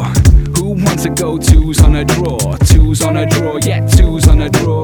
[0.57, 2.55] Who wants to go twos on a draw?
[2.65, 4.83] Twos on a draw, yeah, twos on a draw.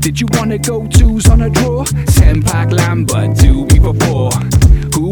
[0.00, 1.84] Did you wanna go twos on a draw?
[1.84, 4.30] Ten pack Lambert, two before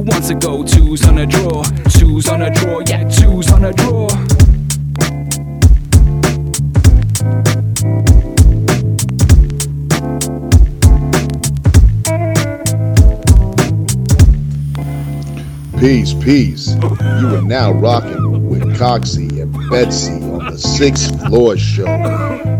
[0.02, 1.62] Wants to go twos on a draw?
[1.88, 4.08] Twos on a draw, yeah, twos on a draw.
[15.78, 16.74] Peace, peace.
[16.74, 21.84] You are now rocking with Coxie and Betsy on the sixth floor show.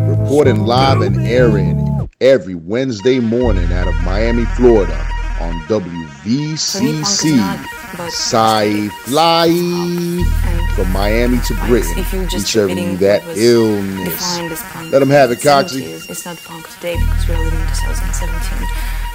[0.07, 7.39] Reporting live and airing every Wednesday morning out of Miami, Florida on WVCC.
[7.95, 9.49] Sci Fly
[10.75, 11.97] from Miami to Britain.
[11.97, 14.09] if you're just serving that illness.
[14.09, 16.11] defined as punk Let them have it, Coxie.
[16.11, 18.69] It's not punk today because we're living in 2017.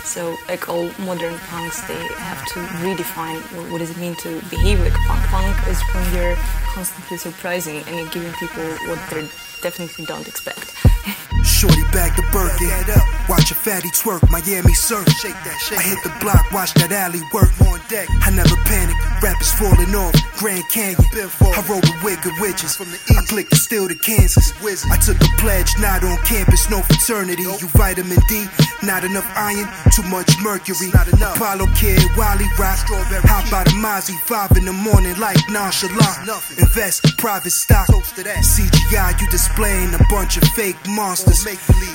[0.04, 4.42] So, like all modern punks, they have to redefine what, what does it mean to
[4.50, 5.22] behave like punk.
[5.28, 6.36] Punk is when you're
[6.74, 9.28] constantly surprising and you're giving people what they
[9.62, 10.76] definitely don't expect.
[11.44, 12.70] Shorty bag the Birkin.
[13.28, 15.08] Watch a fatty twerk, Miami surf.
[15.20, 15.78] Shake that shit.
[15.78, 17.50] I hit the block, watch that alley work.
[17.68, 18.08] On deck.
[18.24, 18.96] I never panic.
[19.22, 20.16] Rappers falling off.
[20.40, 21.04] Grand Canyon.
[21.12, 22.76] I roll with wicked witches.
[22.76, 23.20] From the east.
[23.20, 24.54] I click to steal the Kansas.
[24.92, 27.44] I took a pledge, not on campus, no fraternity.
[27.44, 28.48] You vitamin D,
[28.84, 30.92] not enough iron, too much mercury.
[30.94, 31.36] Not enough.
[31.36, 32.80] Apollo kid, Wally rock.
[33.28, 36.28] Hop out of Mozzie, five in the morning like nonchalant.
[36.58, 37.88] Invest private stock.
[37.88, 41.46] CGI, you displaying a bunch of fake monsters.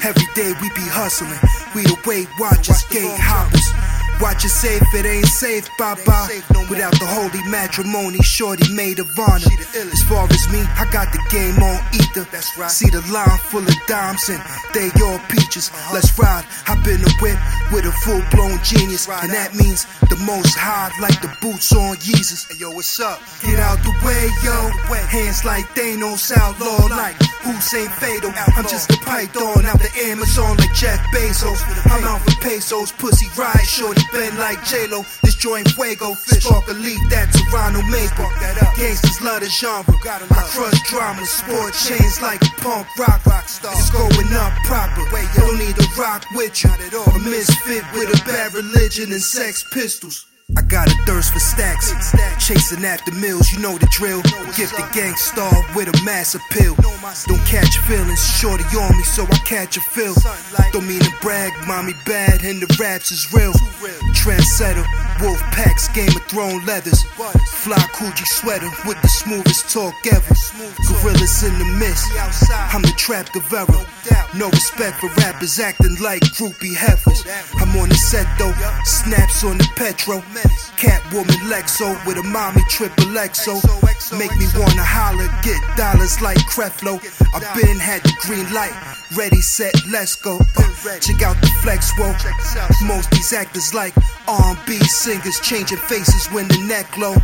[0.05, 1.39] Every day we be hustling.
[1.75, 3.73] We the Weight Watchers, gate hoppers.
[4.21, 6.29] Watch it safe, it ain't safe, bye bye.
[6.71, 9.51] Without the holy matrimony, shorty made of honor.
[9.75, 12.25] As far as me, I got the game on ether.
[12.69, 14.41] See the line full of dimes and
[14.73, 15.71] they all peaches.
[15.93, 16.45] Let's ride.
[16.67, 17.39] Hop in the whip
[17.73, 19.09] with a full blown genius.
[19.09, 22.51] And that means the most high, like the boots on Yeezus.
[22.51, 23.19] Hey yo, what's up?
[23.43, 24.71] Get out the way, yo.
[25.11, 28.33] Hands like Thanos, outlaw like Hussein Fatal.
[28.57, 31.61] I'm just a python out the Amazon like Jeff Bezos.
[31.93, 35.05] I'm out for pesos, pussy ride, shorty bend like J-Lo.
[35.23, 38.31] This joint fuego, spark a leaf that Toronto maple.
[38.77, 39.95] Gangsters love the genre.
[40.05, 43.25] I crush drama, sport chains like a punk rock.
[43.27, 45.05] rock It's going up proper.
[45.37, 46.71] Don't need to rock with you.
[46.71, 50.27] A misfit with a bad religion and sex pistols.
[50.57, 51.93] I got a thirst for stacks,
[52.39, 54.23] chasing after mills, you know the drill.
[54.57, 56.75] Gifted gang star with a mass appeal.
[57.27, 60.15] Don't catch feelings, shorty on me, so I catch a feel.
[60.73, 63.53] Don't mean to brag, mommy bad, and the raps is real.
[64.15, 64.85] Trendsetter,
[65.21, 67.03] wolf packs, Game of Thrones leathers.
[67.65, 70.35] Fly Coogi sweater with the smoothest talk ever.
[70.89, 72.13] Gorillas in the mist,
[72.73, 73.87] I'm the trap Guevara.
[74.37, 77.25] No respect for rappers acting like groupie heifers.
[77.61, 78.55] I'm on the set though,
[78.85, 80.21] snaps on the petro.
[80.77, 83.63] Catwoman Lexo with a mommy triple XO.
[84.19, 86.99] Make me wanna holler, get dollars like Creflo.
[87.35, 88.75] I been had the green light,
[89.17, 90.39] ready, set, let's go.
[90.57, 92.13] Uh, check out the flex, whoa.
[92.87, 93.95] Most these actors like
[94.27, 97.15] R&B singers changing faces when the neck low.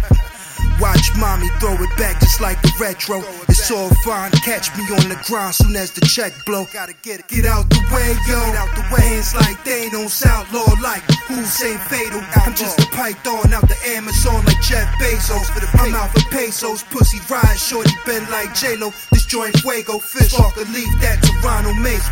[0.81, 3.20] Watch mommy throw it back just like the retro.
[3.48, 6.66] It's all fine, catch me on the ground soon as the check blow.
[6.73, 7.28] Gotta get it.
[7.28, 8.40] Get out the way, yo.
[8.40, 9.20] Get out the way.
[9.20, 12.24] Hands like they don't sound law like Hussein Fatal.
[12.40, 15.52] I'm just a python out the Amazon like Jeff Bezos.
[15.77, 18.90] I'm out for pesos, pussy ride, shorty bend like J-Lo.
[19.12, 22.09] This joint fuego, fish spark a leaf that Toronto makes.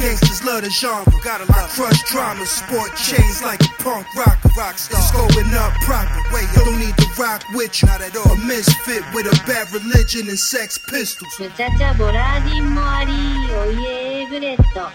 [0.00, 1.06] Gangsters love the genre.
[1.22, 4.38] I crush drama, sport chains like a punk rock.
[4.76, 4.98] star.
[4.98, 6.10] It's going up proper.
[6.34, 8.31] Wait, yo, don't need to rock with you Not at all.
[8.31, 11.27] A misfit with a bad religion and sex pistols.
[11.39, 13.11] ムチャチャボラーディンもあり
[13.53, 14.89] おいえグレット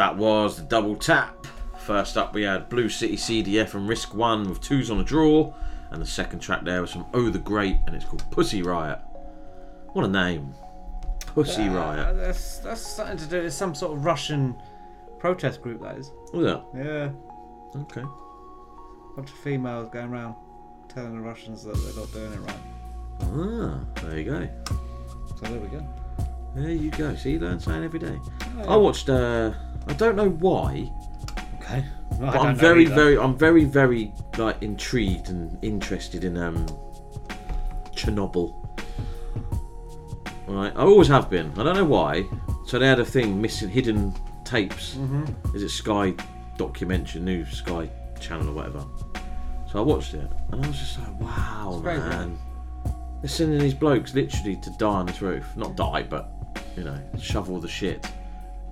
[0.00, 1.46] That was the double tap.
[1.80, 5.52] First up, we had Blue City CDF and Risk1 with twos on a draw,
[5.90, 8.98] and the second track there was from Oh the Great, and it's called Pussy Riot.
[9.92, 10.54] What a name!
[11.26, 12.16] Pussy Uh, Riot.
[12.16, 14.56] That's that's something to do with some sort of Russian
[15.18, 15.82] protest group.
[15.82, 16.10] That is.
[16.32, 16.62] Was?
[16.74, 17.10] Yeah.
[17.82, 18.04] Okay.
[19.16, 20.34] bunch of females going around
[20.88, 22.56] telling the Russians that they're not doing it right.
[23.20, 24.48] Ah, there you go.
[25.36, 25.86] So there we go.
[26.54, 27.14] There you go.
[27.16, 28.18] See, you learn something every day.
[28.60, 29.10] Oh, I watched.
[29.10, 29.52] Uh,
[29.90, 30.90] I don't know why.
[31.60, 31.84] Okay.
[32.18, 32.94] But I don't I'm very, either.
[32.94, 36.64] very, I'm very, very like intrigued and interested in um
[37.94, 38.56] Chernobyl.
[40.46, 41.52] Right, I always have been.
[41.58, 42.24] I don't know why.
[42.66, 44.14] So they had a thing missing hidden
[44.44, 44.94] tapes.
[44.94, 45.54] Mhm.
[45.54, 46.14] Is it Sky
[46.56, 47.88] documentary, new Sky
[48.20, 48.84] channel or whatever?
[49.70, 52.38] So I watched it and I was just like, wow, It's man.
[53.22, 55.46] They're sending these blokes literally to die on this roof.
[55.56, 56.32] Not die, but
[56.76, 58.06] you know, shovel the shit.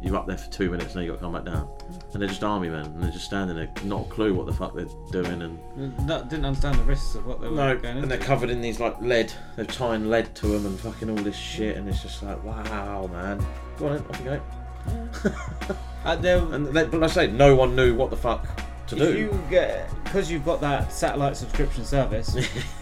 [0.00, 1.68] You're up there for two minutes, and then you got to come back down.
[2.12, 4.52] And they're just army men, and they're just standing there, not a clue what the
[4.52, 7.98] fuck they're doing, and No, didn't understand the risks of what they were no, going
[7.98, 9.32] and they're covered in these like lead.
[9.56, 13.08] They're tying lead to them and fucking all this shit, and it's just like, wow,
[13.12, 13.44] man.
[13.76, 15.74] Go on, then, off you go.
[16.04, 18.46] Uh, there- and they, but like I say, no one knew what the fuck
[18.86, 19.18] to if do.
[19.18, 22.36] you get because you've got that satellite subscription service,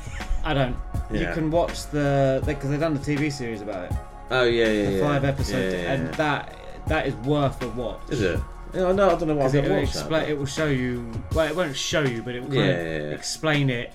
[0.44, 0.76] I don't.
[1.10, 3.98] You can watch the because they've done the TV series about it.
[4.30, 5.00] Oh yeah, yeah, the yeah.
[5.00, 6.54] five episodes, Yeah, yeah, and that
[6.86, 8.00] that is worth a watch.
[8.10, 8.40] Is it?
[8.74, 9.06] Yeah, I know.
[9.10, 11.10] I don't know why I've it, will that, it will show you.
[11.32, 13.14] Well, it won't show you, but it will kind Yeah, of yeah, yeah.
[13.14, 13.92] explain it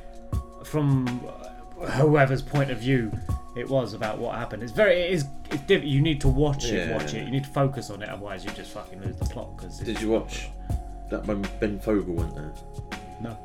[0.64, 1.08] from
[1.98, 3.12] whoever's point of view
[3.56, 4.64] it was about what happened.
[4.64, 5.02] It's very.
[5.02, 5.26] It is.
[5.50, 6.88] It's diff- you need to watch it.
[6.88, 6.94] Yeah.
[6.98, 7.26] Watch it.
[7.26, 8.10] You need to focus on it.
[8.10, 9.58] Otherwise, you just fucking lose the plot.
[9.58, 10.50] Because Did you watch
[11.10, 12.54] that when Ben Fogle went there?
[13.22, 13.38] No.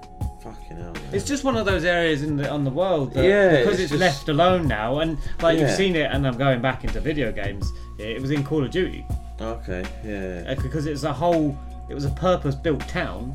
[0.43, 0.93] Fucking hell.
[0.93, 1.03] Man.
[1.13, 3.81] It's just one of those areas in the on the world that Yeah, because it's
[3.81, 5.67] it's, just- left alone now, and like Yeah.
[5.67, 7.71] you've seen it, and I'm going back into video games.
[7.99, 9.05] It was in Call of Duty
[9.41, 10.45] Okay, yeah.
[10.53, 11.57] uh, because it's a whole.
[11.89, 13.33] It was a purpose-built town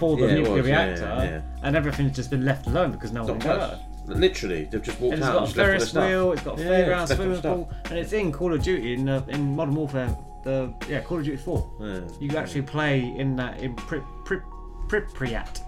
[0.00, 1.40] for the Yeah, it nuclear was, yeah, reactor, yeah, yeah.
[1.62, 3.82] and everything's just been left alone because no one Not can go touched.
[4.08, 4.16] there.
[4.16, 5.34] Literally, they've just walked And it's out.
[5.34, 6.08] got a and just left all their Ferris stuff.
[6.08, 8.32] wheel, it's got a Yeah, fairground, just left all swimming their pool, and it's in
[8.32, 10.16] Call of Duty in uh, in Modern Warfare.
[10.42, 11.70] The yeah, Call of Duty Four.
[11.80, 12.00] Yeah.
[12.20, 14.40] You actually play in that in Pri- Pri-
[14.88, 15.60] Pripyat.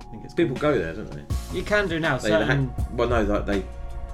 [0.00, 1.24] I think it's People go there, don't they?
[1.54, 2.16] You can do now.
[2.16, 3.62] They certain, ha- well, no, like they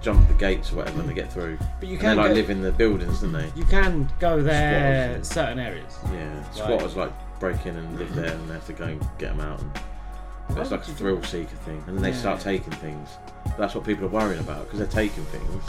[0.02, 1.58] jump the gates or whatever and they get through.
[1.78, 3.50] But you and can they like go- live in the buildings, don't they?
[3.54, 5.98] you can go there Squatters, certain areas.
[6.12, 9.00] Yeah, Like- squatters like break in and live there, and they have to go and
[9.18, 9.60] get them out.
[10.48, 12.16] And it's like a thrill seeker thing, and then they Yeah.
[12.16, 13.08] start taking things.
[13.58, 15.62] That's what people are worrying about because they're taking things.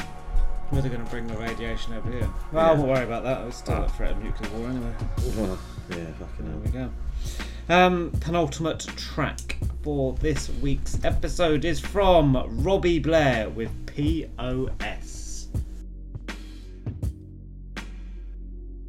[0.70, 2.30] Where they're going to bring the radiation over here.
[2.54, 3.46] Well, I won't worry about that.
[3.48, 4.94] It's still a threat of nuclear war anyway.
[5.36, 5.58] Well,
[5.90, 6.62] yeah, fucking There hell.
[6.64, 6.90] we go.
[7.70, 9.51] Um, penultimate track
[9.84, 15.48] for this week's episode is from Robby Blair with POS.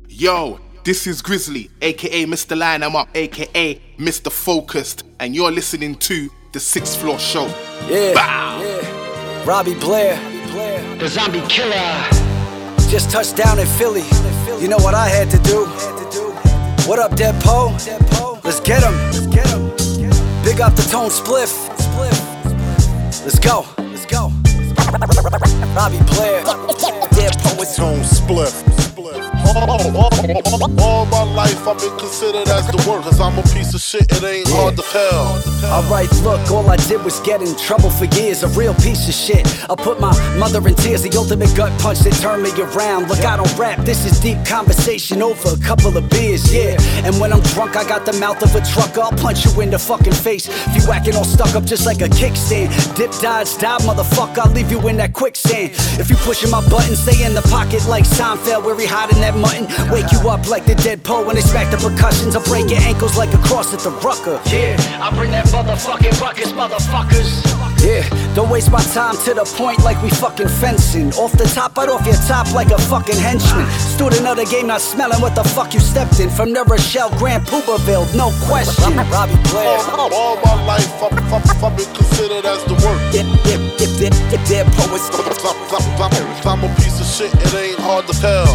[0.09, 2.57] Yo, this is Grizzly, aka Mr.
[2.57, 4.31] Line I'm Up, aka Mr.
[4.31, 7.47] Focused, and you're listening to the Sixth Floor Show.
[7.89, 8.61] Yeah, Bow.
[8.63, 9.45] yeah.
[9.45, 10.17] Robby Blair,
[10.99, 12.07] the zombie killer.
[12.89, 14.05] Just touched down in Philly.
[14.61, 15.65] You know what I had to do?
[16.89, 17.71] What up, Dead Poe?
[18.45, 19.82] Let's get him.
[20.45, 21.69] Big up the tone spliff.
[23.25, 23.65] Let's go.
[23.79, 24.33] Let's go.
[25.75, 26.43] Robby Blair.
[27.77, 28.03] Tone
[30.79, 34.07] All, my life I've been considered as the work, cause I'm a piece of shit,
[34.11, 35.43] it ain't hard to tell.
[35.73, 39.15] Alright, look, all I did was get in trouble for years, a real piece of
[39.15, 39.47] shit.
[39.69, 43.09] I put my mother in tears, the ultimate gut punch that turned me around.
[43.09, 46.77] Look, I don't rap, this is deep conversation over a couple of beers, yeah.
[47.05, 49.71] And when I'm drunk, I got the mouth of a trucker, I'll punch you in
[49.71, 50.47] the fucking face.
[50.69, 54.53] If you acting all stuck up just like a kickstand, dip, dodge, die, motherfucker, I'll
[54.53, 55.73] leave you in that quicksand.
[55.99, 59.35] If you pushing my button, stay in the pocket like Seinfeld, where he hiding that
[59.35, 59.65] mutton.
[59.89, 62.37] Wake you up like the dead Poe when they smack the percussions.
[62.37, 64.37] I'll break your ankles like a cross at the rucker.
[64.53, 67.41] Yeah, I bring that motherfucking ruckus, motherfuckers.
[67.81, 71.11] Yeah, don't waste my time to the point like we fucking fencing.
[71.15, 73.67] Off the top, right off your top like a fucking henchman.
[73.97, 76.31] Student of the game, not smelling what the fuck you stepped in.
[76.31, 78.95] From New Rochelle, Grand Pooperville, no question.
[79.11, 79.79] Robby Blair.
[79.99, 83.01] All, all my life I've, I've, I've been considered as the work.
[83.11, 83.72] Yeah, yeah,
[84.03, 85.07] yeah, yeah, yeah, dead poets.
[86.45, 88.47] I'm, a piece of shit, it ain't hard to tell.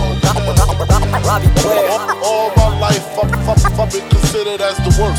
[2.23, 5.15] All, my life I've, been considered as the work.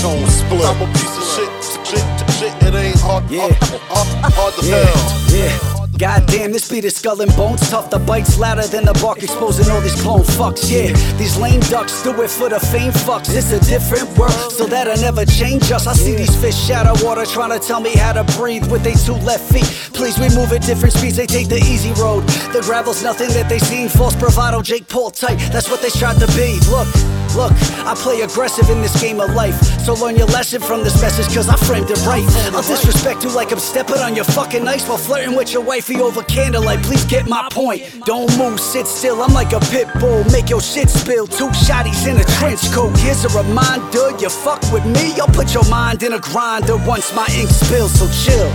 [0.00, 0.64] Tone split.
[0.64, 1.50] I'm a piece of shit,
[1.86, 2.04] shit,
[2.38, 3.54] shit, it ain't hard, hard,
[3.92, 5.36] hard, hard to Yeah, tell.
[5.36, 5.81] yeah.
[5.98, 7.90] Goddamn, this beat is skull and bones tough.
[7.90, 10.70] The bites louder than the bark, exposing all these clone fucks.
[10.70, 13.34] Yeah, these lame ducks do it for the fame fucks.
[13.36, 15.86] It's a different world, so that'll never change us.
[15.86, 18.82] I see these fish out of water trying to tell me how to breathe with
[18.82, 19.68] they two left feet.
[19.92, 22.22] Please, we move at different speeds, they take the easy road.
[22.52, 23.88] The gravel's nothing that they seen.
[23.88, 25.38] False bravado, Jake Paul type.
[25.52, 26.58] That's what they tried to be.
[26.70, 26.88] Look.
[27.34, 27.52] Look,
[27.88, 29.54] I play aggressive in this game of life.
[29.86, 32.24] So learn your lesson from this message, cause I framed it right.
[32.52, 35.62] I'll disrespect you like I'm stepping on your fucking ice while flirting with your
[35.92, 36.82] wifey over candlelight.
[36.82, 37.82] Please get my point.
[38.04, 39.22] Don't move, sit still.
[39.22, 40.24] I'm like a pit bull.
[40.30, 41.26] Make your shit spill.
[41.26, 42.96] Two shotties in a trench coat.
[42.98, 47.14] Here's a reminder you fuck with me, I'll put your mind in a grinder once
[47.14, 47.92] my ink spills.
[47.98, 48.48] So chill.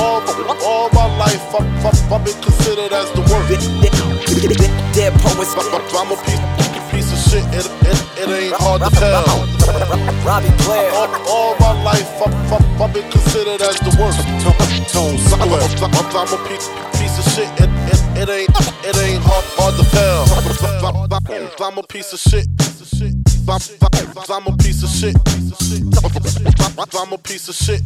[0.00, 0.22] All,
[0.64, 3.48] all my life I've, I've, I've been considered as the work.
[4.94, 5.54] Dead poets.
[5.56, 6.79] I'm a piece,
[7.30, 9.22] shit, it, it, it ain't hard to tell.
[10.26, 10.90] Robby Blair.
[10.98, 14.18] All, all my life I've, been considered as the worst.
[14.90, 15.62] Tone split.
[15.78, 16.66] I'm, I'm a piece,
[16.98, 18.50] piece of shit, it, it, it ain't
[18.82, 20.26] it ain't hard, hard to tell.
[21.62, 22.48] I'm a piece of shit.
[23.48, 23.62] I'm,
[24.28, 25.14] I'm a piece of shit.
[25.46, 26.50] I'm a piece of shit.
[26.96, 27.82] I'm a piece of shit.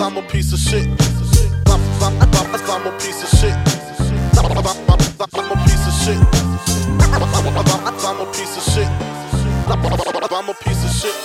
[0.00, 0.88] I'm a piece of
[3.30, 3.54] shit.
[4.48, 6.99] I'm a piece of shit.
[7.12, 8.88] I'm a piece of shit.
[10.32, 11.16] I'm a piece of shit.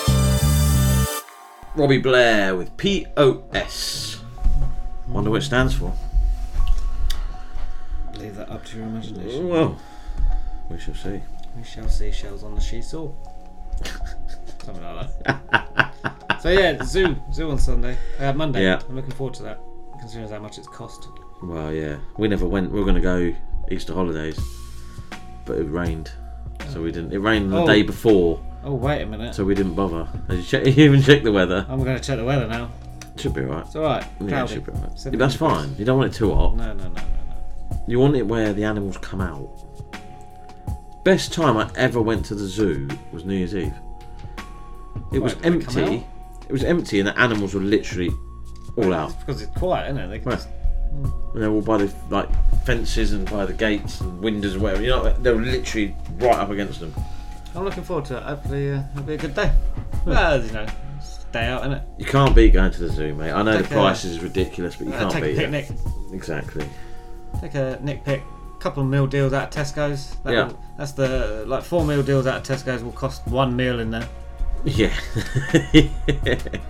[1.75, 4.22] Robby Blair with POS.
[5.07, 5.93] Wonder what it stands for.
[8.15, 9.47] Leave that up to your imagination.
[9.49, 9.77] Well,
[10.69, 11.22] we shall see.
[11.55, 13.11] We shall see shells on the seesaw.
[14.64, 15.93] Something like that.
[16.41, 18.64] so yeah, zoo, zoo on Sunday, uh, Monday.
[18.64, 18.81] Yeah.
[18.89, 19.59] I'm looking forward to that,
[19.99, 21.07] considering how much it's cost.
[21.43, 21.97] Well, yeah.
[22.17, 22.72] We never went.
[22.72, 23.35] We were going to go
[23.69, 24.39] Easter holidays,
[25.45, 26.11] but it rained,
[26.69, 27.14] so we didn't.
[27.14, 27.67] It rained the Oh.
[27.67, 29.35] day before, Oh wait a minute.
[29.35, 30.07] so we didn't bother.
[30.30, 31.65] Did you, check, you even check the weather?
[31.69, 32.69] I'm going to check the weather now.
[33.17, 33.65] Should be alright.
[33.65, 34.03] It's alright.
[34.19, 34.53] Yeah, it Cloudy.
[34.56, 34.90] should be alright.
[34.91, 35.51] Yeah, 17 that's degrees.
[35.51, 35.75] fine.
[35.77, 36.56] You don't want it too hot.
[36.57, 37.83] No, no, no, no, no.
[37.88, 39.49] You want it where the animals come out.
[41.03, 43.74] Best time I ever went to the zoo was New Year's Eve.
[45.14, 46.07] It was Why, did they come empty.
[46.48, 48.09] It was empty, and the animals were literally
[48.75, 49.17] all out.
[49.19, 50.07] Because it's quiet, isn't it?
[50.09, 50.35] They can Right.
[50.38, 50.49] just,
[51.33, 52.30] And they're all by the like
[52.65, 54.82] fences and by the gates and windows and whatever.
[54.82, 56.93] You know, they were literally right up against them.
[57.56, 58.24] I'm looking forward to it.
[58.24, 59.51] Hopefully, uh, it'll be a good day.
[60.06, 60.65] Well, you know,
[61.01, 61.82] stay out in it.
[61.98, 63.32] You can't beat going to the zoo, mate.
[63.32, 65.38] I know Take the a- price is ridiculous, but you uh, can't take a beat
[65.38, 65.69] picnic.
[65.69, 66.14] it.
[66.14, 66.65] Exactly.
[67.41, 68.22] Take a nick pick.
[68.59, 70.15] Couple of meal deals out of Tesco's.
[70.24, 70.48] That Yeah.
[70.48, 73.91] will- that's the like four meal deals out of Tesco's will cost one meal in
[73.91, 74.07] there,
[74.64, 74.91] Yeah.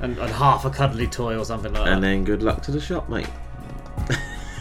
[0.01, 1.93] and, and half a cuddly toy or something like that.
[1.93, 2.07] and that.
[2.07, 3.27] then good luck to the shop, mate.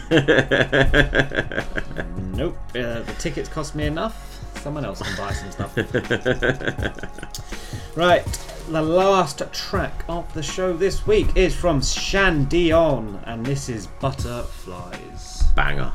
[2.35, 2.57] Nope.
[2.75, 4.41] Uh, the tickets cost me enough.
[4.61, 5.77] Someone else can buy some stuff.
[7.95, 8.25] right.
[8.69, 15.43] The last track of the show this week is from ShanDionne, and this is Butterflies.
[15.55, 15.93] Banger.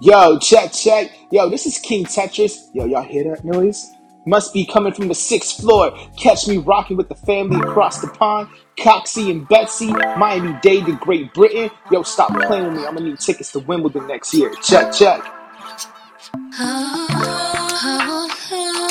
[0.00, 1.10] Yo, check, check.
[1.32, 2.68] Yo, this is King Tetris.
[2.72, 3.90] Yo, y'all hear that noise?
[4.26, 5.96] Must be coming from the sixth floor.
[6.18, 8.48] Catch me rocking with the family across the pond.
[8.76, 11.70] Coxie and Betsy, Miami Dade to Great Britain.
[11.92, 12.86] Yo, stop playing with me.
[12.86, 14.52] I'm gonna need tickets to Wimbledon next year.
[14.62, 15.24] Check, check.
[16.58, 17.06] Oh,
[17.84, 18.85] oh, oh.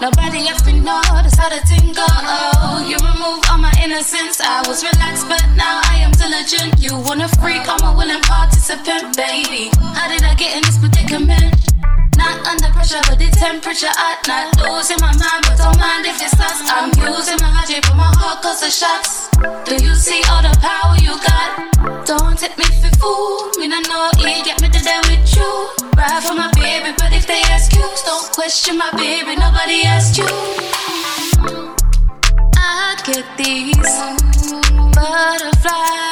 [0.00, 2.06] Nobody else to that's how the thing go.
[2.88, 4.40] You remove all my innocence.
[4.40, 6.80] I was relaxed, but now I am diligent.
[6.80, 7.68] You wanna freak?
[7.68, 9.68] I'm a willing participant, baby.
[9.78, 11.69] How did I get in this predicament?
[12.16, 16.20] Not under pressure, but the temperature at not losing my mind, but don't mind if
[16.22, 16.60] us.
[16.66, 19.28] I'm using my logic, but my heart goes to shots.
[19.64, 22.06] Do you see all the power you got?
[22.06, 23.50] Don't take me for fool.
[23.58, 25.50] Me no know it, get me to there with you.
[25.96, 29.36] Ride for my baby, but if they ask you, don't question my baby.
[29.36, 30.26] Nobody asked you.
[32.56, 33.90] I get these
[34.94, 36.09] butterflies.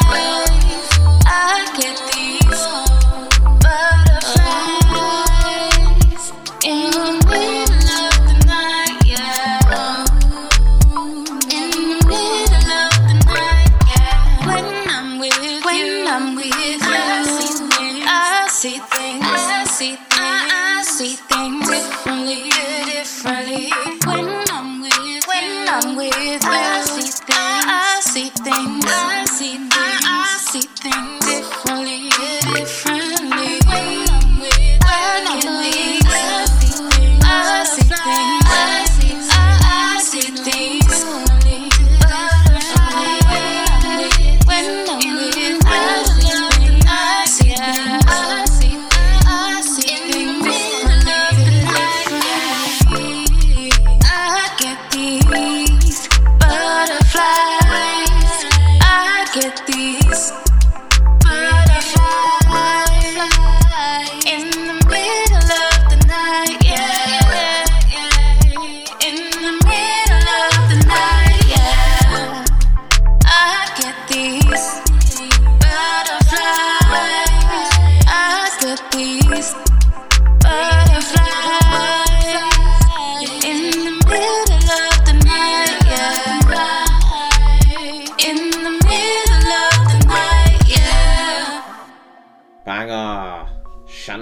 [20.99, 22.51] See things differently,
[22.85, 23.71] differently.
[24.05, 29.59] When I'm with when I'm with you, I see things, I see things, I see
[29.59, 29.78] things,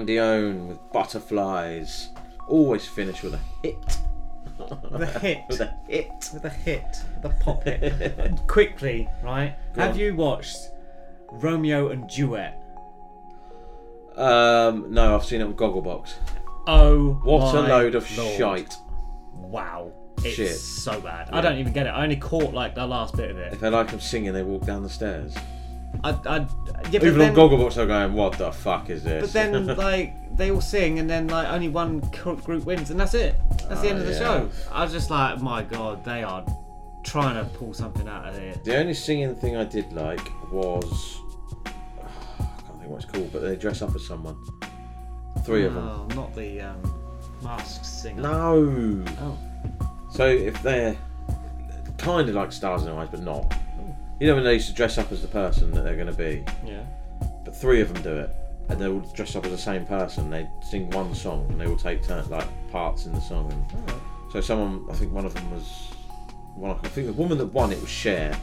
[0.07, 2.09] With butterflies.
[2.49, 3.99] Always finish with a hit.
[4.91, 5.39] With a hit.
[5.49, 6.31] with a hit.
[6.33, 6.85] With a hit.
[7.23, 8.39] With a pop hit.
[8.47, 9.57] Quickly, right?
[9.75, 9.99] Go have on.
[9.99, 10.57] you watched
[11.33, 12.63] Romeo and Duet?
[14.17, 16.15] Um, no, I've seen it on Gogglebox.
[16.69, 18.37] Oh, What a load of Lord.
[18.39, 18.75] shite.
[19.35, 19.93] Wow.
[20.19, 20.57] It's Shit.
[20.57, 21.29] so bad.
[21.31, 21.91] I don't even get it.
[21.91, 23.53] I only caught like the last bit of it.
[23.53, 25.35] If they like them singing, they walk down the stairs.
[26.05, 26.39] I, I,
[26.91, 30.37] yeah, Even then, on Gogglebox, they're going, "What the fuck is this?" But then, like,
[30.37, 33.37] they all sing, and then like only one group wins, and that's it.
[33.69, 34.19] That's the Oh, end of the yeah.
[34.19, 34.51] show.
[34.73, 36.45] I was just like, my god, they are
[37.05, 38.55] trying to pull something out of here.
[38.65, 41.19] The only singing thing I did like was
[41.67, 41.71] I
[42.41, 44.37] can't think what it's called, but they dress up as someone.
[45.45, 45.89] Three of them.
[45.89, 46.95] Oh, not the um,
[47.43, 48.23] masked singer.
[48.23, 49.05] No.
[49.21, 49.39] Oh.
[50.11, 50.97] So if they're
[51.99, 53.55] kind of like stars in their eyes, but not.
[54.19, 56.13] You know when they used to dress up as the person that they're going to
[56.13, 56.43] be.
[56.65, 56.85] Yeah.
[57.45, 58.31] But three of them do it,
[58.69, 60.31] and they all dress up as the same person.
[60.31, 63.53] They sing one song, and they all take turn like parts in the song.
[63.53, 64.03] And oh.
[64.33, 65.91] so someone, I think one of them was
[66.55, 66.79] one.
[66.83, 68.37] I think the woman that won it was Cher.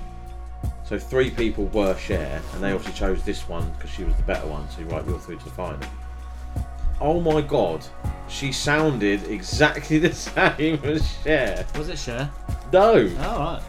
[0.83, 4.23] So three people were Cher, and they obviously chose this one because she was the
[4.23, 4.69] better one.
[4.69, 5.79] So right, you're through to the final.
[7.01, 7.83] Oh my god,
[8.27, 11.65] she sounded exactly the same as Cher.
[11.75, 12.29] Was it Cher?
[12.71, 13.11] No.
[13.17, 13.61] Oh, right.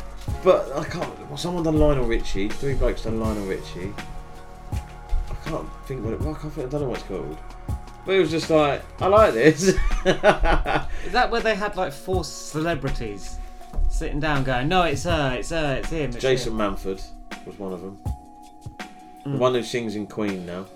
[0.43, 1.29] But I can't.
[1.29, 2.49] Well, someone done Lionel Richie.
[2.49, 3.93] Three blokes done Lionel Richie.
[4.73, 6.21] I can't think what it.
[6.21, 7.39] Well, I, can't think, I don't know what it's called.
[8.07, 9.63] But it was just like, I like this.
[10.05, 13.39] Is that where they had like four celebrities
[13.89, 16.11] sitting down going, no, it's her, it's her, it's him.
[16.11, 16.59] It's Jason him.
[16.59, 17.03] Manford
[17.47, 17.99] was one of them.
[19.25, 19.39] The Mm.
[19.39, 20.67] one who sings in Queen now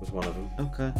[0.00, 0.50] was one of them.
[0.58, 0.92] Okay.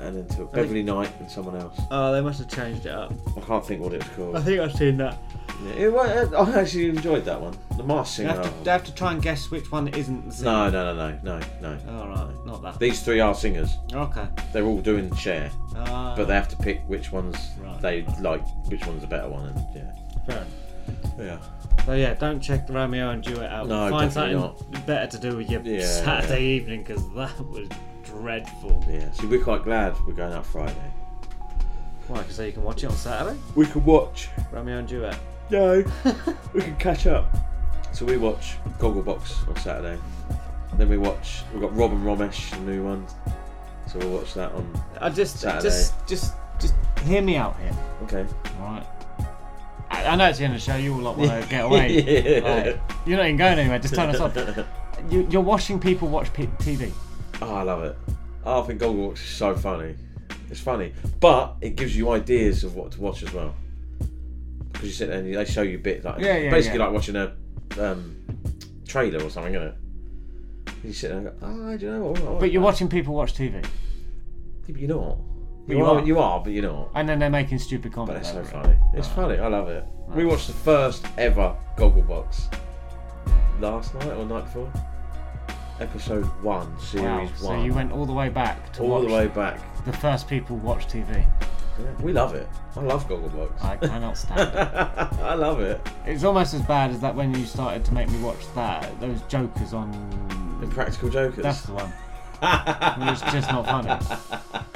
[0.00, 1.80] And then two, I think- Beverley Knight and someone else.
[1.90, 3.10] Oh, they must have changed it up.
[3.36, 4.36] I can't think what it was called.
[4.36, 5.16] I think I've seen that.
[5.64, 6.02] Yeah, it wa-
[6.44, 7.56] I actually enjoyed that one.
[7.76, 8.42] The Masked You Singer.
[8.42, 10.50] have, to, they have to try and guess which one isn't the singer.
[10.50, 11.98] No, no, no, no, no, no.
[12.00, 12.78] All right, not that.
[12.78, 13.76] These three are singers.
[13.92, 14.26] Okay.
[14.52, 16.14] They're all doing Cher, Ah.
[16.16, 17.80] but they have to pick which ones Right.
[17.80, 19.92] they like, which one's the better one, and yeah.
[20.26, 21.18] Fair enough.
[21.18, 21.38] Yeah.
[21.84, 23.66] So yeah, don't check the Romeo and Juliet out.
[23.68, 27.68] No, Find definitely something better to do with your Yeah, Saturday evening because that was
[28.04, 28.84] dreadful.
[28.88, 29.10] Yeah.
[29.12, 30.74] See, we're quite glad we're going out Friday.
[32.08, 32.18] Why?
[32.18, 33.36] Because you can watch it on Saturday.
[33.56, 34.28] We can watch.
[34.52, 35.18] Romeo and Juliet.
[35.50, 35.84] No,
[36.52, 37.36] we can catch up.
[37.92, 39.98] So we watch Gogglebox on Saturday.
[40.74, 41.42] Then we watch.
[41.52, 43.06] We've got Rob and Romesh, the new one.
[43.86, 44.82] So we'll watch that on.
[45.00, 45.62] I just, Saturday.
[45.62, 47.76] just, just, just hear me out here.
[48.02, 48.26] Okay.
[48.60, 48.86] All right.
[49.88, 50.76] I, I know it's the end of the show.
[50.76, 52.02] You all like want to get away.
[52.02, 52.64] Yeah.
[52.64, 53.78] Like, you're not even going anywhere.
[53.78, 54.36] Just turn us off.
[55.10, 56.90] You, you're watching people watch P- TV.
[57.42, 57.96] Oh, I love it.
[58.44, 59.94] Oh, I think Gogglebox is so funny.
[60.50, 63.54] It's funny, but it gives you ideas of what to watch as well.
[64.76, 66.84] Because you sit there and they show you bits like Yeah, yeah, basically yeah.
[66.86, 67.32] like watching a
[67.80, 68.16] um,
[68.86, 69.74] trailer or something, isn't it?
[70.84, 73.34] You sit there and go, oh, I don't know But you're that." watching people watch
[73.34, 73.54] TV.
[73.54, 73.68] Yeah,
[74.68, 75.16] but you're not.
[75.66, 76.04] But You, you are, are.
[76.06, 76.90] you are, but you're not.
[76.94, 78.28] And then they're making stupid But comments.
[78.28, 78.46] it's so it.
[78.62, 78.76] funny.
[78.94, 79.38] It's funny.
[79.38, 79.84] I love it.
[80.08, 82.54] We watched the first ever Gogglebox
[83.60, 84.70] last night or night before.
[85.80, 87.18] Episode one, series Wow.
[87.20, 87.36] one.
[87.38, 89.60] So you went all the way back to all watch the way back.
[89.84, 91.26] the first people watch TV.
[91.78, 92.48] Yeah, we love it.
[92.74, 93.62] I love Gogglebox.
[93.62, 94.56] I cannot stand it.
[95.22, 95.80] I love it.
[96.06, 99.20] It's almost as bad as that when you started to make me watch that those
[99.22, 99.90] Jokers on
[100.60, 101.42] The Practical Jokers.
[101.42, 101.92] That's the one.
[103.08, 103.88] it's just not funny.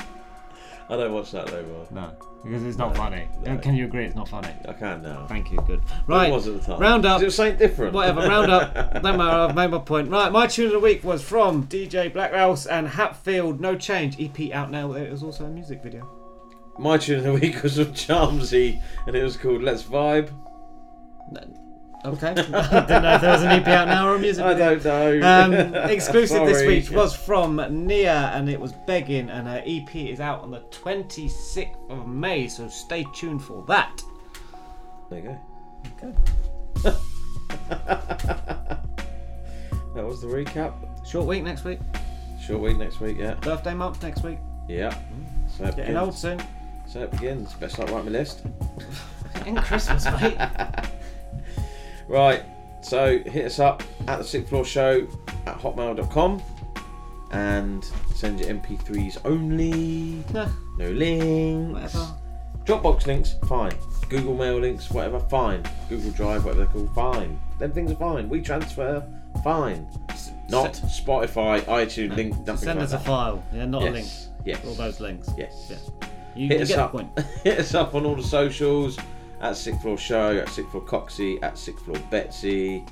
[0.90, 1.86] I don't watch that no more.
[1.92, 2.10] No,
[2.42, 3.28] because it's not funny.
[3.46, 4.52] Uh, can you agree it's not funny?
[4.68, 5.24] I can now.
[5.28, 5.58] Thank you.
[5.58, 5.80] Good.
[6.08, 6.28] Right.
[6.28, 6.80] It was at the time.
[6.80, 7.22] Round up.
[7.22, 7.94] It was something different.
[7.94, 8.22] Whatever.
[8.22, 8.74] Round up.
[9.02, 9.22] No matter.
[9.22, 10.10] I've made my point.
[10.10, 10.32] Right.
[10.32, 13.60] My tune of the week was from DJ Blkluos and Hatfield.
[13.60, 14.20] No change.
[14.20, 14.92] EP out now.
[14.94, 16.19] It was also a music video.
[16.78, 20.30] My tune of the week was from Charmzy, and it was called Let's Vibe.
[22.04, 22.28] Okay.
[22.32, 24.82] I didn't know if there was an EP out now or a music I don't
[24.82, 25.20] know.
[25.22, 30.20] Um, exclusive this week was from Nia and it was Begging, and her EP is
[30.20, 34.02] out on the 26th of May, so stay tuned for that.
[35.10, 35.38] There you go.
[35.96, 36.96] Okay.
[39.94, 40.72] That was the recap.
[41.06, 41.80] Short week next week.
[42.40, 43.34] Short week next week, yeah.
[43.34, 44.38] Birthday month next week.
[44.68, 44.96] Yeah.
[45.58, 46.40] So Getting old soon.
[46.90, 47.52] So it begins.
[47.54, 48.42] Best start write my list.
[49.46, 50.36] In Christmas, mate.
[52.08, 52.42] Right.
[52.82, 55.06] So hit us up at the Sixth Floor Show
[55.46, 56.42] at hotmail.com
[57.30, 57.84] and
[58.16, 60.24] send your MP3s only.
[60.34, 60.48] Nah.
[60.76, 61.94] No links.
[61.94, 62.16] Whatever.
[62.64, 63.72] Dropbox links, fine.
[64.08, 65.62] Google Mail links, whatever, fine.
[65.88, 67.40] Google Drive, whatever they're called, fine.
[67.60, 68.28] Them things are fine.
[68.28, 69.86] WeTransfer, fine.
[70.48, 74.08] Not Spotify, iTunes, link, nothing Send like us a file, yeah, not a link.
[74.44, 74.64] Yes.
[74.66, 75.30] All those links.
[75.38, 75.68] Yes.
[75.70, 76.08] Yeah.
[76.34, 77.18] You, hit you us get up.
[77.44, 78.96] hit us up on all the socials
[79.40, 82.84] at Sixth Floor Show, at Sixth Floor Coxie, at Sixth Floor Betsy.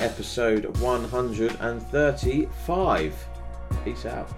[0.00, 3.26] Episode 135.
[3.84, 4.28] Peace out.